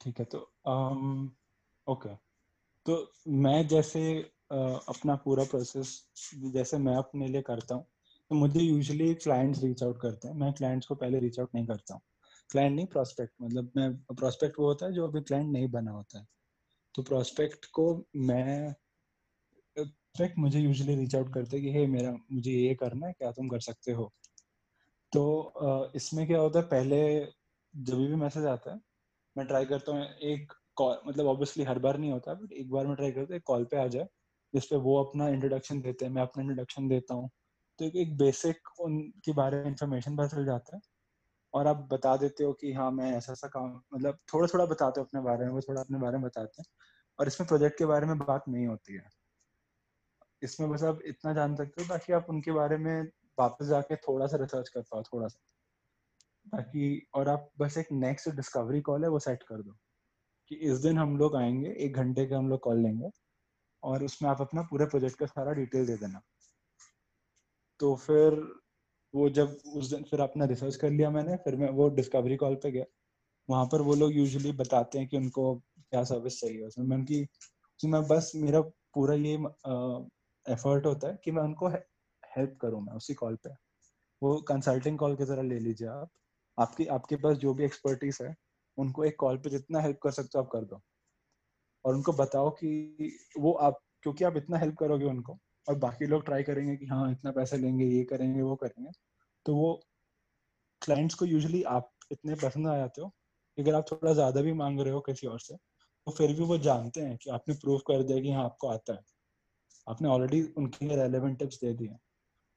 ठीक 0.00 0.18
है 0.18 0.24
तो 0.24 0.38
um, 0.38 1.28
ओके 1.86 2.08
okay. 2.08 2.20
तो 2.86 3.12
मैं 3.28 3.66
जैसे 3.68 4.00
अपना 4.50 5.14
पूरा 5.16 5.44
प्रोसेस 5.44 5.90
जैसे 6.52 6.78
मैं 6.78 6.94
अपने 6.96 7.28
लिए 7.28 7.42
करता 7.42 7.74
हूँ 7.74 7.86
तो 8.30 8.34
मुझे 8.34 8.60
यूजुअली 8.60 9.14
क्लाइंट्स 9.14 9.62
रीच 9.62 9.82
आउट 9.82 10.00
करते 10.00 10.28
हैं। 10.28 10.34
मैं 10.34 10.52
क्लाइंट्स 10.52 10.86
को 10.86 10.94
पहले 10.94 11.18
रीच 11.20 11.38
आउट 11.40 11.50
नहीं 11.54 11.66
करता 11.66 11.94
हूँ। 11.94 12.02
क्लाइंट 12.50 12.74
नहीं 12.76 12.86
प्रोस्पेक्ट 12.86 13.32
मतलब 13.42 13.70
मैं 13.76 13.90
प्रोस्पेक्ट 14.14 14.58
वो 14.58 14.66
होता 14.66 14.86
है 14.86 14.92
जो 14.92 15.06
अभी 15.08 15.20
क्लाइंट 15.20 15.52
नहीं 15.52 15.68
बना 15.70 15.90
होता 15.90 16.18
है। 16.18 16.26
तो 16.94 17.02
प्रोस्पेक्ट 17.02 17.66
को 17.74 17.86
मैं 18.16 18.72
प्रोस्पेक्ट 19.76 20.38
मुझे 20.38 20.60
यूजुअली 20.60 20.94
रीच 20.94 21.14
आउट 21.16 21.32
करते 21.34 21.56
हैं 21.56 21.66
कि 21.66 21.72
हे 21.72 21.86
मेरा, 21.86 22.12
मुझे 22.32 22.52
ये 22.52 22.74
करना 22.74 23.06
है, 23.06 23.12
क्या 23.12 23.30
तुम 23.32 23.48
कर 23.48 23.60
सकते 23.60 23.92
हो? 23.92 24.12
तो 25.12 25.92
इसमें 25.96 26.26
क्या 26.26 26.38
होता 26.40 26.58
है, 26.58 26.66
पहले 26.66 27.00
जब 27.74 27.96
भी 27.98 28.14
मैसेज 28.16 28.44
आता 28.46 28.72
है, 28.72 28.80
मैं 29.36 29.46
ट्राई 29.46 29.66
करता 29.66 29.92
हूँ 29.92 30.04
एक 30.24 30.52
कॉल 30.76 30.98
मतलब 31.06 31.26
ऑब्वियसली 31.26 31.64
हर 31.64 31.78
बार 31.78 31.98
नहीं 31.98 32.12
होता 32.12 32.34
बट 32.34 32.52
एक 32.52 32.70
बार 32.70 32.86
मैं 32.86 32.96
ट्राई 32.96 33.12
करता 33.12 33.34
हूँ 33.34 33.40
कॉल 33.46 33.64
पे 33.64 33.76
आ 33.76 33.86
जाए, 33.88 34.08
जिसपे 34.54 34.76
वो 34.78 35.02
अपना 35.04 35.28
इंट्रोडक्शन 35.28 35.80
देते 35.80 36.04
हैं, 36.04 36.12
मैं 36.12 36.22
अपना 36.22 36.42
इंट्रोडक्शन 36.42 36.88
देता 36.88 37.14
हूँ। 37.14 37.30
तो 37.78 37.84
एक 37.84 38.16
बेसिक 38.18 38.68
उनके 38.80 39.32
बारे 39.32 39.56
में 39.56 39.66
इंफॉर्मेशन 39.66 40.16
पता 40.16 40.26
चल 40.26 40.44
जाता 40.44 40.76
है। 40.76 40.80
और 41.54 41.66
आप 41.66 41.88
बता 41.92 42.16
देते 42.16 42.44
हो 42.44 42.52
कि 42.52 42.72
हाँ 42.72 42.90
मैं 42.90 43.12
ऐसा 43.16 43.32
ऐसा 43.32 43.48
काम 43.48 43.80
मतलब 43.94 44.18
थोड़ा 44.34 44.46
थोड़ा 44.54 44.66
बताते 44.66 45.00
हो 45.00 45.04
अपने 45.06 45.20
बारे 45.20 45.46
में 45.46 45.52
वो 45.52 45.60
थोड़ा 45.60 45.80
अपने 45.80 45.98
बारे 45.98 46.18
में 46.18 46.22
बताते 46.22 46.62
हैं। 46.62 46.66
और 47.18 47.26
इसमें 47.26 47.48
प्रोजेक्ट 47.48 47.78
के 47.78 47.86
बारे 47.86 48.06
में 48.06 48.18
बात 48.18 48.44
नहीं 48.48 48.66
होती 48.66 48.94
है। 48.94 49.08
इसमें 50.42 50.70
बस 50.70 50.82
आप 50.82 50.98
इतना 51.06 51.32
जान 51.32 51.56
सकते 51.56 51.82
हो, 51.82 51.88
ताकि 51.88 52.12
आप 52.12 52.26
उनके 52.30 52.52
बारे 52.52 52.76
में 52.76 53.02
वापस 53.38 53.66
जाके 53.66 53.96
थोड़ा 53.96 54.26
सा 54.26 54.36
रिसर्च 54.36 54.68
कर 54.68 54.80
पाओ 54.80 55.02
थोड़ा 55.02 55.28
सा 55.28 55.38
ताकि, 56.52 57.06
और 57.14 57.28
आप 57.28 57.50
बस 57.58 57.78
एक 57.78 57.86
नेक्स्ट 57.92 58.28
डिस्कवरी 58.28 58.80
कॉल 58.80 59.04
है, 59.04 59.10
वो 59.10 59.18
सेट 59.18 59.42
कर 59.42 59.62
दो। 59.62 59.76
कि 60.48 60.54
इस 60.54 60.78
दिन 60.78 60.98
हम 60.98 61.16
लोग 61.16 61.36
आएँगे, 61.36 61.70
एक 61.70 61.96
घंटे 61.96 62.26
का 62.26 62.38
हम 62.38 62.48
लोग 62.48 62.60
कॉल 62.60 62.82
लेंगे, 62.82 63.10
और 63.82 64.04
उसमें 64.04 64.30
आप 64.30 64.40
अपना 64.40 64.62
पूरे 64.62 64.86
प्रोजेक्ट 64.86 65.18
का 65.18 65.26
सारा 65.26 65.52
डिटेल 65.52 65.86
दे 65.86 65.96
देना। 65.96 66.20
तो 67.84 67.94
फिर 67.96 68.34
वो 69.14 69.28
जब 69.28 69.56
उस 69.76 69.90
दिन, 69.90 70.02
फिर 70.02 70.20
अपना 70.20 70.44
रिसर्च 70.44 70.76
कर 70.76 70.90
लिया 70.90 71.10
मैंने, 71.10 71.36
फिर 71.36 71.56
मैं 71.56 71.70
वो 71.70 71.88
डिस्कवरी 71.88 72.36
कॉल 72.36 72.54
पे 72.54 72.70
गया। 72.72 72.84
वहाँ 73.50 73.66
पर 73.66 73.80
वो 73.80 73.94
लोग 73.94 74.12
यूजुअली 74.12 74.52
बताते 74.52 74.98
हैं 74.98 75.08
कि 75.08 75.16
उनको 75.16 75.54
क्या 75.56 76.04
सर्विस 76.04 76.40
चाहिए 76.40 76.62
उसमें। 76.62 76.86
मैं 76.86 76.96
उनकी 76.96 77.26
मैं 77.80 78.02
बस, 78.08 78.32
मेरा 78.36 78.60
पूरा 78.60 79.14
ये 79.14 79.34
एफर्ट 80.52 80.86
होता 80.86 81.08
है 81.08 81.18
कि 81.24 81.32
मैं 81.32 81.42
उनको 81.42 81.68
हेल्प 81.68 82.56
करूँ 82.60 82.82
मैं 82.82 82.94
उसी 82.94 83.14
कॉल 83.14 83.36
पे। 83.36 83.50
वो 84.22 84.36
कंसल्टिंग 84.40 84.98
कॉल 84.98 85.16
के 85.16 85.24
ज़रा 85.24 85.42
ले 85.42 85.58
लीजिए 85.58 85.88
आप। 85.88 86.10
आपकी, 86.58 86.86
आपके 86.86 87.16
पास 87.16 87.36
जो 87.36 87.54
भी 87.54 87.64
एक्सपर्टीज 87.64 88.18
है, 88.22 88.34
उनको 88.78 89.04
एक 89.04 89.16
कॉल 89.18 89.38
पे 89.38 89.50
जितना 89.50 89.80
हेल्प 89.80 89.98
कर 90.02 90.10
सकते 90.10 90.38
हो 90.38 90.44
आप 90.44 90.50
कर 90.50 90.64
दो। 90.64 90.80
और 91.84 91.94
उनको 91.94 92.12
बताओ 92.12 92.50
कि 92.50 93.18
वो 93.38 93.52
आप, 93.52 93.80
क्योंकि 94.02 94.24
आप 94.24 94.36
इतना 94.36 94.58
हेल्प 94.58 94.76
करोगे 94.78 95.04
उनको 95.04 95.38
और 95.68 95.74
बाकी 95.78 96.06
लोग 96.06 96.24
ट्राई 96.24 96.42
करेंगे 96.42 96.76
कि 96.76 96.86
हाँ 96.86 97.10
इतना 97.12 97.30
पैसा 97.32 97.56
लेंगे, 97.56 97.84
ये 97.86 98.04
करेंगे, 98.04 98.42
वो 98.42 98.56
करेंगे। 98.56 98.90
तो 99.46 99.56
वो 99.56 99.80
क्लाइंट्स 100.82 101.14
को 101.14 101.24
यूजुअली 101.24 101.62
आप 101.62 101.90
इतने 102.12 102.34
पसंद 102.34 102.68
आ 102.68 102.76
जाते 102.76 103.02
हो 103.02 103.12
अगर 103.58 103.74
आप 103.74 103.84
थोड़ा 103.92 104.12
ज़्यादा 104.12 104.40
भी 104.42 104.52
मांग 104.52 104.80
रहे 104.80 104.92
हो 104.92 105.00
किसी 105.00 105.26
और 105.26 105.40
से 105.40 105.56
तो 106.06 106.12
फिर 106.12 106.32
भी 106.36 106.44
वो 106.44 106.58
जानते 106.58 107.00
हैं 107.00 107.16
कि 107.16 107.30
आपने 107.30 107.54
प्रूव 107.54 107.78
कर 107.78 108.02
दिया 108.02 108.20
कि 108.20 108.32
हाँ 108.32 108.44
आपको 108.44 108.68
आता 108.68 108.92
है। 108.94 109.00
आपने 109.88 110.08
ऑलरेडी 110.08 110.42
उनके 110.58 110.86
लिए 110.86 110.96
रेलिवेंट 110.96 111.38
टिप्स 111.38 111.60
दे 111.60 111.72
दिए 111.74 111.96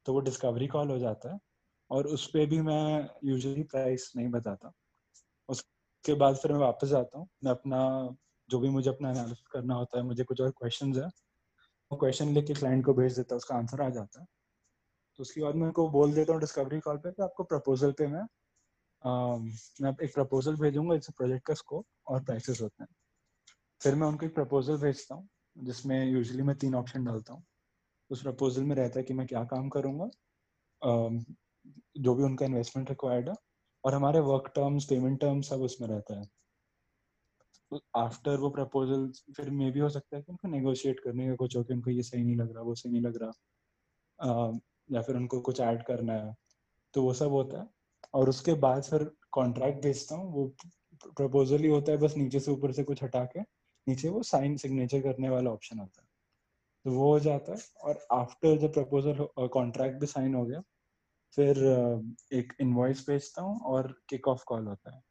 तो 0.06 0.13
वो 0.13 0.20
डिस्कवरी 0.20 0.67
कॉल 0.67 0.89
हो 0.89 0.98
जाता 1.00 1.34
है 1.34 1.39
और 1.91 2.08
उस 2.08 2.28
पर 2.28 2.46
भी 2.46 2.62
मैं 2.62 3.10
यूजली 3.24 3.63
प्राइस 3.63 4.12
नहीं 4.17 4.30
बताता। 4.30 4.72
उसके 5.50 6.13
बाद 6.13 6.36
फिर 6.36 6.52
मैं 6.54 6.60
वापस 6.60 6.93
आता 6.93 7.20
हूँ। 7.20 7.28
मैं 7.43 7.52
अपना, 7.52 7.80
जो 8.50 8.60
भी 8.60 8.70
मुझे 8.70 8.89
अपना 8.89 9.12
एनालिसिस 9.12 9.48
करना 9.52 9.76
होता 9.76 9.98
है, 9.98 10.04
मुझे 10.06 10.24
कुछ 10.24 10.41
और 10.41 10.52
क्वेश्चन 10.52 10.93
है 11.00 11.10
क्वेश्चन 11.91 12.34
लिख 12.34 12.45
के 12.47 12.54
क्लाइंट 12.54 12.86
को 12.86 12.93
भेज 12.93 13.15
देता 13.15 13.36
है 13.36 13.38
उसका 13.38 13.56
आंसर 13.56 13.82
आ 13.82 13.89
जाता। 13.89 14.19
है 14.21 14.26
तो 15.19 15.21
उसके 15.21 15.41
बाद 15.41 15.56
मैं 15.56 15.65
उनको 15.65 15.88
बोल 15.89 16.13
देता 16.13 16.34
हूँ 16.34 16.41
डिस्कवरी 16.41 16.80
कॉल 16.80 16.97
पे 16.97 17.12
कि 17.12 17.23
आपको 17.23 17.43
प्रपोजल 17.43 17.91
पे 17.91 18.08
मैं 18.08 18.21
आ, 19.02 19.38
मैं 19.82 19.93
एक 20.04 20.13
प्रपोजल 20.13 20.56
भेजूँगा 20.56 20.95
इस 20.95 21.10
प्रोजेक्ट 21.17 21.45
का 21.45 21.54
स्कोप 21.54 21.86
और 22.08 22.23
प्राइसेस 22.23 22.62
होते 22.62 22.84
हैं। 22.84 22.89
फिर 23.82 23.95
मैं 23.95 24.08
उनको 24.08 24.26
एक 24.26 24.34
प्रपोजल 24.36 24.78
भेजता 24.78 25.15
हूँ 25.15 25.28
जिसमें 25.56 26.06
यूजुअली 26.06 26.43
मैं 26.43 26.56
तीन 26.58 26.76
ऑप्शन 26.76 27.04
डालता 27.06 27.34
हूँ। 27.34 27.43
उस 28.10 28.21
प्रपोजल 28.21 28.63
में 28.63 28.76
रहता 28.76 29.00
है 29.00 29.04
कि 29.04 29.13
मैं 29.13 29.28
क्या 29.28 29.43
काम 29.43 29.69
करूँगा 29.69 30.10
जो 31.97 32.15
भी 32.15 32.23
उनका 32.23 32.45
इन्वेस्टमेंट 32.45 32.89
रिक्वायर्ड 32.89 33.30
है 33.30 33.36
और 33.84 33.93
हमारे 33.93 34.19
वर्क 34.19 34.52
टर्म्स 34.56 34.86
पेमेंट 34.86 35.19
टर्म्स 35.21 35.50
सब 35.50 35.62
उसमें 35.62 35.88
रहता 35.88 36.19
है। 36.19 36.26
आफ्टर 37.97 38.38
वो 38.39 38.49
प्रपोजल 38.49 39.08
फिर 39.36 39.49
मे 39.51 39.69
भी 39.71 39.80
हो 39.80 39.89
सकता 39.89 40.15
है 40.17 40.21
कि 40.23 40.32
उनको 40.32 40.47
नेगोशिएट 40.47 40.99
करने 40.99 41.27
का 41.30 41.36
कुछ 41.36 41.56
हो 41.58 41.63
कि 41.63 41.73
उनको 41.73 41.91
ये 41.91 42.03
सही 42.03 42.23
नहीं 42.23 42.36
लग 42.38 42.53
रहा, 42.53 42.63
वो 42.63 42.75
सही 42.75 42.91
नहीं 42.91 43.01
लग 43.01 43.17
रहा 43.23 44.51
या 44.89 45.01
फिर 45.01 45.15
उनको 45.15 45.39
कुछ 45.41 45.59
ऐड 45.61 45.84
करना 45.86 46.13
है 46.15 46.34
तो 46.93 47.03
वो 47.03 47.13
सब 47.13 47.32
होता 47.32 47.61
है। 47.61 47.68
और 48.13 48.30
उसके 48.30 48.53
बाद 48.57 48.84
फिर 48.84 49.03
कॉन्ट्रैक्ट 49.34 49.84
भेजता 49.84 50.15
हूँ, 50.15 50.32
वो 50.34 50.47
प्रपोजल 51.07 51.59
ही 51.59 51.70
होता 51.70 51.91
है, 51.91 51.97
बस 51.97 52.15
नीचे 52.18 52.39
से 52.39 52.51
ऊपर 52.51 52.72
से 52.74 52.84
कुछ 52.84 53.03
हटा 53.03 53.24
के, 53.28 53.41
नीचे 53.88 54.09
वो 54.09 54.24
साइन 54.24 54.55
सिग्नेचर 54.57 55.01
करने 55.01 55.30
वाला 55.30 55.51
ऑप्शन 55.51 55.80
आता 55.82 56.01
है। 56.01 56.07
तो 56.86 56.91
वो 56.91 57.11
हो 57.11 57.20
जाता 57.20 57.53
है, 57.53 57.59
और 57.84 57.99
आफ्टर 58.13 58.57
जब 58.57 58.74
प्रपोजल 58.74 59.28
कॉन्ट्रैक्ट 59.49 59.99
भी 59.99 60.07
साइन 60.07 60.36
हो 60.36 60.45
गया, 60.45 60.61
फिर 61.38 61.57
एक 62.34 62.53
इनवॉइस 62.61 63.05
भेजता 63.09 63.41
हूँ, 63.41 63.59
और 63.61 63.93
किक 64.09 64.28
ऑफ़ 64.28 64.43
कॉल 64.47 64.68
होता 64.68 64.95
है। 64.95 65.01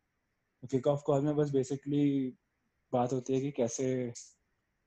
किक 0.63 0.87
ऑफ़ 0.87 1.03
कॉल 1.07 1.25
में 1.25 1.35
बस 1.37 1.51
बेसिकली 1.53 2.33
बात 2.93 3.13
होती 3.13 3.35
है 3.35 3.41
कि 3.41 3.51
कैसे 3.53 4.13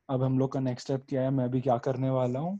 अब 0.09 0.23
हम 0.23 0.37
लोग 0.39 0.51
का 0.51 0.59
नेक्स्ट 0.59 0.87
स्टेप 0.87 1.05
क्या 1.09 1.21
है, 1.21 1.29
मैं 1.29 1.49
भी 1.51 1.61
क्या 1.61 1.77
करने 1.79 2.09
वाला 2.09 2.39
हूँ 2.39 2.59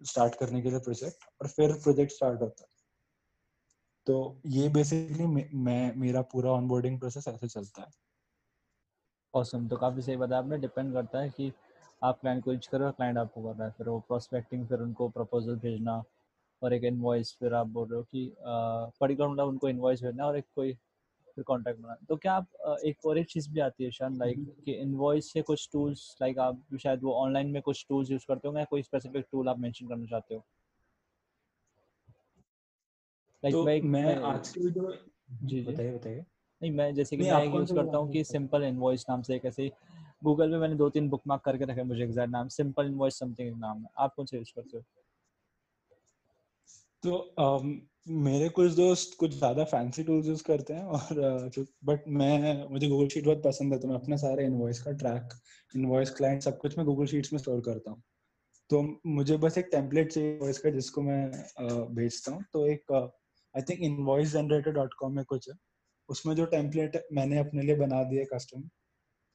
स्टार्ट 0.00 0.34
करने 0.34 0.62
के 0.62 0.70
लिए 0.70 0.78
प्रोजेक्ट 0.80 1.24
और 1.40 1.48
फिर 1.48 1.72
प्रोजेक्ट 1.74 2.12
स्टार्ट 2.12 2.40
होता 2.42 2.62
है। 2.62 2.72
तो 4.06 4.40
ये 4.46 4.68
बेसिकली 4.68 5.26
मैं 5.56 5.94
मेरा 5.96 6.22
पूरा 6.32 6.50
ऑनबोर्डिंग 6.50 6.98
प्रोसेस 6.98 7.28
ऐसे 7.28 7.48
चलता 7.48 7.82
है। 7.82 7.88
ऑसम 9.34 9.66
तो 9.68 9.76
काफ़ी 9.76 10.02
सही 10.02 10.16
बताया 10.16 10.40
आपने 10.40 10.58
डिपेंड 10.58 10.92
करता 10.94 11.20
है 11.20 11.30
कि 11.30 11.52
आप 12.02 12.20
क्लाइंट 12.20 12.44
को 12.44 12.50
रीच 12.50 12.66
करो 12.66 12.90
क्लाइंट 12.92 13.18
आपको 13.18 13.42
कर 13.42 13.56
रहा 13.56 13.66
है, 13.66 13.72
फिर 13.72 13.88
वो 13.88 13.98
प्रोस्पेक्टिंग 14.00 14.66
फिर 14.68 14.80
उनको 14.80 15.08
प्रपोजल 15.08 15.56
भेजना, 15.58 16.02
और 16.62 16.72
एक 16.72 16.84
इनवॉइस 16.84 17.36
फिर 17.40 17.54
आप 17.54 17.66
बोल 17.68 17.88
रहे 17.88 17.98
हो 17.98 18.02
कि 18.04 18.34
पर्टिकुलर 18.40 19.28
मतलब 19.28 19.48
उनको 19.48 19.68
इनवॉइस 19.68 20.02
भेजना, 20.02 20.26
और 20.26 20.36
एक 20.38 20.44
कोई 20.54 20.76
फिर 21.36 21.44
कॉन्टैक्ट 21.44 21.80
बनाना। 21.80 22.06
तो 22.08 22.16
क्या 22.16 22.34
आप 22.34 22.80
एक 22.84 23.06
और 23.06 23.18
एक 23.18 23.26
चीज़ 23.26 23.50
भी 23.50 23.60
आती 23.60 23.84
है 23.84 23.90
शान 23.90 24.18
लाइक 24.18 24.38
हम्म। 24.38 24.62
कि 24.64 24.72
इनवॉइस 24.72 25.32
से 25.32 25.42
कुछ 25.42 25.68
टूल्स 25.72 26.16
लाइक 26.22 26.38
आप 26.38 26.62
शायद 26.80 27.02
वो 27.02 27.12
ऑनलाइन 27.12 27.46
में 27.46 27.62
कुछ 27.62 27.86
टूल्स 27.88 28.10
यूज़ 28.10 28.24
करते 28.28 28.48
हो 28.48 28.58
या 28.58 28.64
कोई 28.64 28.82
स्पेसिफिक 28.82 29.26
टूल 29.32 29.48
आप 29.48 29.58
मेंशन 29.58 29.88
करना 29.88 30.06
चाहते 30.06 30.34
हो? 30.34 30.44
लाइक 33.44 33.54
like, 33.54 33.82
तो 33.82 33.88
मैं, 33.88 34.04
मैं 34.04 34.16
आज 34.16 34.48
की 34.48 34.60
वीडियो 34.60 34.92
जी 35.42 35.62
बताइए 35.62 35.92
बताइए। 35.92 36.24
नहीं 36.62 36.70
मैं 36.70 36.94
जैसे 36.94 37.16
कि 37.16 37.22
मैं 37.22 37.54
यूज़ 37.54 37.74
करता 37.74 37.96
हूँ 37.96 38.12
कि 38.12 38.24
सिंपल 38.24 38.62
इनवॉइस 38.62 39.06
नाम 39.10 39.22
से 39.22 39.36
एक 39.36 39.44
ऐसे 39.44 39.70
गूगल 40.24 40.50
पे 40.50 40.56
मैंने 40.56 40.74
दो 40.74 40.90
तीन 40.90 41.08
बुक 41.08 41.22
मार्क 41.26 41.42
करके 41.42 41.64
रखे 41.64 41.82
मुझे 41.82 42.04
एग्जैक्ट 42.04 42.30
नाम 42.30 42.48
सिंपल 42.48 42.86
इनवॉइस 42.86 43.18
समथिंग 43.18 43.58
नाम 43.58 43.82
है। 43.82 43.88
आप 43.98 44.14
कौन 44.14 44.26
से 44.26 44.36
यूज़ 44.36 44.52
करते 44.54 44.76
हो? 44.76 44.84
तो 47.02 47.16
मेरे 48.06 48.48
कुछ 48.48 48.72
दोस्त 48.72 49.16
कुछ 49.18 49.30
ज़्यादा 49.32 49.64
फैंसी 49.64 50.02
टूल्स 50.04 50.26
यूज़ 50.26 50.42
करते 50.44 50.72
हैं 50.74 50.84
और 50.86 51.50
बट 51.84 52.02
मैं, 52.08 52.68
मुझे 52.70 52.88
गूगल 52.88 53.08
शीट 53.08 53.24
बहुत 53.24 53.42
पसंद 53.44 53.72
है 53.72 53.78
तो 53.80 53.88
मैं 53.88 53.94
अपने 53.94 54.18
सारे 54.18 54.44
इनवॉइस 54.46 54.80
का 54.82 54.92
ट्रैक 54.94 55.32
इनवॉइस 55.74 56.10
क्लाइंट 56.10 56.42
सब 56.42 56.58
कुछ 56.58 56.76
मैं 56.78 56.86
गूगल 56.86 57.06
शीट्स 57.06 57.32
में 57.32 57.38
स्टोर 57.40 57.60
करता 57.60 57.90
हूँ। 57.90 58.02
तो 58.70 58.82
मुझे 59.08 59.36
बस 59.38 59.58
एक 59.58 59.68
टेम्पलेट 59.72 60.12
चाहिए 60.12 60.38
का, 60.54 60.70
जिसको 60.70 61.02
मैं 61.02 61.30
भेजता 61.96 62.32
हूँ। 62.32 62.44
तो 62.52 62.66
एक 62.68 62.92
I 62.92 63.62
think 63.62 63.80
invoice 63.82 64.32
generator 64.32 64.72
dot 64.72 64.94
com 65.00 65.16
में 65.16 65.24
कुछ 65.26 65.48
है। 65.50 65.56
उसमें 66.08 66.34
जो 66.36 66.46
टेम्पलेट 66.48 67.02
मैंने 67.12 67.38
अपने 67.38 67.62
लिए 67.62 67.76
बना 67.78 68.02
दिया 68.04 68.24
कस्टम 68.34 68.68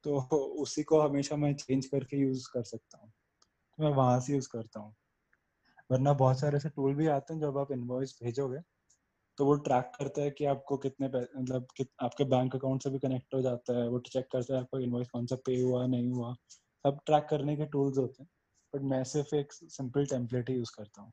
तो 0.06 0.20
उसी 0.64 0.84
को 0.84 1.02
हमेशा 1.02 1.36
मैं 1.38 1.54
चेंज 1.56 1.86
करके 1.88 2.18
यूज़ 2.18 2.48
कर 2.54 2.64
सकता 2.66 3.00
हूँ। 3.00 3.12
तो 3.78 3.84
मैं 3.84 3.92
वहाँ 3.94 4.20
से 4.22 4.34
यूज़ 4.34 4.50
करता 4.54 4.80
हूँ। 4.80 4.96
वरना 5.90 6.14
बहुत 6.16 6.40
सारे 6.40 6.58
ऐसे 6.58 6.70
टूल 6.70 6.96
भी 6.96 7.08
आते 7.10 7.34
हैं 7.34 7.42
जब 7.42 7.58
आप 7.58 7.72
इनवॉइस 7.72 8.18
भेजोगे 8.24 8.60
तो 9.38 9.46
वो 9.46 9.56
ट्रैक 9.68 9.92
करता 10.00 10.22
है 10.22 10.32
कि 10.32 10.46
आपको 10.46 10.78
कितने 10.78 11.08
मतलब 11.08 11.68
कित, 11.78 11.90
आपके 12.02 12.24
बैंक 12.26 12.56
अकाउंट 12.56 12.84
से 12.84 12.90
भी 12.90 13.00
कनेक्ट 13.00 13.34
हो 13.36 13.42
जाता 13.42 13.78
है 13.80 13.88
वो 13.90 14.00
चेक 14.08 14.28
करता 14.32 14.56
है 14.56 14.62
आपको 14.62 14.80
इनवॉइस 14.80 15.10
कौन 15.10 15.26
सा 15.26 15.36
पे 15.46 15.62
हुआ 15.62 15.86
नहीं 15.88 16.10
हुआ। 16.12 16.34
सब 16.86 17.00
ट्रैक 17.06 17.28
करने 17.30 17.56
के 17.58 17.66
टूल्स 17.68 17.98
होते 17.98 18.24
हैं 18.24 18.30
बट 18.74 18.82
मैं 18.92 19.04
सिर्फ़ 19.06 19.36
एक 19.36 19.54
सिंपल 19.54 20.06
टेम्पलेट 20.08 20.50
ही 20.50 20.56
यूज़ 20.56 20.72
करता 20.78 21.02
हूँ। 21.02 21.12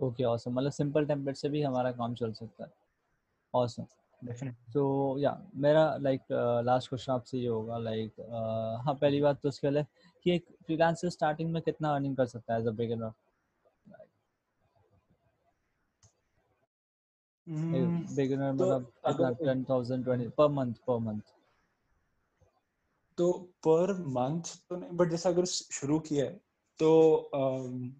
ओके 0.00 0.24
ऑसम 0.24 0.52
मतलब 0.52 0.70
सिंपल 0.72 1.06
टेम्पलेट 1.06 1.36
से 1.36 1.48
भी 1.48 1.62
हमारा 1.62 1.92
काम 1.92 2.14
चल 2.14 2.32
सकता 2.32 2.64
है। 2.64 2.70
ऑसम 3.54 3.86
तो 4.72 5.18
या 5.18 5.30
मेरा 5.56 5.84
लाइक 5.96 6.20
लास्ट 6.64 6.88
क्वेश्चन 6.88 7.12
आपसे 7.12 7.38
ये 7.38 7.48
होगा 7.48 7.78
लाइक 7.78 8.12
like, 8.12 8.26
uh, 8.26 8.86
हाँ 8.86 8.94
पहली 8.94 9.20
बात 9.20 9.40
तो 9.42 9.48
उसके 9.48 9.70
लिए 9.70 9.84
कि 10.24 10.30
एक 10.30 10.46
फ्रीलांसर 10.66 11.08
स्टार्टिंग 11.08 11.52
में 11.52 11.62
कितना 11.62 11.94
अर्निंग 11.94 12.16
कर 12.16 12.26
सकता 12.26 12.54
है 12.54 12.60
एज 12.60 12.66
अ 12.66 12.70
बिगिनर 12.70 13.12
बिगिनर 18.14 18.52
मतलब 18.52 19.36
ten 19.42 19.64
thousand 19.64 20.04
twenty 20.04 20.28
per 20.28 20.48
month 20.48 20.74
per 20.86 20.98
month 20.98 21.20
तो 23.18 23.32
पर 23.66 23.92
मंथ 24.06 24.56
तो 24.68 24.76
नहीं 24.76 24.90
बट 24.90 25.10
जैसे 25.10 25.28
अगर 25.28 25.44
शुरू 25.44 25.98
किया 25.98 26.24
है 26.24 26.40
तो 26.78 27.30
um, 27.34 27.90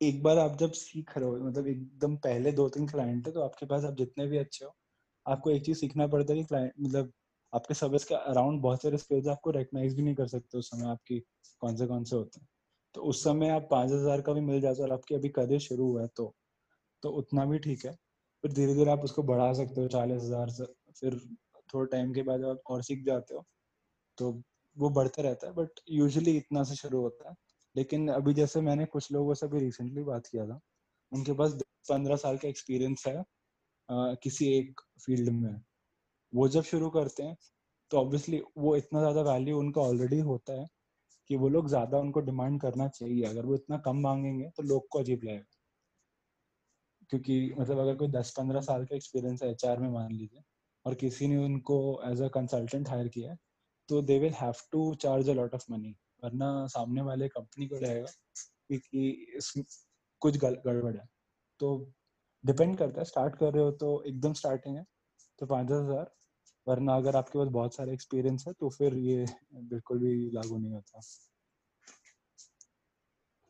एक 0.00 0.22
बार 0.22 0.38
आप 0.38 0.56
जब 0.58 0.72
सीख 0.72 1.18
रहे 1.18 1.28
हो 1.28 1.36
मतलब 1.36 1.66
एकदम 1.66 2.16
पहले 2.16 2.52
दो 2.52 2.68
तीन 2.68 2.86
क्लाइंट 2.86 3.26
है 3.26 3.32
तो 3.32 3.40
आपके 3.40 3.66
पास 3.66 3.84
आप 3.84 3.94
जितने 3.94 4.26
भी 4.26 4.38
अच्छे 4.38 4.64
हो 4.64 4.74
आपको 5.26 5.50
एक 5.50 5.64
चीज़ 5.64 5.78
सीखना 5.78 6.06
पड़ता 6.06 6.32
है 6.32 6.38
कि 6.38 6.44
क्लाइंट 6.44 6.72
मतलब 6.80 7.12
आपके 7.52 7.74
सर्विस 7.74 8.04
के 8.04 8.14
अराउंड 8.14 8.60
बहुत 8.62 8.82
सारे 8.82 8.98
स्किल्स 8.98 9.26
आपको 9.28 9.50
रिकग्नाइज 9.50 9.94
भी 9.96 10.02
नहीं 10.02 10.14
कर 10.14 10.26
सकते 10.28 10.58
उस 10.58 10.70
समय 10.70 10.90
आपकी 10.90 11.18
कौन 11.60 11.76
से 11.76 11.86
कौन 11.86 12.04
से 12.04 12.16
होते 12.16 12.40
हैं। 12.40 12.48
तो 12.94 13.02
उस 13.02 13.22
समय 13.24 13.48
आप 13.50 13.68
पाँच 13.70 13.90
हज़ार 13.92 14.20
का 14.20 14.32
भी 14.32 14.40
मिल 14.40 14.60
जाता 14.60 14.82
है 14.82 14.88
और 14.88 14.92
आपकी 14.92 15.14
अभी 15.14 15.28
करियर 15.30 15.60
शुरू 15.60 15.90
हुआ 15.90 16.02
है 16.02 16.08
तो 16.16 16.32
तो 17.02 17.10
उतना 17.12 17.44
भी 17.46 17.58
ठीक 17.58 17.84
है। 17.86 17.92
फिर 18.44 18.52
धीरे 18.52 18.74
धीरे 18.74 18.90
आप 18.90 19.00
उसको 19.04 19.22
बढ़ा 19.22 19.52
सकते 19.52 19.80
हो, 19.80 19.88
चालीस 19.88 20.22
हज़ार 20.22 20.50
से, 20.50 20.64
फिर 21.00 21.18
थोड़े 21.74 21.86
टाइम 21.92 22.12
के 22.14 22.22
बाद 22.22 22.44
आप 22.44 22.60
और 22.70 22.82
सीख 22.82 23.04
जाते 23.06 23.34
हो। 23.34 23.44
तो 24.18 24.30
वो 24.76 24.90
बढ़ते 24.90 25.22
रहता 25.22 25.46
है 25.46 25.52
बट 25.54 25.80
यूजुअली 25.90 26.36
इतना 26.36 26.62
से 26.64 26.76
शुरू 26.76 27.00
होता 27.00 27.28
है। 27.30 27.34
लेकिन 27.76 28.08
अभी 28.10 28.34
जैसे 28.34 28.60
मैंने 28.60 28.84
कुछ 28.86 29.10
लोगों 29.12 29.34
से 29.34 29.48
भी 29.48 29.60
रिसेंटली 29.60 30.02
बात 30.04 30.26
किया 30.26 30.46
था, 30.46 30.60
उनके 31.12 31.32
पास 31.32 31.52
पंद्रह 31.90 32.16
साल 32.16 32.38
का 32.38 32.48
एक्सपीरियंस 32.48 33.04
है 33.06 33.22
किसी 34.22 34.46
एक 34.50 34.80
फ़ील्ड 35.00 35.30
में। 35.32 35.60
वो 36.32 36.48
जब 36.50 36.62
शुरू 36.64 36.90
करते 36.90 37.22
हैं 37.22 37.36
तो 37.90 37.98
ऑब्वियसली 37.98 38.42
वो 38.58 38.76
इतना 38.76 39.00
ज़्यादा 39.00 39.22
वैल्यू 39.24 39.58
उनका 39.58 39.80
ऑलरेडी 39.82 40.18
होता 40.22 40.60
है 40.60 40.66
कि 41.30 41.36
वो 41.36 41.48
लोग 41.50 41.68
ज़्यादा 41.68 41.98
उनको 41.98 42.20
डिमांड 42.22 42.60
करना 42.60 42.88
चाहिए। 42.90 43.24
अगर 43.26 43.46
वो 43.46 43.54
इतना 43.54 43.78
कम 43.86 44.00
मांगेंगे 44.02 44.50
तो 44.50 44.62
लोग 44.64 44.88
को 44.90 45.00
अजीब 45.00 45.24
लगेगा। 45.24 45.44
क्योंकि 47.10 47.54
मतलब 47.58 47.78
अगर 47.78 47.94
कोई 47.96 48.08
दस 48.10 48.32
पंद्रह 48.38 48.60
साल 48.60 48.84
का 48.84 48.96
एक्सपीरियंस 48.96 49.42
है 49.42 49.50
एचआर 49.50 49.78
में, 49.78 49.88
मान 49.90 50.12
लीजिए, 50.12 50.42
और 50.84 50.94
किसी 50.94 51.26
ने 51.28 51.36
उनको 51.36 51.78
एज 52.10 52.22
अ 52.22 52.28
कंसल्टेंट 52.34 52.88
हायर 52.88 53.08
किया 53.08 53.30
है 53.30 53.38
तो 53.88 54.00
they 54.02 54.18
will 54.18 54.32
have 54.32 54.54
to 54.72 54.94
charge 54.96 55.28
a 55.30 55.32
lot 55.34 55.54
of 55.54 55.64
money 55.70 55.94
वरना 56.24 56.66
सामने 56.68 57.02
वाले 57.02 57.28
कंपनी 57.28 57.66
को 57.68 57.78
रहेगा 57.78 58.06
कि 58.72 59.08
इसमें 59.38 59.64
कुछ 60.22 60.36
गड़बड़ 60.38 60.96
है। 60.96 61.06
तो 61.60 61.76
डिपेंड 62.44 62.76
करता 62.78 63.00
है। 63.00 63.04
स्टार्ट 63.04 63.36
कर 63.36 63.52
रहे 63.54 63.64
हो 63.64 63.70
तो 63.72 64.02
एकदम 64.06 64.32
स्टार्टिंग 64.34 64.76
है 64.76 64.84
तो 65.38 65.46
पाँच 65.46 65.66
दस 65.66 65.82
हज़ार 65.82 66.10
वरना 66.66 66.96
अगर 66.96 67.16
आपके 67.16 67.38
पास 67.38 67.48
बहुत 67.50 67.74
सारे 67.74 67.92
एक्सपीरियंस 67.92 68.44
है 68.48 68.52
तो 68.54 68.68
फिर 68.70 68.96
ये 68.96 69.24
बिल्कुल 69.54 69.98
भी 69.98 70.14
लागू 70.32 70.58
नहीं 70.58 70.72
होता। 70.72 71.00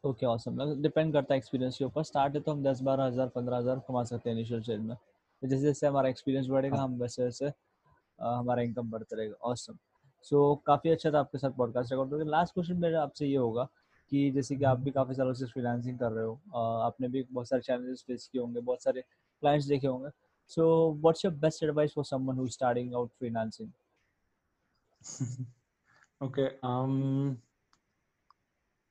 ओके 0.04 0.26
ऑसम 0.26 0.58
डिपेंड 0.82 1.12
करता 1.12 1.34
है 1.34 1.38
एक्सपीरियंस 1.38 1.76
के 1.78 1.84
ऊपर। 1.84 2.02
स्टार्ट 2.04 2.34
है 2.34 2.40
तो 2.42 2.52
हम 2.52 2.62
दस 2.62 2.80
बारह 2.82 3.04
हज़ार 3.04 3.28
पंद्रह 3.30 3.56
हज़ार 3.56 3.82
कमा 3.88 4.02
सकते 4.04 4.30
हैं 4.30 4.36
इनिशियल 4.36 4.62
स्टेज 4.62 4.80
में। 4.80 4.96
तो 4.96 5.48
जैसे 5.48 5.62
जैसे 5.62 5.86
हमारा 5.86 6.08
एक्सपीरियंस 6.08 6.46
बढ़ेगा 6.48 6.76
हाँ. 6.76 6.84
हम 6.84 6.98
वैसे 7.00 7.22
वैसे 7.24 7.52
हमारा 8.18 8.62
इनकम 8.62 8.90
बढ़ता 8.90 9.16
रहेगा। 9.16 9.34
ऑसम 9.50 9.78
सो 10.26 10.54
काफ़ी 10.66 10.90
अच्छा 10.90 11.10
था 11.12 11.20
आपके 11.20 11.38
साथ 11.38 11.50
पॉडकास्ट 11.50 11.92
रिकॉर्ड 11.92 12.10
करके। 12.10 12.30
लास्ट 12.30 12.54
क्वेश्चन 12.54 12.76
मेरा 12.78 13.02
आपसे 13.02 13.26
ये 13.26 13.36
होगा 13.36 13.68
कि 14.12 14.30
जैसे 14.30 14.56
कि 14.56 14.64
आप 14.64 14.78
भी 14.78 14.90
काफ़ी 14.90 15.14
सालों 15.14 15.34
से 15.34 15.46
फ्रीलांसिंग 15.46 15.98
कर 15.98 16.12
रहे 16.12 16.24
हो 16.24 16.34
आपने 16.80 17.08
भी 17.08 17.22
बहुत 17.32 17.48
सारे 17.48 17.62
चैलेंजेस 17.62 18.04
फेस 18.06 18.28
किए 18.32 18.40
होंगे 18.42 18.60
बहुत 18.60 18.82
सारे 18.82 19.00
क्लाइंट्स 19.42 19.66
देखे 19.66 19.86
होंगे। 19.86 20.10
So 20.48 20.66
what's 20.92 21.24
your 21.24 21.34
best 21.34 21.62
advice 21.62 21.92
for 21.94 22.04
someone 22.04 22.38
who 22.38 22.48
starting 22.48 22.94
out 22.94 23.10
freelancing 23.18 23.70
okay 26.22 26.48
um 26.66 27.36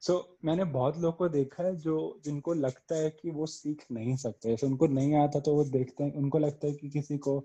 so 0.01 0.13
so, 0.13 0.45
मैंने 0.45 0.63
बहुत 0.63 0.97
लोगों 0.97 1.17
को 1.17 1.29
देखा 1.29 1.63
है 1.63 1.75
जो 1.75 2.21
जिनको 2.25 2.53
लगता 2.53 2.95
है 2.95 3.09
कि 3.09 3.31
वो 3.31 3.45
सीख 3.45 3.85
नहीं 3.91 4.15
सकते। 4.15 4.49
जैसे 4.49 4.67
उनको 4.67 4.87
नहीं 4.87 5.15
आता 5.15 5.39
तो 5.39 5.53
वो 5.55 5.63
देखते 5.63 6.03
हैं 6.03 6.13
उनको 6.13 6.39
लगता 6.39 6.67
है 6.67 6.73
कि 6.73 6.89
किसी 6.89 7.17
को 7.17 7.35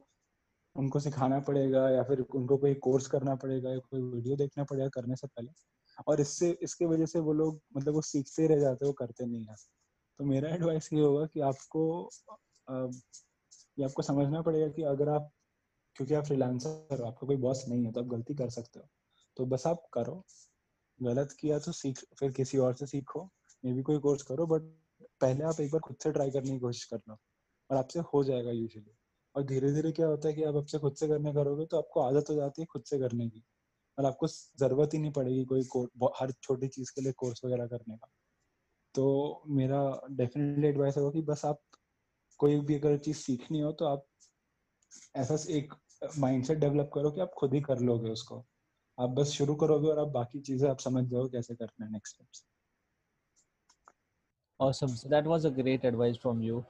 उनको 0.77 1.01
सिखाना 1.01 1.41
पड़ेगा 1.41 1.89
या 1.91 2.03
फिर 2.03 2.21
उनको 2.21 2.57
कोई 2.57 2.75
कोर्स 2.75 3.07
करना 3.07 3.35
पड़ेगा 3.35 3.71
या 3.71 3.79
कोई 3.79 4.03
वीडियो 4.03 4.37
देखना 4.37 4.65
पड़ेगा 4.65 4.89
करने 4.89 5.17
से 5.17 5.27
पहले। 5.27 5.49
और 6.07 6.21
इससे, 6.21 6.51
इसके 6.63 6.87
वजह 6.87 7.07
से 7.07 7.21
वो 7.21 7.33
लोग 7.33 7.61
मतलब 7.77 7.95
वो 7.95 8.01
सीखते 8.03 8.47
रह 8.47 8.61
जाते 8.61 8.87
वो 8.87 8.93
करते 8.93 9.27
नहीं 9.27 9.45
है। 9.47 9.55
तो 10.21 10.25
मेरा 10.25 10.51
एडवाइस 10.51 10.93
ये 10.93 11.01
होगा 11.01 11.27
कि 11.27 11.41
आपको 11.43 12.11
ये 13.79 13.85
आपको 13.85 14.03
समझना 14.03 14.43
पड़ेगा 14.43 14.69
कि 14.69 14.83
अगर 14.85 15.09
आप, 15.09 15.31
क्योंकि 15.97 16.15
आप 16.15 16.25
फ्रीलांसर 16.25 16.99
हो, 17.01 17.07
आपका 17.07 17.27
कोई 17.27 17.37
बॉस 17.37 17.65
नहीं 17.69 17.85
है 17.85 17.93
तो 17.93 18.01
आप 18.01 18.07
गलती 18.07 18.35
कर 18.35 18.51
सकते 18.51 18.81
हो। 18.81 18.89
तो 19.37 19.47
बस 19.47 19.67
आप 19.67 19.83
करो। 19.93 20.23
गलत 21.01 21.33
किया 21.41 21.59
तो 21.59 21.73
सीख, 21.73 21.99
फिर 22.19 22.33
किसी 22.33 22.59
और 22.59 22.75
से 22.75 22.87
सीखो। 22.87 23.25
मे 23.65 23.73
भी 23.73 23.83
कोई 23.83 23.99
कोर्स 23.99 24.23
करो 24.23 24.47
बट 24.47 24.63
पहले 25.21 25.45
आप 25.45 25.61
एक 25.61 25.71
बार 25.73 25.81
खुद 25.81 25.97
से 26.03 26.13
ट्राई 26.13 26.31
करने 26.31 26.51
की 26.51 26.59
कोशिश 26.59 26.85
कर 26.85 27.01
लो। 27.09 27.17
और 27.71 27.77
आपसे 27.77 28.01
हो 28.15 28.23
जाएगा 28.25 28.51
यूजुअली 28.51 28.93
और 29.35 29.43
धीरे 29.45 29.73
धीरे 29.73 29.93
क्या 29.93 30.07
होता 30.07 30.29
है 30.29 30.35
कि 30.35 30.43
आप 30.45 30.57
आपसे 30.57 30.79
खुद 30.79 30.95
से 30.97 31.09
करने 31.09 31.33
करोगे 31.35 31.67
तो 31.67 31.79
आपको 31.79 32.01
आदत 32.01 32.31
हो 32.31 32.35
जाती 32.35 32.63
है 32.63 32.67
खुद 32.67 32.83
से 32.83 32.99
करने 32.99 33.29
की। 33.29 33.45
और 33.99 34.05
आपको 34.07 34.27
ज़रूरत 34.27 34.95
ही 34.95 34.99
नहीं 34.99 35.13
पड़ेगी 35.13 35.45
कोई 35.45 35.63
हर 36.21 36.33
छोटी 36.43 36.69
चीज़ 36.69 36.93
के 36.95 37.01
लिए 37.01 37.13
कोर्स 37.13 37.45
वगैरह 37.45 37.67
करने 37.67 37.97
का। 37.97 38.09
तो 38.95 39.43
मेरा 39.49 39.81
डेफिनेटली 40.11 40.69
एडवाइस 40.69 40.97
होगा 40.97 41.11
कि 41.11 41.23
बस 41.23 41.45
आप 41.45 41.61
कोई 42.41 42.61
भी 42.61 42.75
अगर 42.75 42.97
चीज़ 42.99 43.17
सीखनी 43.17 43.61
हो 43.61 43.73
तो 43.73 43.85
आप 43.85 44.07
ऐसा 45.17 45.37
एक 45.57 45.75
माइंडसेट 46.19 46.59
डेवलप 46.59 46.91
करो 46.95 47.11
कि 47.11 47.21
आप 47.21 47.33
खुद 47.39 47.55
ही 47.55 47.61
कर 47.61 47.79
लोगे 47.81 48.11
उसको। 48.11 48.45
आप 48.99 49.11
बस 49.11 49.31
शुरू 49.31 49.55
करोगे 49.55 49.89
और 49.89 49.99
आप 49.99 50.09
बाकी 50.09 50.41
चीज़ें 50.41 50.69
आप 50.71 50.79
समझ 50.79 51.05
जाओगे 51.05 51.37
कैसे 51.37 51.55
करना 51.55 51.87
है 51.87 51.93
next 51.93 52.15
steps 52.15 52.45
awesome 54.61 54.93
so 54.97 55.09
that 55.09 55.27
was 55.31 55.45
a 55.45 55.51
great 55.51 55.83
advice 55.85 56.19
from 56.21 56.39
you. 56.43 56.61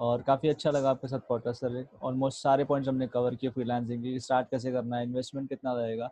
और 0.00 0.22
काफ़ी 0.22 0.48
अच्छा 0.48 0.70
लगा 0.70 0.90
आपके 0.90 1.08
साथ 1.08 1.20
पॉडकास्ट 1.28 1.60
सर 1.60 1.84
ऑलमोस्ट 2.02 2.42
सारे 2.42 2.64
पॉइंट्स 2.64 2.88
हमने 2.88 3.06
कवर 3.08 3.34
किए 3.34 3.50
फ्रीलांसिंग 3.50 4.02
की। 4.02 4.18
स्टार्ट 4.20 4.48
कैसे 4.50 4.72
करना 4.72 4.96
है? 4.96 5.02
इन्वेस्टमेंट 5.02 5.48
कितना 5.48 5.72
रहेगा? 5.72 6.10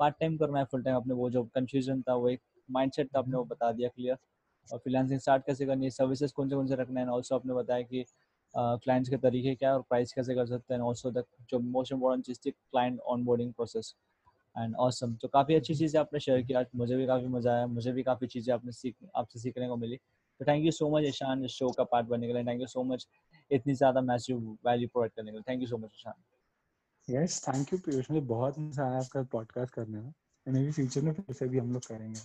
पार्ट 0.00 0.14
टाइम 0.20 0.36
करना 0.36 0.58
है 0.58 0.64
फुल 0.64 0.82
टाइम 0.82 0.96
अपने 0.96 1.14
वो 1.14 1.30
जो 1.30 1.44
कंफ्यूजन 1.54 2.02
था 2.02 2.14
वो 2.14 2.28
एक 2.28 2.40
माइंडसेट 2.68 3.08
था 3.14 3.18
आपने 3.18 3.36
वो 3.36 3.44
बता 3.46 3.72
दिया 3.72 3.88
क्लियर 3.88 4.16
और 4.68 4.78
फ्रीलांसिंग 4.78 5.20
स्टार्ट 5.20 5.46
कैसे 5.46 5.66
करनी 5.66 5.84
है 5.84 5.90
सर्विसेज़ 5.90 6.32
कौन 6.34 6.48
से 6.48 6.54
कौन 6.54 6.66
से 6.66 6.74
रखना 6.76 7.00
है 7.00 7.06
ऑल्सो 7.10 7.34
आपने 7.34 7.54
बताया 7.54 7.82
कि 7.82 8.04
क्लाइंट्स 8.54 9.08
uh, 9.08 9.14
के 9.14 9.20
तरीके 9.22 9.54
क्या 9.54 9.68
है 9.70 9.74
और 9.76 9.82
प्राइस 9.88 10.12
कैसे 10.12 10.34
कर 10.34 10.46
सकते 10.46 10.74
हैं 10.74 10.80
ऑल्सो 10.82 11.10
द 11.10 11.24
जो 11.50 11.58
मोस्ट 11.58 11.92
इम्पोर्टेंट 11.92 12.24
चीज़ 12.26 12.38
थी 12.46 12.50
client 12.50 13.00
onboarding 13.24 13.52
process 13.52 13.94
and 14.56 14.74
awesome 14.78 15.14
तो 15.22 15.28
काफ़ी 15.28 15.54
अच्छी 15.54 15.74
चीज़ें 15.74 16.00
आपने 16.00 16.20
शेयर 16.20 16.42
किया 16.42 16.64
मुझे 16.76 16.96
भी 16.96 17.06
काफ़ी 17.06 17.26
मज़ा 17.28 17.52
आया 17.54 17.66
मुझे 17.68 17.92
भी 17.92 18.02
काफ़ी 18.02 18.26
चीज़ें 18.26 18.52
आपने 18.54 18.72
सीख 18.72 18.94
आपसे 19.16 19.38
सीखने 19.40 19.68
को 19.68 19.76
मिली। 19.76 19.96
तो 19.96 20.44
thank 20.46 20.64
you 20.64 20.70
so 20.72 20.90
much 20.90 21.04
Ishan 21.08 21.44
इस 21.44 21.50
शो 21.52 21.70
का 21.78 21.84
पार्ट 21.84 22.06
बनने 22.06 22.26
के 22.26 22.32
लिए। 22.32 22.44
थैंक 22.44 22.60
यू 22.60 22.66
सो 22.66 22.82
मच 22.84 23.06
इतनी 23.50 23.74
ज़्यादा 23.74 24.00
मैसिव 24.02 24.38
वैल्यू 24.66 24.88
प्रोवाइड 24.88 25.12
करने 25.12 25.30
के 25.30 25.36
लिए। 25.36 25.44
Thank 25.48 25.62
you 25.62 25.68
so 25.68 25.78
much 25.78 25.90
Ishan. 25.94 26.39
Yes 27.08 27.42
thank 27.46 27.72
you 27.72 27.78
Piyush 27.84 28.10
मुझे 28.10 28.20
बहुत 28.26 28.58
मज़ा 28.58 28.84
आया 28.84 28.98
आपका 28.98 29.22
पॉडकास्ट 29.32 29.74
करने 29.74 30.00
में। 30.00 30.12
मे 30.46 30.64
बी 30.64 30.72
फ्यूचर 30.72 31.02
में 31.02 31.12
फिर 31.12 31.34
से 31.34 31.48
भी 31.48 31.58
हम 31.58 31.72
लोग 31.72 31.86
करेंगे। 31.86 32.20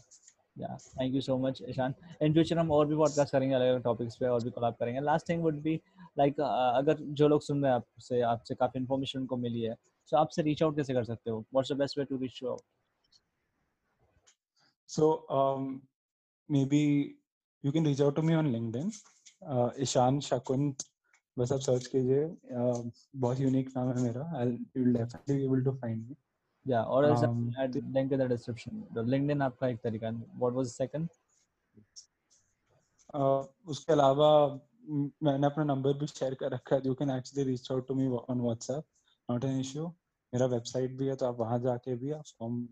या 0.58 0.76
thank 0.78 1.16
you 1.16 1.22
so 1.22 1.38
much 1.38 1.62
Ishan 1.70 1.94
in 2.24 2.34
future 2.34 2.58
हम 2.58 2.72
और 2.72 2.86
भी 2.88 2.96
पॉडकास्ट 2.96 3.32
करेंगे 3.32 3.56
अलग 3.56 3.68
अलग 3.68 3.84
टॉपिक्स 3.84 4.16
पे 4.18 4.28
और 4.28 4.44
भी 4.44 4.50
कोलैब 4.50 4.74
करेंगे। 4.80 5.02
Last 5.02 5.30
thing 5.30 5.42
would 5.44 5.62
be 5.62 5.76
like 6.20 6.40
अगर 6.42 6.98
जो 7.20 7.28
लोग 7.28 7.42
सुन 7.42 7.64
रहे 7.64 7.72
हैं 7.72 7.76
आपसे 7.78 8.22
आपसे 8.34 8.56
काफ़ी 8.56 8.80
इन्फॉर्मेशन 8.80 9.20
उनको 9.20 9.38
मिली 9.38 9.62
है 9.62 9.74
सो 9.74 10.16
so 10.16 10.22
आपसे 10.22 10.42
रीच 10.42 10.64
आउट 10.64 10.76
कैसे 10.76 10.94
कर 10.94 11.04
सकते 11.04 11.32
हो? 11.32 11.40
What's 11.40 11.72
the 11.72 11.78
best 11.78 11.98
way 12.00 12.06
to 12.06 12.18
reach 12.18 12.40
out 12.44 12.62
so 14.90 15.12
maybe 16.66 16.84
you 17.64 17.72
can 17.72 17.86
reach 17.88 18.02
out 18.02 18.16
to 18.16 18.22
me 18.22 18.36
on 18.36 18.52
LinkedIn 18.52 18.92
Ishan 19.84 20.20
Shakunt 20.20 20.84
बस 21.38 21.52
आप 21.52 21.60
सर्च 21.60 21.88
कीजिए। 21.88 22.26
बहुत 23.16 23.40
यूनिक 23.40 23.70
नाम 23.78 23.90
है 23.90 24.02
मेरा। 24.04 24.32
I 24.38 24.48
will 24.48 24.94
definitely 24.94 25.36
be 25.36 25.44
able 25.46 25.64
to 25.64 25.72
find 25.78 26.08
me 26.08 26.16
या 26.66 26.82
और 26.84 27.06
ऐसा 27.06 27.28
add 27.64 27.76
link 27.76 28.14
in 28.14 28.20
the 28.20 28.30
description 28.30 28.84
the 28.94 29.06
LinkedIn 29.10 29.42
आपका 29.42 29.68
एक 29.68 29.80
तरीका 29.84 30.08
है। 30.08 30.14
व्हाट 30.14 30.54
वाज 30.54 30.68
सेकंड 30.68 31.10
उसके 33.68 33.94
अलावा 33.94 34.30
मैंने 35.24 35.46
अपना 35.46 35.64
नंबर 35.64 35.94
भी 35.98 36.08
शेयर 36.08 36.34
कर 36.36 36.52
रखा 36.52 36.76
है। 36.76 36.82
You 36.86 36.94
can 36.94 37.10
actually 37.10 37.50
reach 37.50 37.72
out 37.72 37.88
to 37.88 37.94
me 37.96 38.08
on 38.08 38.42
WhatsApp 38.42 38.84
not 39.30 39.46
an 39.46 39.60
issue 39.60 39.88
मेरा 39.88 40.46
वेबसाइट 40.48 40.98
भी 40.98 41.08
है 41.08 41.16
तो 41.16 41.26
आप 41.26 41.40
वहाँ 41.40 41.60
जाके 41.60 41.96
भी 41.96 42.12
आप 42.12 42.24
फॉर्म 42.40 42.64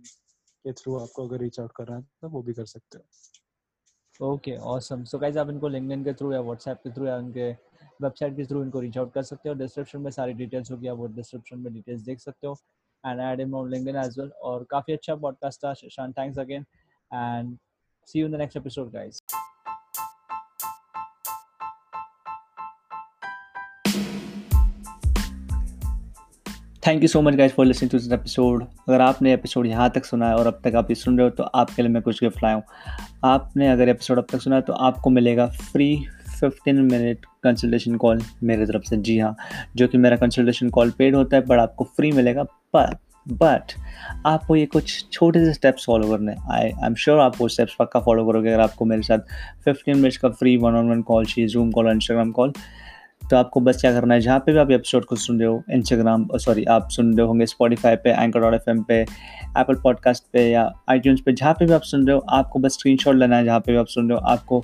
के 0.66 0.74
थ्रू 0.74 0.98
आपको 0.98 1.28
अगर 1.28 1.40
रीच 1.40 1.60
आउट 1.60 1.72
करना 1.76 1.96
है 1.96 2.02
तो 2.22 2.30
वो 2.30 2.42
भी 2.42 2.54
कर 2.54 2.66
सकते 2.66 2.98
हो। 2.98 4.32
ओके 4.32 4.56
ऑसम 4.72 5.04
सो 5.04 5.20
गाइस 5.20 5.38
आप 5.38 5.50
इनको 5.50 5.68
लिंक्डइन 5.68 6.04
के 6.04 6.14
थ्रू 6.14 6.32
या 6.34 6.42
व्हाट्सएप 6.42 6.78
के 6.84 6.92
थ्रू 6.94 7.06
या 7.06 7.18
उनके 7.18 7.52
वेबसाइट 8.04 8.36
के 8.38 8.46
थ्रू 8.46 8.64
इनको 8.64 8.80
रीच 8.80 8.98
आउट 8.98 9.14
कर 9.14 9.24
सकते 9.24 9.50
हो 9.50 9.56
डिस्क्रिप्शन 9.56 10.02
में 10.02 10.12
सारी 10.12 10.34
डिटेल्स 10.44 10.72
होगी 10.72 10.88
आप 10.88 10.98
वो 10.98 11.08
डिस्क्रिप्शन 11.16 11.60
में 11.60 11.74
डिटेल्स 11.74 12.02
देख 12.02 12.20
सकते 12.20 12.48
हो 12.48 12.58
and 13.04 13.22
add 13.22 13.40
him 13.40 13.54
on 13.54 13.70
LinkedIn 13.70 13.96
as 13.96 14.18
well. 14.18 14.30
और 14.44 14.66
काफ़ी 14.72 14.94
अच्छा 14.94 15.14
podcast 15.24 15.64
था 15.64 15.74
Shan. 15.76 16.14
Thanks 16.14 16.38
again 16.38 16.66
and 17.12 17.58
see 18.08 18.20
you 18.20 18.26
in 18.26 18.32
the 18.32 18.44
next 18.44 18.62
episode, 18.64 18.94
guys. 18.94 19.24
Thank 26.84 27.02
you 27.02 27.08
so 27.08 27.22
much 27.22 27.36
guys 27.36 27.52
for 27.54 27.66
listening 27.66 27.92
to 27.92 27.98
this 27.98 28.12
episode 28.12 28.64
अगर 28.64 29.02
आपने 29.02 29.34
एपिसोड 29.34 29.66
यहाँ 29.66 29.90
तक 29.90 30.06
सुना 30.06 30.30
है 30.30 30.36
और 30.36 30.48
अब 30.48 30.60
तक 30.64 30.76
आप 30.76 30.90
ये 30.90 30.96
सुन 30.96 31.18
रहे 31.18 31.28
हो 31.28 31.36
तो 31.36 31.44
आपके 31.60 31.82
लिए 31.82 31.92
मैं 31.92 32.02
कुछ 32.02 32.20
गिफ्ट 32.24 32.44
लाया 32.44 32.56
हूँ 32.56 32.64
आपने 33.26 33.68
अगर 33.68 33.90
एपिसोड 33.90 34.18
अब 34.18 34.26
तक 34.32 34.42
सुना 34.42 34.56
है 34.56 34.62
तो 34.62 34.74
आपको 34.88 35.10
मिलेगा 35.10 35.48
फ्री 35.48 35.88
15 36.44 36.92
मिनट 36.92 37.26
कंसल्टेशन 37.44 37.96
कॉल 37.96 38.22
मेरे 38.44 38.66
तरफ़ 38.66 38.84
से। 38.84 38.98
जी 38.98 39.20
हाँ 39.20 39.36
जो 39.76 39.88
कि 39.88 39.98
मेरा 39.98 40.16
कंसल्टेशन 40.16 40.70
कॉल 40.70 40.92
पेड 40.92 41.16
होता 41.16 41.38
है 41.38 41.44
बट 41.46 41.60
आपको 41.60 41.84
फ्री 41.84 42.12
मिलेगा। 42.12 42.44
पर 42.44 42.96
बट 43.28 43.72
आपको 44.26 44.56
ये 44.56 44.66
कुछ 44.66 45.06
छोटे 45.12 45.46
से 45.46 45.54
स्टेप्स 45.54 45.86
फॉलो 45.86 46.10
करने 46.10 46.36
आई 46.52 46.64
आई 46.64 46.88
एम 46.88 46.96
श्योर 46.96 47.20
आप 47.20 47.34
वो 47.40 47.48
स्टेप्स 47.48 47.76
पक्का 47.80 48.00
फॉलो 48.00 48.26
करोगे 48.26 48.50
अगर 48.50 48.60
आपको 48.60 48.86
मेरे 48.86 49.02
साथ 49.02 49.20
फिफ्टीन 49.66 49.98
मिनट्स 49.98 50.18
का 50.18 50.30
free 50.30 50.58
one 50.58 50.76
on 50.76 50.90
one 50.90 51.02
call 51.02 51.26
चाहिए 51.26 51.48
जूम 51.48 51.72
कॉल 51.72 51.88
इंस्टाग्राम 51.88 52.32
कॉल 52.32 52.54
तो 53.24 53.38
आपको 53.38 53.60
बस 53.60 53.82
क्या 53.82 53.92
करना 53.92 54.14
है, 54.14 54.22
जहाँ 54.22 54.40
पे 54.40 54.52
भी 54.52 54.58
आप 54.60 54.72
एपिसोड 54.72 55.06
को 55.06 55.16
सुन 55.16 55.40
रहे 55.40 55.48
हो 55.48 55.64
इंस्टाग्राम 55.72 56.28
सॉरी 56.36 56.64
आप 56.64 56.90
सुन 56.90 57.18
रहे 57.18 57.28
होंगे 57.28 57.46
स्पॉटीफाई 57.46 57.96
पे 57.96 58.10
एंकर 58.10 58.40
डॉट 58.40 58.54
एफ़ 58.54 58.82
पे 58.88 59.02
एप्पल 59.58 59.76
पॉडकास्ट 59.76 60.24
पे 60.34 60.52
या 60.52 60.74
आई 60.90 61.00
पे, 61.08 61.34
जहाँ 61.34 61.54
पे 61.54 61.66
भी 61.66 61.74
आप 61.74 61.82
सुन 61.82 62.08
रहे 62.08 62.16
हो, 62.16 62.26
आपको 62.30 62.60
बस 62.60 62.74
स्क्रीन 62.74 63.20
लेना 63.20 63.38
है, 63.38 63.46
जहाँ 63.46 63.60
पे 63.60 63.72
भी 63.72 63.78
आप 63.78 63.88
सुन 63.88 64.10
रहे 64.10 64.20
हो, 64.20 64.26
आपको 64.26 64.64